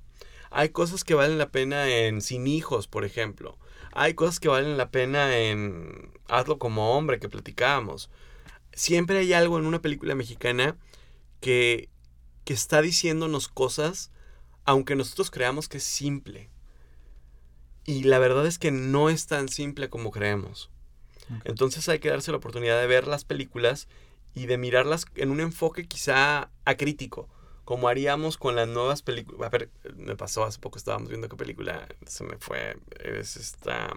Hay 0.50 0.70
cosas 0.70 1.04
que 1.04 1.14
valen 1.14 1.38
la 1.38 1.50
pena 1.50 1.88
en 1.88 2.20
Sin 2.20 2.46
Hijos, 2.46 2.88
por 2.88 3.04
ejemplo. 3.04 3.58
Hay 3.92 4.14
cosas 4.14 4.40
que 4.40 4.48
valen 4.48 4.78
la 4.78 4.90
pena 4.90 5.36
en 5.38 6.10
Hazlo 6.26 6.58
como 6.58 6.96
hombre, 6.96 7.18
que 7.18 7.28
platicábamos. 7.28 8.10
Siempre 8.72 9.18
hay 9.18 9.32
algo 9.32 9.58
en 9.58 9.66
una 9.66 9.82
película 9.82 10.14
mexicana 10.14 10.76
que, 11.40 11.88
que 12.44 12.54
está 12.54 12.80
diciéndonos 12.80 13.48
cosas, 13.48 14.10
aunque 14.64 14.96
nosotros 14.96 15.30
creamos 15.30 15.68
que 15.68 15.78
es 15.78 15.84
simple. 15.84 16.50
Y 17.84 18.04
la 18.04 18.18
verdad 18.18 18.46
es 18.46 18.58
que 18.58 18.70
no 18.70 19.10
es 19.10 19.26
tan 19.26 19.48
simple 19.48 19.88
como 19.88 20.10
creemos. 20.10 20.70
Entonces 21.44 21.88
hay 21.88 21.98
que 21.98 22.08
darse 22.08 22.30
la 22.30 22.38
oportunidad 22.38 22.80
de 22.80 22.86
ver 22.86 23.06
las 23.06 23.24
películas 23.24 23.88
y 24.34 24.46
de 24.46 24.58
mirarlas 24.58 25.04
en 25.14 25.30
un 25.30 25.40
enfoque 25.40 25.86
quizá 25.86 26.50
acrítico, 26.64 27.28
como 27.68 27.86
haríamos 27.90 28.38
con 28.38 28.56
las 28.56 28.66
nuevas 28.66 29.02
películas. 29.02 29.46
A 29.46 29.50
ver, 29.50 29.68
me 29.94 30.16
pasó 30.16 30.42
hace 30.42 30.58
poco, 30.58 30.78
estábamos 30.78 31.10
viendo 31.10 31.28
qué 31.28 31.36
película 31.36 31.86
se 32.06 32.24
me 32.24 32.38
fue. 32.38 32.78
Es 32.98 33.36
esta. 33.36 33.94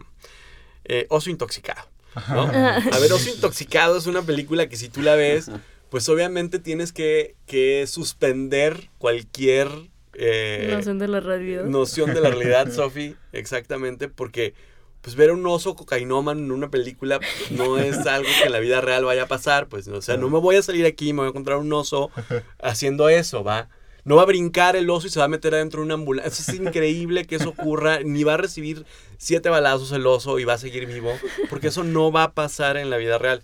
eh, 0.83 1.05
Oso 1.07 1.29
Intoxicado. 1.29 1.87
¿no? 2.27 2.41
A 2.41 2.99
ver, 2.99 3.13
Oso 3.13 3.29
Intoxicado 3.29 3.95
es 3.97 4.07
una 4.07 4.23
película 4.23 4.67
que 4.67 4.75
si 4.75 4.89
tú 4.89 5.01
la 5.01 5.15
ves, 5.15 5.49
pues 5.89 6.09
obviamente 6.09 6.59
tienes 6.59 6.91
que, 6.91 7.37
que 7.45 7.87
suspender 7.87 8.89
cualquier. 8.97 9.69
eh, 10.15 10.67
Noción 10.73 10.99
de 10.99 11.07
la 11.07 11.21
realidad. 11.21 11.63
noción 11.63 12.13
de 12.13 12.19
la 12.19 12.27
realidad, 12.29 12.69
Sofi, 12.73 13.15
exactamente, 13.31 14.09
porque 14.09 14.53
pues 15.01 15.15
ver 15.15 15.31
a 15.31 15.33
un 15.33 15.45
oso 15.47 15.75
cocainómano 15.75 16.39
en 16.39 16.51
una 16.51 16.69
película 16.69 17.19
no 17.49 17.77
es 17.77 17.97
algo 18.07 18.29
que 18.39 18.45
en 18.45 18.51
la 18.51 18.59
vida 18.59 18.81
real 18.81 19.05
vaya 19.05 19.23
a 19.23 19.27
pasar, 19.27 19.67
pues, 19.67 19.87
o 19.87 20.01
sea, 20.01 20.17
no 20.17 20.29
me 20.29 20.39
voy 20.39 20.55
a 20.55 20.61
salir 20.61 20.85
aquí 20.85 21.09
y 21.09 21.13
me 21.13 21.19
voy 21.19 21.27
a 21.27 21.29
encontrar 21.29 21.57
un 21.57 21.71
oso 21.73 22.11
haciendo 22.59 23.09
eso, 23.09 23.43
¿va? 23.43 23.69
No 24.03 24.15
va 24.15 24.23
a 24.23 24.25
brincar 24.25 24.75
el 24.75 24.89
oso 24.89 25.07
y 25.07 25.09
se 25.09 25.19
va 25.19 25.25
a 25.25 25.27
meter 25.27 25.53
adentro 25.53 25.81
de 25.81 25.85
una 25.85 25.93
ambulancia. 25.93 26.41
Es 26.41 26.59
increíble 26.59 27.25
que 27.25 27.35
eso 27.35 27.49
ocurra. 27.49 27.99
Ni 28.03 28.23
va 28.23 28.33
a 28.33 28.37
recibir 28.37 28.85
siete 29.17 29.49
balazos 29.49 29.91
el 29.91 30.07
oso 30.07 30.39
y 30.39 30.43
va 30.43 30.53
a 30.53 30.57
seguir 30.57 30.87
vivo. 30.87 31.13
Porque 31.51 31.67
eso 31.67 31.83
no 31.83 32.11
va 32.11 32.23
a 32.23 32.31
pasar 32.31 32.77
en 32.77 32.89
la 32.89 32.97
vida 32.97 33.19
real. 33.19 33.43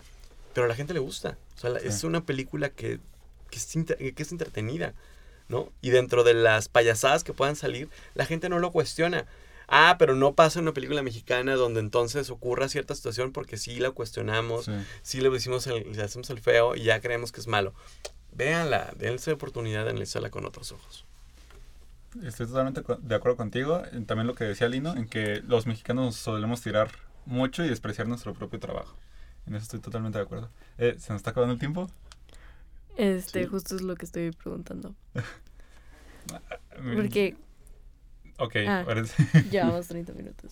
Pero 0.54 0.66
a 0.66 0.68
la 0.68 0.76
gente 0.76 0.96
le 0.96 1.00
gusta. 1.00 1.38
O 1.58 1.60
sea, 1.60 1.78
es 1.78 2.04
una 2.04 2.26
película 2.26 2.70
que, 2.70 3.00
que, 3.52 3.58
es 3.58 3.68
que 3.68 4.24
es 4.24 4.32
entretenida. 4.32 4.96
¿no? 5.48 5.72
Y 5.82 5.92
dentro 5.92 6.24
de 6.24 6.34
las 6.34 6.70
payasadas 6.70 7.24
que 7.24 7.34
puedan 7.34 7.56
salir, 7.56 7.90
la 8.16 8.26
gente 8.26 8.50
no 8.50 8.60
lo 8.60 8.72
cuestiona. 8.72 9.26
Ah, 9.68 9.98
pero 10.00 10.16
no 10.16 10.34
pasa 10.34 10.60
en 10.60 10.64
una 10.64 10.74
película 10.74 11.04
mexicana 11.04 11.56
donde 11.56 11.82
entonces 11.82 12.30
ocurra 12.30 12.70
cierta 12.70 12.96
situación 12.96 13.34
porque 13.34 13.58
sí 13.58 13.80
la 13.80 13.92
cuestionamos, 13.92 14.66
Sí. 14.66 14.72
sí 15.02 15.22
le, 15.22 15.30
decimos 15.30 15.68
el, 15.68 15.92
le 15.94 16.02
hacemos 16.04 16.30
el 16.30 16.40
feo 16.40 16.76
y 16.76 16.84
ya 16.84 17.02
creemos 17.02 17.32
que 17.34 17.42
es 17.42 17.48
malo. 17.48 17.74
Véanla, 18.32 18.94
dense 18.98 19.32
oportunidad 19.32 19.84
de 19.84 19.90
analizarla 19.92 20.30
con 20.30 20.46
otros 20.46 20.72
ojos. 20.72 21.06
Estoy 22.24 22.48
totalmente 22.48 22.82
de 23.02 23.16
acuerdo 23.16 23.36
contigo. 23.36 23.84
en 23.92 24.06
También 24.06 24.26
lo 24.28 24.36
que 24.36 24.46
decía 24.46 24.70
Lino, 24.70 24.96
en 24.96 25.08
que 25.08 25.42
los 25.46 25.66
mexicanos 25.68 26.06
nos 26.06 26.16
solemos 26.16 26.62
tirar 26.62 26.90
mucho 27.26 27.64
y 27.66 27.70
despreciar 27.70 28.08
nuestro 28.08 28.34
propio 28.34 28.60
trabajo. 28.60 28.96
En 29.46 29.56
eso 29.56 29.64
estoy 29.64 29.80
totalmente 29.82 30.18
de 30.18 30.24
acuerdo. 30.24 30.50
Eh, 30.78 30.96
¿Se 31.00 31.12
nos 31.12 31.20
está 31.20 31.32
acabando 31.32 31.54
el 31.54 31.60
tiempo? 31.60 31.90
Este, 32.96 33.44
Sí. 33.44 33.50
justo 33.50 33.76
es 33.76 33.82
lo 33.82 33.96
que 33.96 34.06
estoy 34.06 34.32
preguntando. 34.32 34.96
Mm, 36.80 36.96
Porque 36.96 37.36
Ok, 38.38 38.56
Ah. 38.68 38.86
llevamos 39.52 39.88
30 39.90 40.14
minutos. 40.14 40.52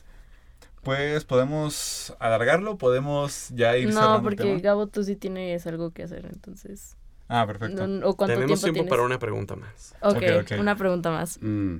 Pues 0.84 1.24
podemos 1.26 2.16
alargarlo, 2.20 2.78
podemos 2.78 3.50
ya 3.56 3.76
ir 3.78 3.92
No, 3.94 4.22
porque 4.22 4.44
tema. 4.44 4.60
Gabo, 4.60 4.86
tú 4.88 5.04
sí 5.04 5.16
tienes 5.16 5.66
algo 5.66 5.92
que 5.92 6.04
hacer, 6.04 6.26
entonces. 6.32 6.96
Ah, 7.28 7.48
perfecto. 7.48 7.88
No, 7.88 8.08
¿O 8.08 8.16
cuánto 8.16 8.36
Tenemos 8.36 8.62
tiempo, 8.62 8.76
tiempo 8.76 8.90
para 8.90 9.02
una 9.02 9.18
pregunta 9.18 9.56
más. 9.56 9.96
Ok, 10.02 10.18
Ok, 10.18 10.24
ok. 10.42 10.60
una 10.60 10.76
pregunta 10.76 11.10
más. 11.10 11.40
Mm. 11.42 11.78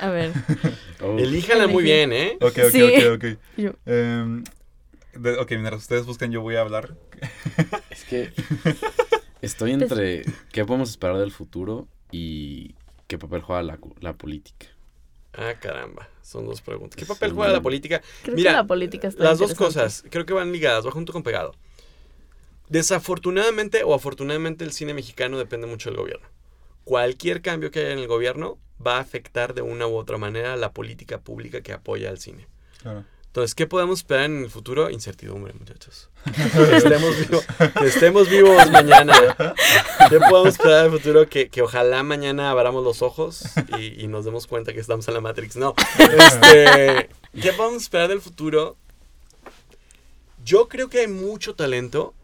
A 0.00 0.08
ver. 0.10 0.32
Oh. 1.02 1.18
Elíjala 1.18 1.66
muy 1.68 1.84
bien, 1.84 2.10
¿eh? 2.14 2.38
Ok, 2.40 2.56
ok, 2.64 2.70
Sí. 2.72 2.82
ok, 2.82 3.16
ok. 3.16 3.24
Yo. 3.58 3.72
Em, 3.84 4.42
de- 5.14 5.36
ok, 5.36 5.50
mientras 5.50 5.82
ustedes 5.82 6.06
buscan, 6.06 6.30
yo 6.32 6.40
voy 6.40 6.56
a 6.56 6.62
hablar. 6.62 6.94
Es 7.90 8.04
que 8.04 8.32
estoy 9.42 9.72
entre 9.72 10.24
qué 10.52 10.64
podemos 10.64 10.88
esperar 10.88 11.18
del 11.18 11.30
futuro 11.32 11.86
y 12.10 12.74
qué 13.06 13.18
papel 13.18 13.42
juega 13.42 13.62
la, 13.62 13.78
la 14.00 14.14
política. 14.14 14.66
Ah, 15.36 15.54
caramba. 15.60 16.08
Son 16.22 16.46
dos 16.46 16.60
preguntas. 16.60 16.96
¿Qué 16.96 17.06
papel 17.06 17.30
Sí. 17.30 17.36
juega 17.36 17.52
la 17.52 17.60
política? 17.60 18.02
Creo 18.22 18.36
Mira, 18.36 18.50
que 18.52 18.56
la 18.56 18.66
política 18.66 19.08
está 19.08 19.22
Las 19.22 19.38
dos 19.38 19.54
cosas, 19.54 20.04
creo 20.10 20.26
que 20.26 20.32
van 20.32 20.50
ligadas, 20.52 20.86
va 20.86 20.90
junto 20.90 21.12
con 21.12 21.22
pegado. 21.22 21.54
Desafortunadamente 22.68 23.84
o 23.84 23.94
afortunadamente 23.94 24.64
el 24.64 24.72
cine 24.72 24.92
mexicano 24.92 25.38
depende 25.38 25.66
mucho 25.66 25.90
del 25.90 25.98
gobierno. 25.98 26.26
Cualquier 26.84 27.42
cambio 27.42 27.70
que 27.70 27.80
haya 27.80 27.92
en 27.92 27.98
el 27.98 28.08
gobierno 28.08 28.58
va 28.84 28.96
a 28.96 29.00
afectar 29.00 29.54
de 29.54 29.62
una 29.62 29.86
u 29.86 29.94
otra 29.96 30.18
manera 30.18 30.56
la 30.56 30.72
política 30.72 31.20
pública 31.20 31.60
que 31.60 31.72
apoya 31.72 32.10
al 32.10 32.18
cine. 32.18 32.46
Claro. 32.82 33.04
Entonces, 33.36 33.54
¿qué 33.54 33.66
podemos 33.66 33.98
esperar 33.98 34.24
en 34.24 34.44
el 34.44 34.50
futuro? 34.50 34.88
Incertidumbre, 34.88 35.52
muchachos. 35.52 36.08
que, 36.34 36.76
estemos 36.78 37.18
vivo- 37.18 37.42
que 37.78 37.86
estemos 37.86 38.30
vivos 38.30 38.70
mañana. 38.70 39.14
¿Qué 40.08 40.18
podemos 40.20 40.54
esperar 40.54 40.86
en 40.86 40.92
el 40.94 40.98
futuro? 40.98 41.28
Que, 41.28 41.50
que 41.50 41.60
ojalá 41.60 42.02
mañana 42.02 42.50
abramos 42.50 42.82
los 42.82 43.02
ojos 43.02 43.42
y, 43.78 44.02
y 44.02 44.06
nos 44.06 44.24
demos 44.24 44.46
cuenta 44.46 44.72
que 44.72 44.80
estamos 44.80 45.06
en 45.08 45.12
la 45.12 45.20
Matrix. 45.20 45.56
No. 45.56 45.74
Este, 45.98 47.10
¿Qué 47.38 47.52
podemos 47.52 47.82
esperar 47.82 48.08
del 48.08 48.22
futuro? 48.22 48.74
Yo 50.42 50.68
creo 50.68 50.88
que 50.88 51.00
hay 51.00 51.06
mucho 51.08 51.54
talento. 51.54 52.14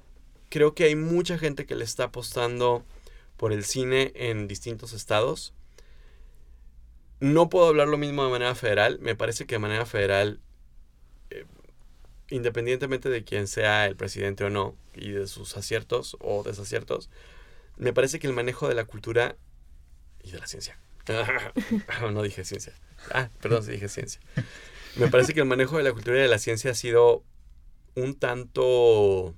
Creo 0.48 0.72
que 0.72 0.84
hay 0.84 0.96
mucha 0.96 1.36
gente 1.36 1.66
que 1.66 1.74
le 1.74 1.84
está 1.84 2.04
apostando 2.04 2.84
por 3.36 3.52
el 3.52 3.66
cine 3.66 4.12
en 4.14 4.48
distintos 4.48 4.94
estados. 4.94 5.52
No 7.20 7.50
puedo 7.50 7.66
hablar 7.68 7.88
lo 7.88 7.98
mismo 7.98 8.24
de 8.24 8.30
manera 8.30 8.54
federal. 8.54 8.98
Me 9.02 9.14
parece 9.14 9.44
que 9.44 9.56
de 9.56 9.58
manera 9.58 9.84
federal, 9.84 10.40
independientemente 12.32 13.10
de 13.10 13.24
quién 13.24 13.46
sea 13.46 13.86
el 13.86 13.94
presidente 13.94 14.44
o 14.44 14.50
no, 14.50 14.74
y 14.94 15.10
de 15.10 15.26
sus 15.26 15.56
aciertos 15.56 16.16
o 16.20 16.42
desaciertos, 16.42 17.10
me 17.76 17.92
parece 17.92 18.18
que 18.18 18.26
el 18.26 18.32
manejo 18.32 18.68
de 18.68 18.74
la 18.74 18.84
cultura 18.84 19.36
y 20.22 20.30
de 20.30 20.38
la 20.38 20.46
ciencia. 20.46 20.78
no 22.12 22.22
dije 22.22 22.44
ciencia. 22.44 22.72
Ah, 23.10 23.28
perdón, 23.40 23.64
sí 23.64 23.72
dije 23.72 23.88
ciencia. 23.88 24.20
Me 24.96 25.08
parece 25.08 25.34
que 25.34 25.40
el 25.40 25.46
manejo 25.46 25.76
de 25.76 25.82
la 25.82 25.92
cultura 25.92 26.18
y 26.18 26.22
de 26.22 26.28
la 26.28 26.38
ciencia 26.38 26.70
ha 26.70 26.74
sido 26.74 27.22
un 27.94 28.14
tanto 28.14 29.34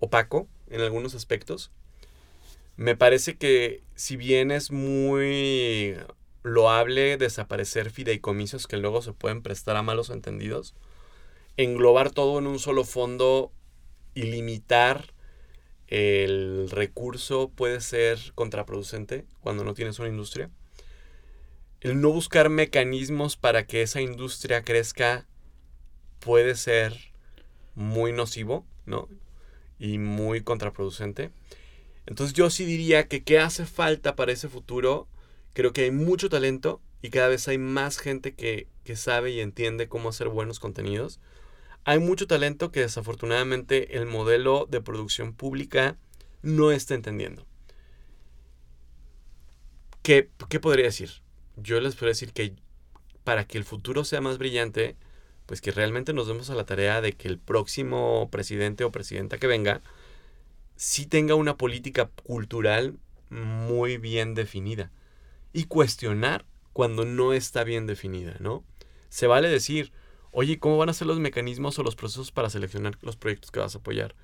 opaco 0.00 0.48
en 0.68 0.80
algunos 0.80 1.14
aspectos. 1.14 1.70
Me 2.76 2.96
parece 2.96 3.36
que 3.36 3.82
si 3.94 4.16
bien 4.16 4.50
es 4.50 4.70
muy 4.70 5.96
loable 6.42 7.16
desaparecer 7.16 7.90
fideicomisos 7.90 8.66
que 8.66 8.76
luego 8.76 9.00
se 9.00 9.12
pueden 9.12 9.42
prestar 9.42 9.76
a 9.76 9.82
malos 9.82 10.10
entendidos, 10.10 10.74
englobar 11.56 12.10
todo 12.10 12.38
en 12.38 12.46
un 12.46 12.58
solo 12.58 12.84
fondo 12.84 13.52
y 14.14 14.22
limitar 14.22 15.14
el 15.88 16.70
recurso 16.70 17.50
puede 17.50 17.80
ser 17.80 18.18
contraproducente 18.34 19.26
cuando 19.40 19.64
no 19.64 19.74
tienes 19.74 19.98
una 19.98 20.08
industria. 20.08 20.50
El 21.80 22.00
no 22.00 22.10
buscar 22.10 22.48
mecanismos 22.48 23.36
para 23.36 23.66
que 23.66 23.82
esa 23.82 24.00
industria 24.00 24.64
crezca 24.64 25.26
puede 26.20 26.54
ser 26.54 27.12
muy 27.74 28.12
nocivo, 28.12 28.66
¿no? 28.86 29.08
Y 29.78 29.98
muy 29.98 30.40
contraproducente. 30.40 31.30
Entonces 32.06 32.34
yo 32.34 32.48
sí 32.50 32.64
diría 32.64 33.06
que 33.06 33.22
qué 33.22 33.38
hace 33.38 33.66
falta 33.66 34.16
para 34.16 34.32
ese 34.32 34.48
futuro. 34.48 35.08
Creo 35.52 35.72
que 35.72 35.82
hay 35.82 35.90
mucho 35.90 36.30
talento 36.30 36.80
y 37.02 37.10
cada 37.10 37.28
vez 37.28 37.46
hay 37.48 37.58
más 37.58 37.98
gente 37.98 38.34
que, 38.34 38.66
que 38.84 38.96
sabe 38.96 39.32
y 39.32 39.40
entiende 39.40 39.88
cómo 39.88 40.08
hacer 40.08 40.28
buenos 40.28 40.60
contenidos. 40.60 41.20
Hay 41.84 41.98
mucho 41.98 42.26
talento 42.26 42.72
que 42.72 42.80
desafortunadamente 42.80 43.98
el 43.98 44.06
modelo 44.06 44.66
de 44.70 44.80
producción 44.80 45.34
pública 45.34 45.96
no 46.42 46.72
está 46.72 46.94
entendiendo. 46.94 47.46
¿Qué, 50.02 50.30
qué 50.48 50.60
podría 50.60 50.86
decir? 50.86 51.10
Yo 51.56 51.80
les 51.80 51.94
podría 51.94 52.10
decir 52.10 52.32
que 52.32 52.54
para 53.22 53.46
que 53.46 53.58
el 53.58 53.64
futuro 53.64 54.04
sea 54.04 54.20
más 54.20 54.38
brillante, 54.38 54.96
pues 55.46 55.60
que 55.60 55.72
realmente 55.72 56.12
nos 56.12 56.26
demos 56.26 56.50
a 56.50 56.54
la 56.54 56.64
tarea 56.64 57.00
de 57.00 57.12
que 57.12 57.28
el 57.28 57.38
próximo 57.38 58.28
presidente 58.30 58.84
o 58.84 58.92
presidenta 58.92 59.38
que 59.38 59.46
venga 59.46 59.82
sí 60.76 61.06
tenga 61.06 61.34
una 61.34 61.56
política 61.56 62.10
cultural 62.24 62.96
muy 63.30 63.98
bien 63.98 64.34
definida 64.34 64.90
y 65.52 65.64
cuestionar 65.64 66.44
cuando 66.72 67.04
no 67.04 67.32
está 67.32 67.62
bien 67.62 67.86
definida, 67.86 68.36
¿no? 68.40 68.64
Se 69.08 69.26
vale 69.26 69.48
decir, 69.48 69.92
oye, 70.34 70.58
¿cómo 70.58 70.76
van 70.76 70.90
a 70.90 70.94
ser 70.94 71.06
los 71.06 71.18
mecanismos 71.18 71.78
o 71.78 71.82
los 71.82 71.96
procesos 71.96 72.32
para 72.32 72.50
seleccionar 72.50 72.98
los 73.00 73.16
proyectos 73.16 73.50
que 73.50 73.60
vas 73.60 73.74
a 73.74 73.78
apoyar? 73.78 74.14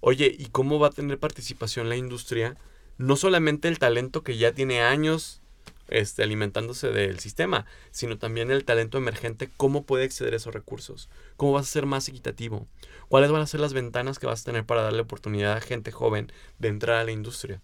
Oye, 0.00 0.34
¿y 0.36 0.46
cómo 0.46 0.78
va 0.78 0.88
a 0.88 0.92
tener 0.92 1.18
participación 1.18 1.88
la 1.88 1.96
industria? 1.96 2.56
No 2.98 3.16
solamente 3.16 3.68
el 3.68 3.78
talento 3.78 4.22
que 4.22 4.38
ya 4.38 4.52
tiene 4.52 4.80
años 4.80 5.40
este, 5.88 6.22
alimentándose 6.22 6.88
del 6.88 7.18
sistema, 7.18 7.66
sino 7.90 8.16
también 8.16 8.50
el 8.50 8.64
talento 8.64 8.96
emergente, 8.96 9.50
cómo 9.56 9.84
puede 9.84 10.04
acceder 10.04 10.32
a 10.32 10.36
esos 10.38 10.54
recursos, 10.54 11.10
cómo 11.36 11.52
vas 11.52 11.66
a 11.66 11.72
ser 11.72 11.84
más 11.84 12.08
equitativo, 12.08 12.66
cuáles 13.08 13.30
van 13.30 13.42
a 13.42 13.46
ser 13.46 13.60
las 13.60 13.74
ventanas 13.74 14.18
que 14.18 14.26
vas 14.26 14.40
a 14.40 14.44
tener 14.44 14.64
para 14.64 14.82
darle 14.82 15.02
oportunidad 15.02 15.56
a 15.56 15.60
gente 15.60 15.92
joven 15.92 16.32
de 16.58 16.68
entrar 16.68 16.98
a 16.98 17.04
la 17.04 17.10
industria. 17.10 17.60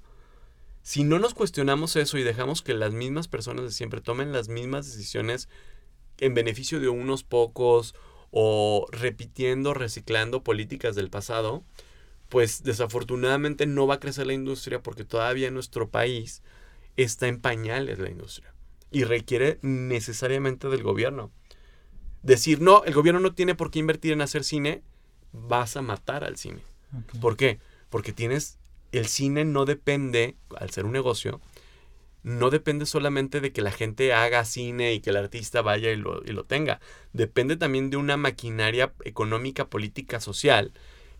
Si 0.82 1.03
no 1.03 1.18
nos 1.18 1.34
cuestionamos 1.34 1.97
eso 1.97 2.18
y 2.18 2.22
dejamos 2.22 2.62
que 2.62 2.74
las 2.74 2.92
mismas 2.92 3.26
personas 3.26 3.64
de 3.64 3.70
siempre 3.70 4.01
tomen 4.01 4.32
las 4.32 4.49
mismas 4.49 4.86
decisiones 4.86 5.49
en 6.18 6.34
beneficio 6.34 6.80
de 6.80 6.88
unos 6.88 7.24
pocos 7.24 7.94
o 8.30 8.86
repitiendo, 8.90 9.74
reciclando 9.74 10.42
políticas 10.42 10.94
del 10.94 11.10
pasado, 11.10 11.64
pues 12.28 12.62
desafortunadamente 12.62 13.66
no 13.66 13.86
va 13.86 13.94
a 13.94 14.00
crecer 14.00 14.26
la 14.26 14.32
industria 14.32 14.82
porque 14.82 15.04
todavía 15.04 15.50
nuestro 15.50 15.88
país 15.88 16.42
está 16.96 17.28
en 17.28 17.40
pañales 17.40 17.98
la 17.98 18.10
industria 18.10 18.52
y 18.90 19.04
requiere 19.04 19.58
necesariamente 19.62 20.68
del 20.68 20.82
gobierno. 20.82 21.30
Decir, 22.22 22.60
no, 22.60 22.82
el 22.84 22.94
gobierno 22.94 23.20
no 23.20 23.34
tiene 23.34 23.54
por 23.54 23.70
qué 23.70 23.78
invertir 23.78 24.12
en 24.12 24.20
hacer 24.20 24.42
cine, 24.42 24.82
vas 25.32 25.76
a 25.76 25.82
matar 25.82 26.24
al 26.24 26.36
cine. 26.36 26.62
Ok. 26.96 27.20
¿Por 27.20 27.36
qué? 27.36 27.60
Porque 27.90 28.12
tienes, 28.12 28.58
el 28.92 29.06
cine 29.06 29.44
no 29.44 29.64
depende, 29.64 30.36
al 30.56 30.70
ser 30.70 30.86
un 30.86 30.92
negocio, 30.92 31.40
no 32.27 32.51
depende 32.51 32.87
solamente 32.87 33.41
de 33.41 33.53
que 33.53 33.62
la 33.62 33.70
gente 33.70 34.12
haga 34.12 34.45
cine 34.45 34.93
y 34.93 34.99
que 34.99 35.11
el 35.11 35.16
artista 35.16 35.62
vaya 35.62 35.93
y 35.93 35.97
lo, 35.97 36.24
y 36.24 36.33
lo 36.33 36.43
tenga. 36.43 36.81
Depende 37.12 37.57
también 37.57 37.89
de 37.89 37.99
una 37.99 38.16
maquinaria 38.16 38.93
económica, 39.05 39.68
política, 39.68 40.18
social 40.18 40.72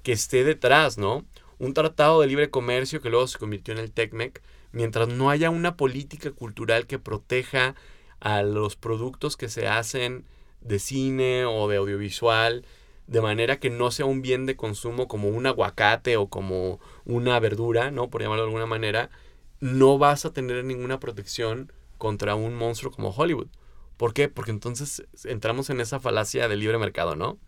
que 0.03 0.11
esté 0.11 0.43
detrás, 0.43 0.99
¿no? 0.99 1.25
Un 1.61 1.75
tratado 1.75 2.21
de 2.21 2.27
libre 2.27 2.51
comercio 2.51 3.01
que 3.01 3.09
luego 3.09 3.29
se 3.29 3.39
convirtió 3.39 3.73
en 3.73 3.79
el 3.79 3.93
TECMEC, 3.93 4.43
mientras 4.73 5.07
no 5.07 5.31
haya 5.31 5.49
una 5.49 5.77
política 5.77 6.33
cultural 6.33 6.89
que 6.89 6.99
proteja 6.99 7.77
a 8.19 8.43
los 8.43 8.75
productos 8.75 9.37
que 9.37 9.49
se 9.49 9.69
hacen 9.69 10.25
de 10.61 10.81
cine 10.81 11.45
o 11.45 11.69
de 11.69 11.77
audiovisual, 11.77 12.65
de 13.07 13.21
manera 13.21 13.61
que 13.61 13.71
no 13.71 13.93
sea 13.93 14.07
un 14.07 14.23
bien 14.23 14.45
de 14.45 14.57
consumo 14.57 15.07
como 15.07 15.29
un 15.29 15.47
aguacate 15.47 16.17
o 16.17 16.27
como 16.27 16.81
una 17.05 17.39
verdura, 17.39 17.93
¿no? 17.93 18.11
Por 18.11 18.23
llamarlo 18.23 18.43
de 18.43 18.49
alguna 18.49 18.67
manera, 18.67 19.09
no 19.61 19.99
vas 19.99 20.25
a 20.25 20.33
tener 20.33 20.65
ninguna 20.65 21.01
protección 21.01 21.73
contra 21.99 22.35
un 22.35 22.55
monstruo 22.55 22.93
como 22.93 23.11
Hollywood. 23.11 23.49
¿Por 23.97 24.13
qué? 24.13 24.29
Porque 24.29 24.51
entonces 24.51 25.07
entramos 25.25 25.71
en 25.71 25.81
esa 25.81 26.01
falacia 26.01 26.49
del 26.49 26.61
libre 26.61 26.79
mercado, 26.79 27.17
¿no? 27.17 27.39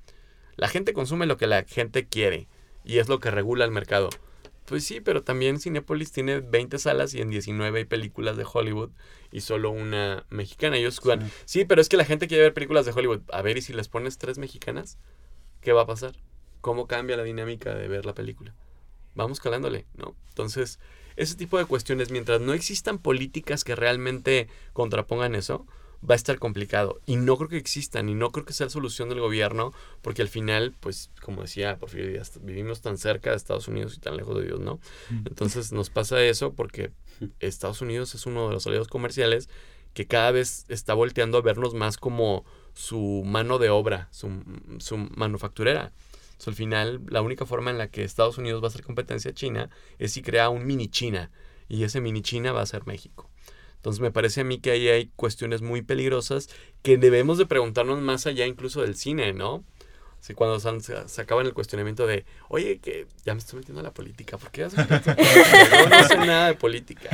La 0.56 0.68
gente 0.68 0.92
consume 0.92 1.26
lo 1.26 1.36
que 1.36 1.46
la 1.46 1.64
gente 1.64 2.08
quiere 2.08 2.48
y 2.84 2.98
es 2.98 3.08
lo 3.08 3.20
que 3.20 3.30
regula 3.30 3.64
el 3.64 3.70
mercado. 3.70 4.08
Pues 4.64 4.84
sí, 4.84 5.00
pero 5.00 5.22
también 5.22 5.60
Cinepolis 5.60 6.12
tiene 6.12 6.40
20 6.40 6.78
salas 6.78 7.14
y 7.14 7.22
en 7.22 7.30
19 7.30 7.78
hay 7.78 7.84
películas 7.86 8.36
de 8.36 8.46
Hollywood 8.50 8.90
y 9.32 9.40
solo 9.40 9.70
una 9.70 10.26
mexicana. 10.28 10.76
Ellos 10.76 10.98
juegan, 10.98 11.30
sí. 11.46 11.64
pero 11.64 11.80
es 11.80 11.88
que 11.88 11.96
la 11.96 12.04
gente 12.04 12.28
quiere 12.28 12.42
ver 12.42 12.54
películas 12.54 12.84
de 12.84 12.92
Hollywood. 12.92 13.22
A 13.32 13.40
ver, 13.40 13.56
¿y 13.56 13.62
si 13.62 13.72
les 13.72 13.88
pones 13.88 14.18
tres 14.18 14.36
mexicanas? 14.36 14.98
¿Qué 15.62 15.72
va 15.72 15.82
a 15.82 15.86
pasar? 15.86 16.16
¿Cómo 16.60 16.86
cambia 16.86 17.16
la 17.16 17.22
dinámica 17.22 17.74
de 17.74 17.88
ver 17.88 18.04
la 18.04 18.14
película? 18.14 18.54
Vamos 19.14 19.40
calándole, 19.40 19.86
¿no? 19.94 20.16
Entonces, 20.28 20.78
ese 21.18 21.34
tipo 21.34 21.58
de 21.58 21.64
cuestiones, 21.64 22.10
mientras 22.10 22.40
no 22.40 22.52
existan 22.52 22.98
políticas 22.98 23.64
que 23.64 23.74
realmente 23.74 24.48
contrapongan 24.72 25.34
eso, 25.34 25.66
va 26.08 26.14
a 26.14 26.16
estar 26.16 26.38
complicado. 26.38 27.00
Y 27.06 27.16
no 27.16 27.36
creo 27.36 27.48
que 27.48 27.56
existan, 27.56 28.08
y 28.08 28.14
no 28.14 28.30
creo 28.30 28.44
que 28.44 28.52
sea 28.52 28.66
la 28.66 28.70
solución 28.70 29.08
del 29.08 29.20
gobierno, 29.20 29.72
porque 30.00 30.22
al 30.22 30.28
final, 30.28 30.74
pues, 30.78 31.10
como 31.20 31.42
decía 31.42 31.76
Porfirio 31.78 32.08
Díaz, 32.08 32.38
vivimos 32.42 32.80
tan 32.80 32.98
cerca 32.98 33.30
de 33.30 33.36
Estados 33.36 33.66
Unidos 33.68 33.96
y 33.96 34.00
tan 34.00 34.16
lejos 34.16 34.36
de 34.36 34.44
Dios, 34.44 34.60
¿no? 34.60 34.78
Entonces 35.10 35.72
nos 35.72 35.90
pasa 35.90 36.22
eso 36.22 36.52
porque 36.52 36.92
Estados 37.40 37.82
Unidos 37.82 38.14
es 38.14 38.26
uno 38.26 38.46
de 38.46 38.54
los 38.54 38.66
aliados 38.66 38.88
comerciales 38.88 39.48
que 39.94 40.06
cada 40.06 40.30
vez 40.30 40.66
está 40.68 40.94
volteando 40.94 41.38
a 41.38 41.42
vernos 41.42 41.74
más 41.74 41.96
como 41.96 42.44
su 42.74 43.24
mano 43.26 43.58
de 43.58 43.70
obra, 43.70 44.08
su, 44.12 44.30
su 44.78 44.96
manufacturera. 44.96 45.92
Entonces, 46.38 46.48
al 46.48 46.54
final, 46.54 47.02
la 47.08 47.20
única 47.20 47.46
forma 47.46 47.72
en 47.72 47.78
la 47.78 47.88
que 47.88 48.04
Estados 48.04 48.38
Unidos 48.38 48.62
va 48.62 48.66
a 48.66 48.68
hacer 48.68 48.84
competencia 48.84 49.34
China 49.34 49.70
es 49.98 50.12
si 50.12 50.22
crea 50.22 50.50
un 50.50 50.66
mini 50.66 50.86
China. 50.86 51.32
Y 51.68 51.82
ese 51.82 52.00
mini 52.00 52.22
China 52.22 52.52
va 52.52 52.62
a 52.62 52.66
ser 52.66 52.86
México. 52.86 53.28
Entonces 53.74 54.00
me 54.00 54.12
parece 54.12 54.42
a 54.42 54.44
mí 54.44 54.58
que 54.58 54.70
ahí 54.70 54.86
hay 54.86 55.10
cuestiones 55.16 55.62
muy 55.62 55.82
peligrosas 55.82 56.48
que 56.82 56.96
debemos 56.96 57.38
de 57.38 57.46
preguntarnos 57.46 58.00
más 58.00 58.26
allá 58.26 58.46
incluso 58.46 58.82
del 58.82 58.94
cine, 58.94 59.32
¿no? 59.32 59.64
Así 60.20 60.34
cuando 60.34 60.58
se, 60.58 61.08
se 61.08 61.20
acaba 61.22 61.42
el 61.42 61.54
cuestionamiento 61.54 62.06
de, 62.06 62.24
oye, 62.48 62.78
que 62.80 63.06
ya 63.24 63.34
me 63.34 63.38
estoy 63.38 63.60
metiendo 63.60 63.80
a 63.80 63.84
la 63.84 63.94
política, 63.94 64.36
¿por 64.36 64.50
qué 64.50 64.64
haces 64.64 64.78
no 65.90 66.08
sé 66.08 66.16
nada 66.18 66.48
de 66.48 66.54
política. 66.54 67.08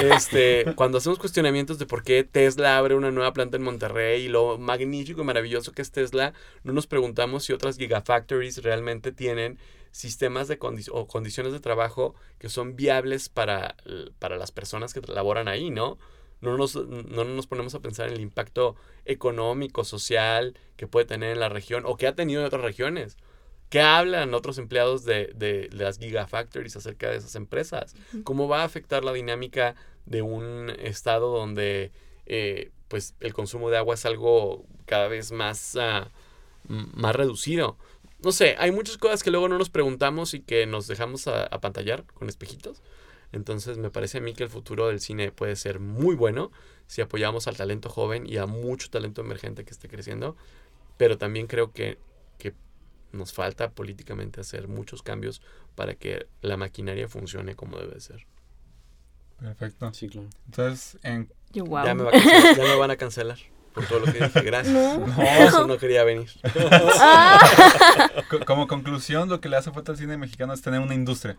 Este, 0.00 0.64
cuando 0.76 0.98
hacemos 0.98 1.18
cuestionamientos 1.18 1.78
de 1.78 1.86
por 1.86 2.02
qué 2.02 2.22
Tesla 2.24 2.78
abre 2.78 2.94
una 2.94 3.10
nueva 3.10 3.32
planta 3.32 3.56
en 3.56 3.62
Monterrey 3.62 4.22
y 4.24 4.28
lo 4.28 4.58
magnífico 4.58 5.22
y 5.22 5.24
maravilloso 5.24 5.72
que 5.72 5.82
es 5.82 5.90
Tesla, 5.90 6.34
no 6.62 6.72
nos 6.72 6.86
preguntamos 6.86 7.44
si 7.44 7.52
otras 7.52 7.78
gigafactories 7.78 8.62
realmente 8.62 9.12
tienen 9.12 9.58
sistemas 9.90 10.46
de 10.46 10.58
condi 10.58 10.84
o 10.92 11.06
condiciones 11.06 11.52
de 11.52 11.60
trabajo 11.60 12.14
que 12.38 12.48
son 12.48 12.76
viables 12.76 13.28
para, 13.28 13.76
para 14.18 14.36
las 14.36 14.52
personas 14.52 14.92
que 14.92 15.00
laboran 15.00 15.48
ahí, 15.48 15.70
¿no? 15.70 15.98
No 16.40 16.56
nos, 16.56 16.74
no 16.76 17.24
nos 17.24 17.46
ponemos 17.46 17.74
a 17.74 17.80
pensar 17.80 18.08
en 18.08 18.14
el 18.14 18.20
impacto 18.20 18.76
económico, 19.04 19.84
social 19.84 20.58
que 20.76 20.86
puede 20.86 21.06
tener 21.06 21.32
en 21.32 21.40
la 21.40 21.48
región 21.48 21.84
o 21.86 21.96
que 21.96 22.06
ha 22.06 22.14
tenido 22.14 22.40
en 22.40 22.46
otras 22.46 22.62
regiones. 22.62 23.16
¿Qué 23.68 23.80
hablan 23.80 24.32
otros 24.34 24.58
empleados 24.58 25.04
de, 25.04 25.32
de, 25.34 25.68
de 25.68 25.84
las 25.84 25.98
gigafactories 25.98 26.76
acerca 26.76 27.10
de 27.10 27.16
esas 27.16 27.34
empresas? 27.34 27.96
¿Cómo 28.22 28.46
va 28.46 28.60
a 28.60 28.64
afectar 28.64 29.02
la 29.02 29.12
dinámica 29.12 29.74
de 30.04 30.22
un 30.22 30.70
estado 30.78 31.36
donde 31.36 31.90
eh, 32.26 32.70
pues 32.86 33.16
el 33.18 33.32
consumo 33.32 33.70
de 33.70 33.78
agua 33.78 33.94
es 33.94 34.06
algo 34.06 34.64
cada 34.84 35.08
vez 35.08 35.32
más, 35.32 35.74
uh, 35.74 36.08
más 36.68 37.16
reducido? 37.16 37.76
No 38.22 38.30
sé, 38.30 38.54
hay 38.58 38.70
muchas 38.70 38.98
cosas 38.98 39.22
que 39.22 39.30
luego 39.30 39.48
no 39.48 39.58
nos 39.58 39.70
preguntamos 39.70 40.34
y 40.34 40.40
que 40.40 40.66
nos 40.66 40.86
dejamos 40.86 41.26
a, 41.26 41.44
a 41.44 41.60
pantallar 41.60 42.04
con 42.14 42.28
espejitos. 42.28 42.82
Entonces 43.32 43.76
me 43.78 43.90
parece 43.90 44.18
a 44.18 44.20
mí 44.20 44.34
que 44.34 44.44
el 44.44 44.48
futuro 44.50 44.88
del 44.88 45.00
cine 45.00 45.32
puede 45.32 45.56
ser 45.56 45.80
muy 45.80 46.14
bueno 46.14 46.50
si 46.86 47.00
apoyamos 47.02 47.48
al 47.48 47.56
talento 47.56 47.88
joven 47.90 48.26
y 48.26 48.36
a 48.36 48.46
mucho 48.46 48.88
talento 48.90 49.20
emergente 49.20 49.64
que 49.64 49.70
esté 49.72 49.88
creciendo. 49.88 50.36
Pero 50.96 51.18
también 51.18 51.46
creo 51.46 51.72
que, 51.72 51.98
que 52.38 52.54
nos 53.12 53.32
falta 53.32 53.70
políticamente 53.70 54.40
hacer 54.40 54.68
muchos 54.68 55.02
cambios 55.02 55.42
para 55.74 55.94
que 55.94 56.26
la 56.40 56.56
maquinaria 56.56 57.08
funcione 57.08 57.54
como 57.54 57.78
debe 57.78 58.00
ser. 58.00 58.26
Perfecto. 59.38 59.92
Sí, 59.92 60.08
claro. 60.08 60.28
Entonces, 60.46 60.98
en... 61.02 61.30
Yo, 61.52 61.64
wow. 61.64 61.84
ya, 61.84 61.94
me 61.94 62.02
va 62.04 62.08
a 62.10 62.12
cancelar, 62.12 62.56
ya 62.56 62.62
me 62.64 62.74
van 62.76 62.90
a 62.90 62.96
cancelar 62.96 63.38
por 63.74 63.86
todo 63.86 64.00
lo 64.00 64.06
que 64.06 64.18
dije. 64.24 64.40
Gracias. 64.44 64.74
No. 64.74 65.06
No, 65.06 65.22
eso 65.22 65.66
no 65.66 65.76
quería 65.78 66.04
venir. 66.04 66.30
Ah. 66.98 68.08
co- 68.30 68.40
como 68.46 68.66
conclusión, 68.66 69.28
lo 69.28 69.40
que 69.40 69.48
le 69.48 69.56
hace 69.56 69.70
falta 69.72 69.92
al 69.92 69.98
cine 69.98 70.16
mexicano 70.16 70.52
es 70.54 70.62
tener 70.62 70.80
una 70.80 70.94
industria. 70.94 71.36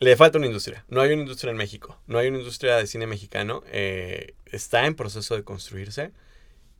Le 0.00 0.16
falta 0.16 0.38
una 0.38 0.46
industria. 0.46 0.84
No 0.88 1.00
hay 1.00 1.12
una 1.12 1.22
industria 1.22 1.50
en 1.50 1.56
México. 1.56 1.98
No 2.06 2.18
hay 2.18 2.28
una 2.28 2.38
industria 2.38 2.76
de 2.76 2.86
cine 2.86 3.06
mexicano. 3.06 3.62
Eh, 3.68 4.34
está 4.46 4.86
en 4.86 4.94
proceso 4.94 5.34
de 5.36 5.44
construirse. 5.44 6.12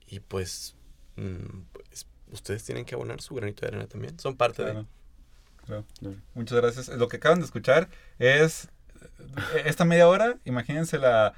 Y 0.07 0.21
pues, 0.21 0.75
mm, 1.17 1.63
pues, 1.73 2.07
ustedes 2.33 2.65
tienen 2.65 2.85
que 2.85 2.95
abonar 2.95 3.21
su 3.21 3.35
granito 3.35 3.63
de 3.63 3.69
arena 3.69 3.87
también. 3.87 4.19
Son 4.19 4.37
parte 4.37 4.63
Claro. 4.63 4.87
Claro. 5.67 5.85
Muchas 6.35 6.61
gracias. 6.61 6.89
Lo 6.89 7.09
que 7.09 7.17
acaban 7.17 7.39
de 7.39 7.47
escuchar 7.47 7.89
es 8.19 8.69
eh, 9.55 9.63
esta 9.65 9.85
media 9.85 10.09
hora, 10.09 10.37
imagínensela 10.45 11.35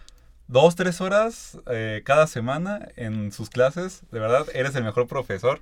dos, 0.48 0.76
tres 0.76 1.00
horas 1.00 1.58
eh, 1.66 2.02
cada 2.04 2.26
semana 2.26 2.88
en 2.96 3.32
sus 3.32 3.50
clases. 3.50 4.02
De 4.10 4.20
verdad, 4.20 4.46
eres 4.54 4.74
el 4.74 4.84
mejor 4.84 5.06
profesor. 5.06 5.60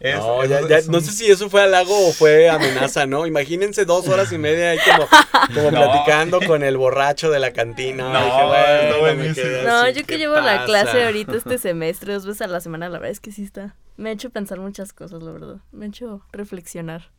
Es- 0.00 0.16
no, 0.16 0.42
es- 0.42 0.48
ya- 0.50 0.66
ya- 0.68 0.78
un- 0.86 0.92
no 0.92 1.00
sé 1.00 1.10
si 1.12 1.30
eso 1.30 1.50
fue 1.50 1.62
halago 1.62 2.08
o 2.08 2.12
fue 2.12 2.48
amenaza, 2.48 3.06
¿no? 3.06 3.26
Imagínense 3.26 3.84
dos 3.84 4.06
horas 4.08 4.32
y 4.32 4.38
media 4.38 4.70
ahí 4.70 4.78
como, 4.84 5.08
como 5.54 5.70
No. 5.70 5.78
platicando 5.80 6.40
con 6.46 6.62
el 6.62 6.76
borracho 6.76 7.30
de 7.30 7.40
la 7.40 7.52
cantina. 7.52 8.12
No, 8.12 8.24
Dije, 8.24 9.00
buenísimo. 9.00 9.46
No, 9.64 9.76
así, 9.80 9.94
yo 9.94 10.00
que 10.02 10.14
¿qué 10.14 10.18
llevo 10.18 10.36
la 10.36 10.64
clase 10.64 11.04
ahorita 11.04 11.36
este 11.36 11.58
semestre, 11.58 12.14
dos 12.14 12.26
veces 12.26 12.42
a 12.42 12.46
la 12.46 12.60
semana, 12.60 12.88
la 12.88 12.98
verdad 12.98 13.10
es 13.10 13.20
que 13.20 13.32
sí 13.32 13.42
está. 13.42 13.74
Me 13.96 14.10
ha 14.10 14.12
hecho 14.12 14.30
pensar 14.30 14.60
muchas 14.60 14.92
cosas, 14.92 15.22
la 15.22 15.32
verdad. 15.32 15.56
Me 15.72 15.86
ha 15.86 15.88
hecho 15.88 16.22
reflexionar. 16.32 17.10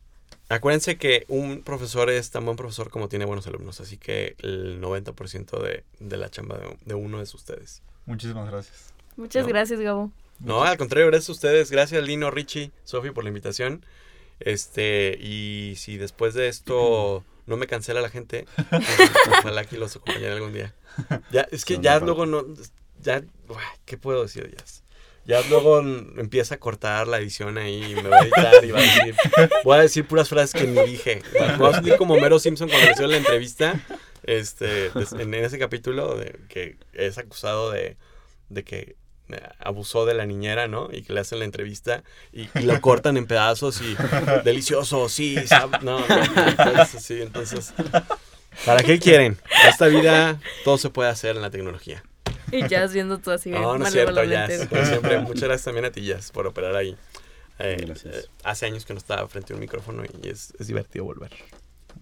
Acuérdense 0.48 0.96
que 0.96 1.26
un 1.28 1.62
profesor 1.62 2.10
es 2.10 2.30
tan 2.30 2.44
buen 2.44 2.56
profesor 2.56 2.90
como 2.90 3.08
tiene 3.08 3.24
buenos 3.24 3.46
alumnos, 3.46 3.80
así 3.80 3.98
que 3.98 4.34
el 4.42 4.80
90% 4.80 5.60
de, 5.62 5.84
de 6.00 6.16
la 6.16 6.28
chamba 6.30 6.56
de, 6.58 6.76
de 6.84 6.94
uno 6.94 7.20
es 7.20 7.34
ustedes. 7.34 7.82
Muchísimas 8.06 8.50
gracias. 8.50 8.92
Muchas 9.16 9.42
No. 9.44 9.48
gracias, 9.50 9.78
Gabo. 9.80 10.10
No, 10.40 10.64
al 10.64 10.78
contrario, 10.78 11.06
gracias 11.08 11.28
a 11.28 11.32
ustedes. 11.32 11.70
Gracias, 11.70 12.02
Lino, 12.02 12.30
Richie, 12.30 12.72
Sofi, 12.84 13.10
por 13.10 13.24
la 13.24 13.28
invitación. 13.28 13.84
Este, 14.40 15.18
y 15.20 15.74
si 15.76 15.98
después 15.98 16.34
de 16.34 16.48
esto 16.48 17.24
no 17.46 17.56
me 17.56 17.66
cancela 17.66 18.00
la 18.00 18.08
gente, 18.08 18.46
pues, 18.70 19.10
ojalá 19.28 19.64
que 19.64 19.76
los 19.78 19.96
acompañaré 19.96 20.32
algún 20.32 20.52
día. 20.52 20.74
Ya, 21.30 21.46
es 21.50 21.64
que 21.64 21.78
ya 21.78 21.98
luego 22.00 22.26
no, 22.26 22.44
ya, 23.00 23.22
¿qué 23.84 23.96
puedo 23.96 24.22
decir 24.22 24.50
ya? 24.50 24.64
Ya 25.26 25.42
luego 25.48 25.80
empieza 25.80 26.56
a 26.56 26.58
cortar 26.58 27.06
la 27.06 27.18
edición 27.18 27.58
ahí 27.58 27.92
y 27.92 27.94
me 27.94 28.08
va 28.08 28.16
a 28.16 28.22
editar 28.22 28.64
y 28.64 28.70
va 28.70 28.80
a 28.80 28.82
decir, 28.82 29.14
voy 29.64 29.78
a 29.78 29.82
decir 29.82 30.06
puras 30.06 30.28
frases 30.28 30.58
que 30.60 30.66
ni 30.66 30.80
dije. 30.86 31.22
Voy 31.58 31.70
a 31.70 31.74
sentir 31.74 31.96
como 31.98 32.16
Mero 32.16 32.38
Simpson 32.38 32.68
cuando 32.68 32.90
hicieron 32.90 33.12
la 33.12 33.18
entrevista, 33.18 33.80
este, 34.24 34.86
en 34.86 35.34
ese 35.34 35.58
capítulo 35.58 36.16
de 36.16 36.36
que 36.48 36.78
es 36.94 37.18
acusado 37.18 37.70
de, 37.70 37.96
de 38.48 38.64
que 38.64 38.96
abusó 39.58 40.06
de 40.06 40.14
la 40.14 40.26
niñera, 40.26 40.68
¿no? 40.68 40.88
Y 40.92 41.02
que 41.02 41.12
le 41.12 41.20
hacen 41.20 41.38
la 41.40 41.44
entrevista 41.44 42.02
y, 42.32 42.48
y 42.58 42.62
lo 42.62 42.80
cortan 42.80 43.16
en 43.16 43.26
pedazos 43.26 43.80
y 43.82 43.96
delicioso, 44.44 45.08
sí, 45.08 45.36
sab- 45.36 45.80
no, 45.82 46.00
no, 46.00 46.46
entonces, 46.48 47.02
sí, 47.04 47.20
entonces 47.22 47.72
¿Para 48.66 48.82
qué 48.82 48.98
quieren? 48.98 49.38
Esta 49.68 49.86
vida 49.86 50.40
todo 50.64 50.76
se 50.76 50.90
puede 50.90 51.08
hacer 51.08 51.36
en 51.36 51.42
la 51.42 51.50
tecnología. 51.50 52.02
Y 52.52 52.66
ya 52.66 52.82
haciendo 52.82 53.18
todo 53.18 53.34
así. 53.36 53.50
No, 53.50 53.78
no 53.78 53.86
es 53.86 53.92
cierto, 53.92 54.24
Jazz. 54.24 54.66
Como 54.68 54.84
siempre, 54.84 55.18
muchas 55.20 55.42
gracias 55.44 55.64
también 55.64 55.84
a 55.84 55.90
ti, 55.92 56.02
Jazz, 56.04 56.32
por 56.32 56.46
operar 56.48 56.74
ahí. 56.74 56.96
Eh, 57.60 57.76
Gracias. 57.86 58.14
eh, 58.16 58.24
hace 58.42 58.66
años 58.66 58.84
que 58.86 58.92
no 58.94 58.98
estaba 58.98 59.28
frente 59.28 59.52
a 59.52 59.56
un 59.56 59.60
micrófono 59.60 60.02
y 60.22 60.28
es, 60.28 60.52
es 60.58 60.66
divertido 60.66 61.04
volver. 61.04 61.30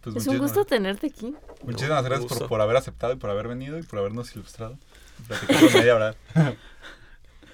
Pues 0.00 0.16
Es 0.16 0.26
un 0.26 0.34
muchísimas- 0.36 0.40
gusto 0.40 0.64
tenerte 0.64 1.08
aquí. 1.08 1.34
Muchísimas 1.64 2.02
No, 2.02 2.08
gracias 2.08 2.32
por, 2.38 2.48
por 2.48 2.60
haber 2.62 2.76
aceptado 2.76 3.12
y 3.12 3.16
por 3.16 3.28
haber 3.28 3.48
venido 3.48 3.78
y 3.78 3.82
por 3.82 3.98
habernos 3.98 4.34
ilustrado. 4.34 4.78
Platicamos 5.26 5.74
media 5.74 5.94
hora. 5.96 6.14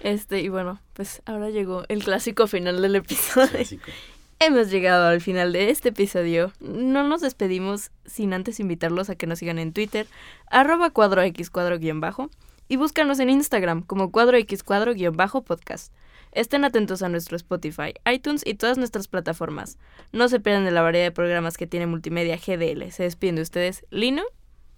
Este, 0.05 0.43
y 0.43 0.51
bueno, 0.51 0.81
pues 0.93 1.23
ahora 1.25 1.49
llegó 1.49 1.85
el 1.89 2.05
clásico 2.05 2.47
final 2.47 2.83
del 2.83 2.95
episodio. 2.97 3.49
Clásico. 3.49 3.91
Hemos 4.39 4.71
llegado 4.71 5.07
al 5.07 5.23
final 5.23 5.55
de 5.55 5.71
este 5.71 5.89
episodio. 5.89 6.53
No 6.61 7.09
nos 7.09 7.23
despedimos 7.23 7.91
sin 8.05 8.35
antes 8.35 8.61
invitarlos 8.61 9.09
a 9.09 9.15
que 9.15 9.27
nos 9.27 9.39
sigan 9.39 9.59
en 9.59 9.73
Twitter, 9.73 10.07
arroba 10.51 10.91
cuadro 10.91 11.23
x 11.23 11.49
cuadro 11.49 11.79
guion 11.79 12.03
bajo, 12.03 12.29
y 12.69 12.77
búscanos 12.77 13.19
en 13.19 13.31
Instagram 13.31 13.81
como 13.81 14.13
cuadro 14.13 14.37
x 14.37 14.63
cuadro 14.63 14.93
guion 14.93 15.17
bajo 15.17 15.43
podcast. 15.43 15.91
Estén 16.33 16.67
atentos 16.67 17.01
a 17.01 17.09
nuestro 17.09 17.37
Spotify, 17.37 17.95
iTunes 18.05 18.43
y 18.45 18.57
todas 18.57 18.77
nuestras 18.77 19.09
plataformas. 19.09 19.79
No 20.13 20.29
se 20.29 20.39
pierdan 20.39 20.67
de 20.67 20.71
la 20.71 20.83
variedad 20.83 21.07
de 21.07 21.13
programas 21.13 21.57
que 21.57 21.67
tiene 21.67 21.87
Multimedia 21.87 22.37
GDL. 22.37 22.91
Se 22.91 23.05
despiden 23.05 23.37
de 23.37 23.43
ustedes, 23.43 23.87
Lino. 23.89 24.23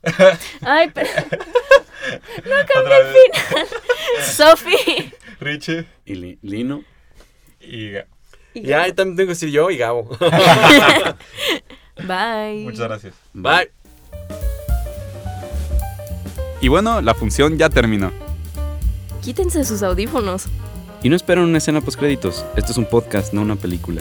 Ay, 0.61 0.93
pero 0.95 1.11
Otra 2.81 2.99
vez. 3.01 3.17
Sofi. 4.37 5.13
Richie 5.41 5.87
Y 6.05 6.15
Li- 6.15 6.39
Lino. 6.43 6.83
y 7.61 7.91
Ga- 7.93 8.07
Y 8.55 8.73
ahí 8.73 8.93
también 8.93 9.17
tengo 9.17 9.27
que 9.29 9.35
decir 9.35 9.51
yo 9.51 9.71
y 9.71 9.77
Gabo. 9.77 10.09
Bye. 12.07 12.65
muchas 12.65 12.81
gracias. 12.89 13.15
Bye. 13.33 13.71
Y 16.61 16.69
bueno, 16.69 17.01
la 17.03 17.15
función 17.15 17.59
ya 17.59 17.69
terminó. 17.69 18.11
Quítense 19.23 19.65
sus 19.65 19.83
audífonos. 19.83 20.47
Y 21.03 21.09
no 21.09 21.17
esperen 21.17 21.45
una 21.45 21.59
escena 21.59 21.81
post 21.81 21.99
créditos. 21.99 22.45
Esto 22.57 22.73
es 22.73 22.79
un 22.79 22.87
podcast, 22.87 23.33
no 23.33 23.43
una 23.43 23.57
película. 23.57 24.01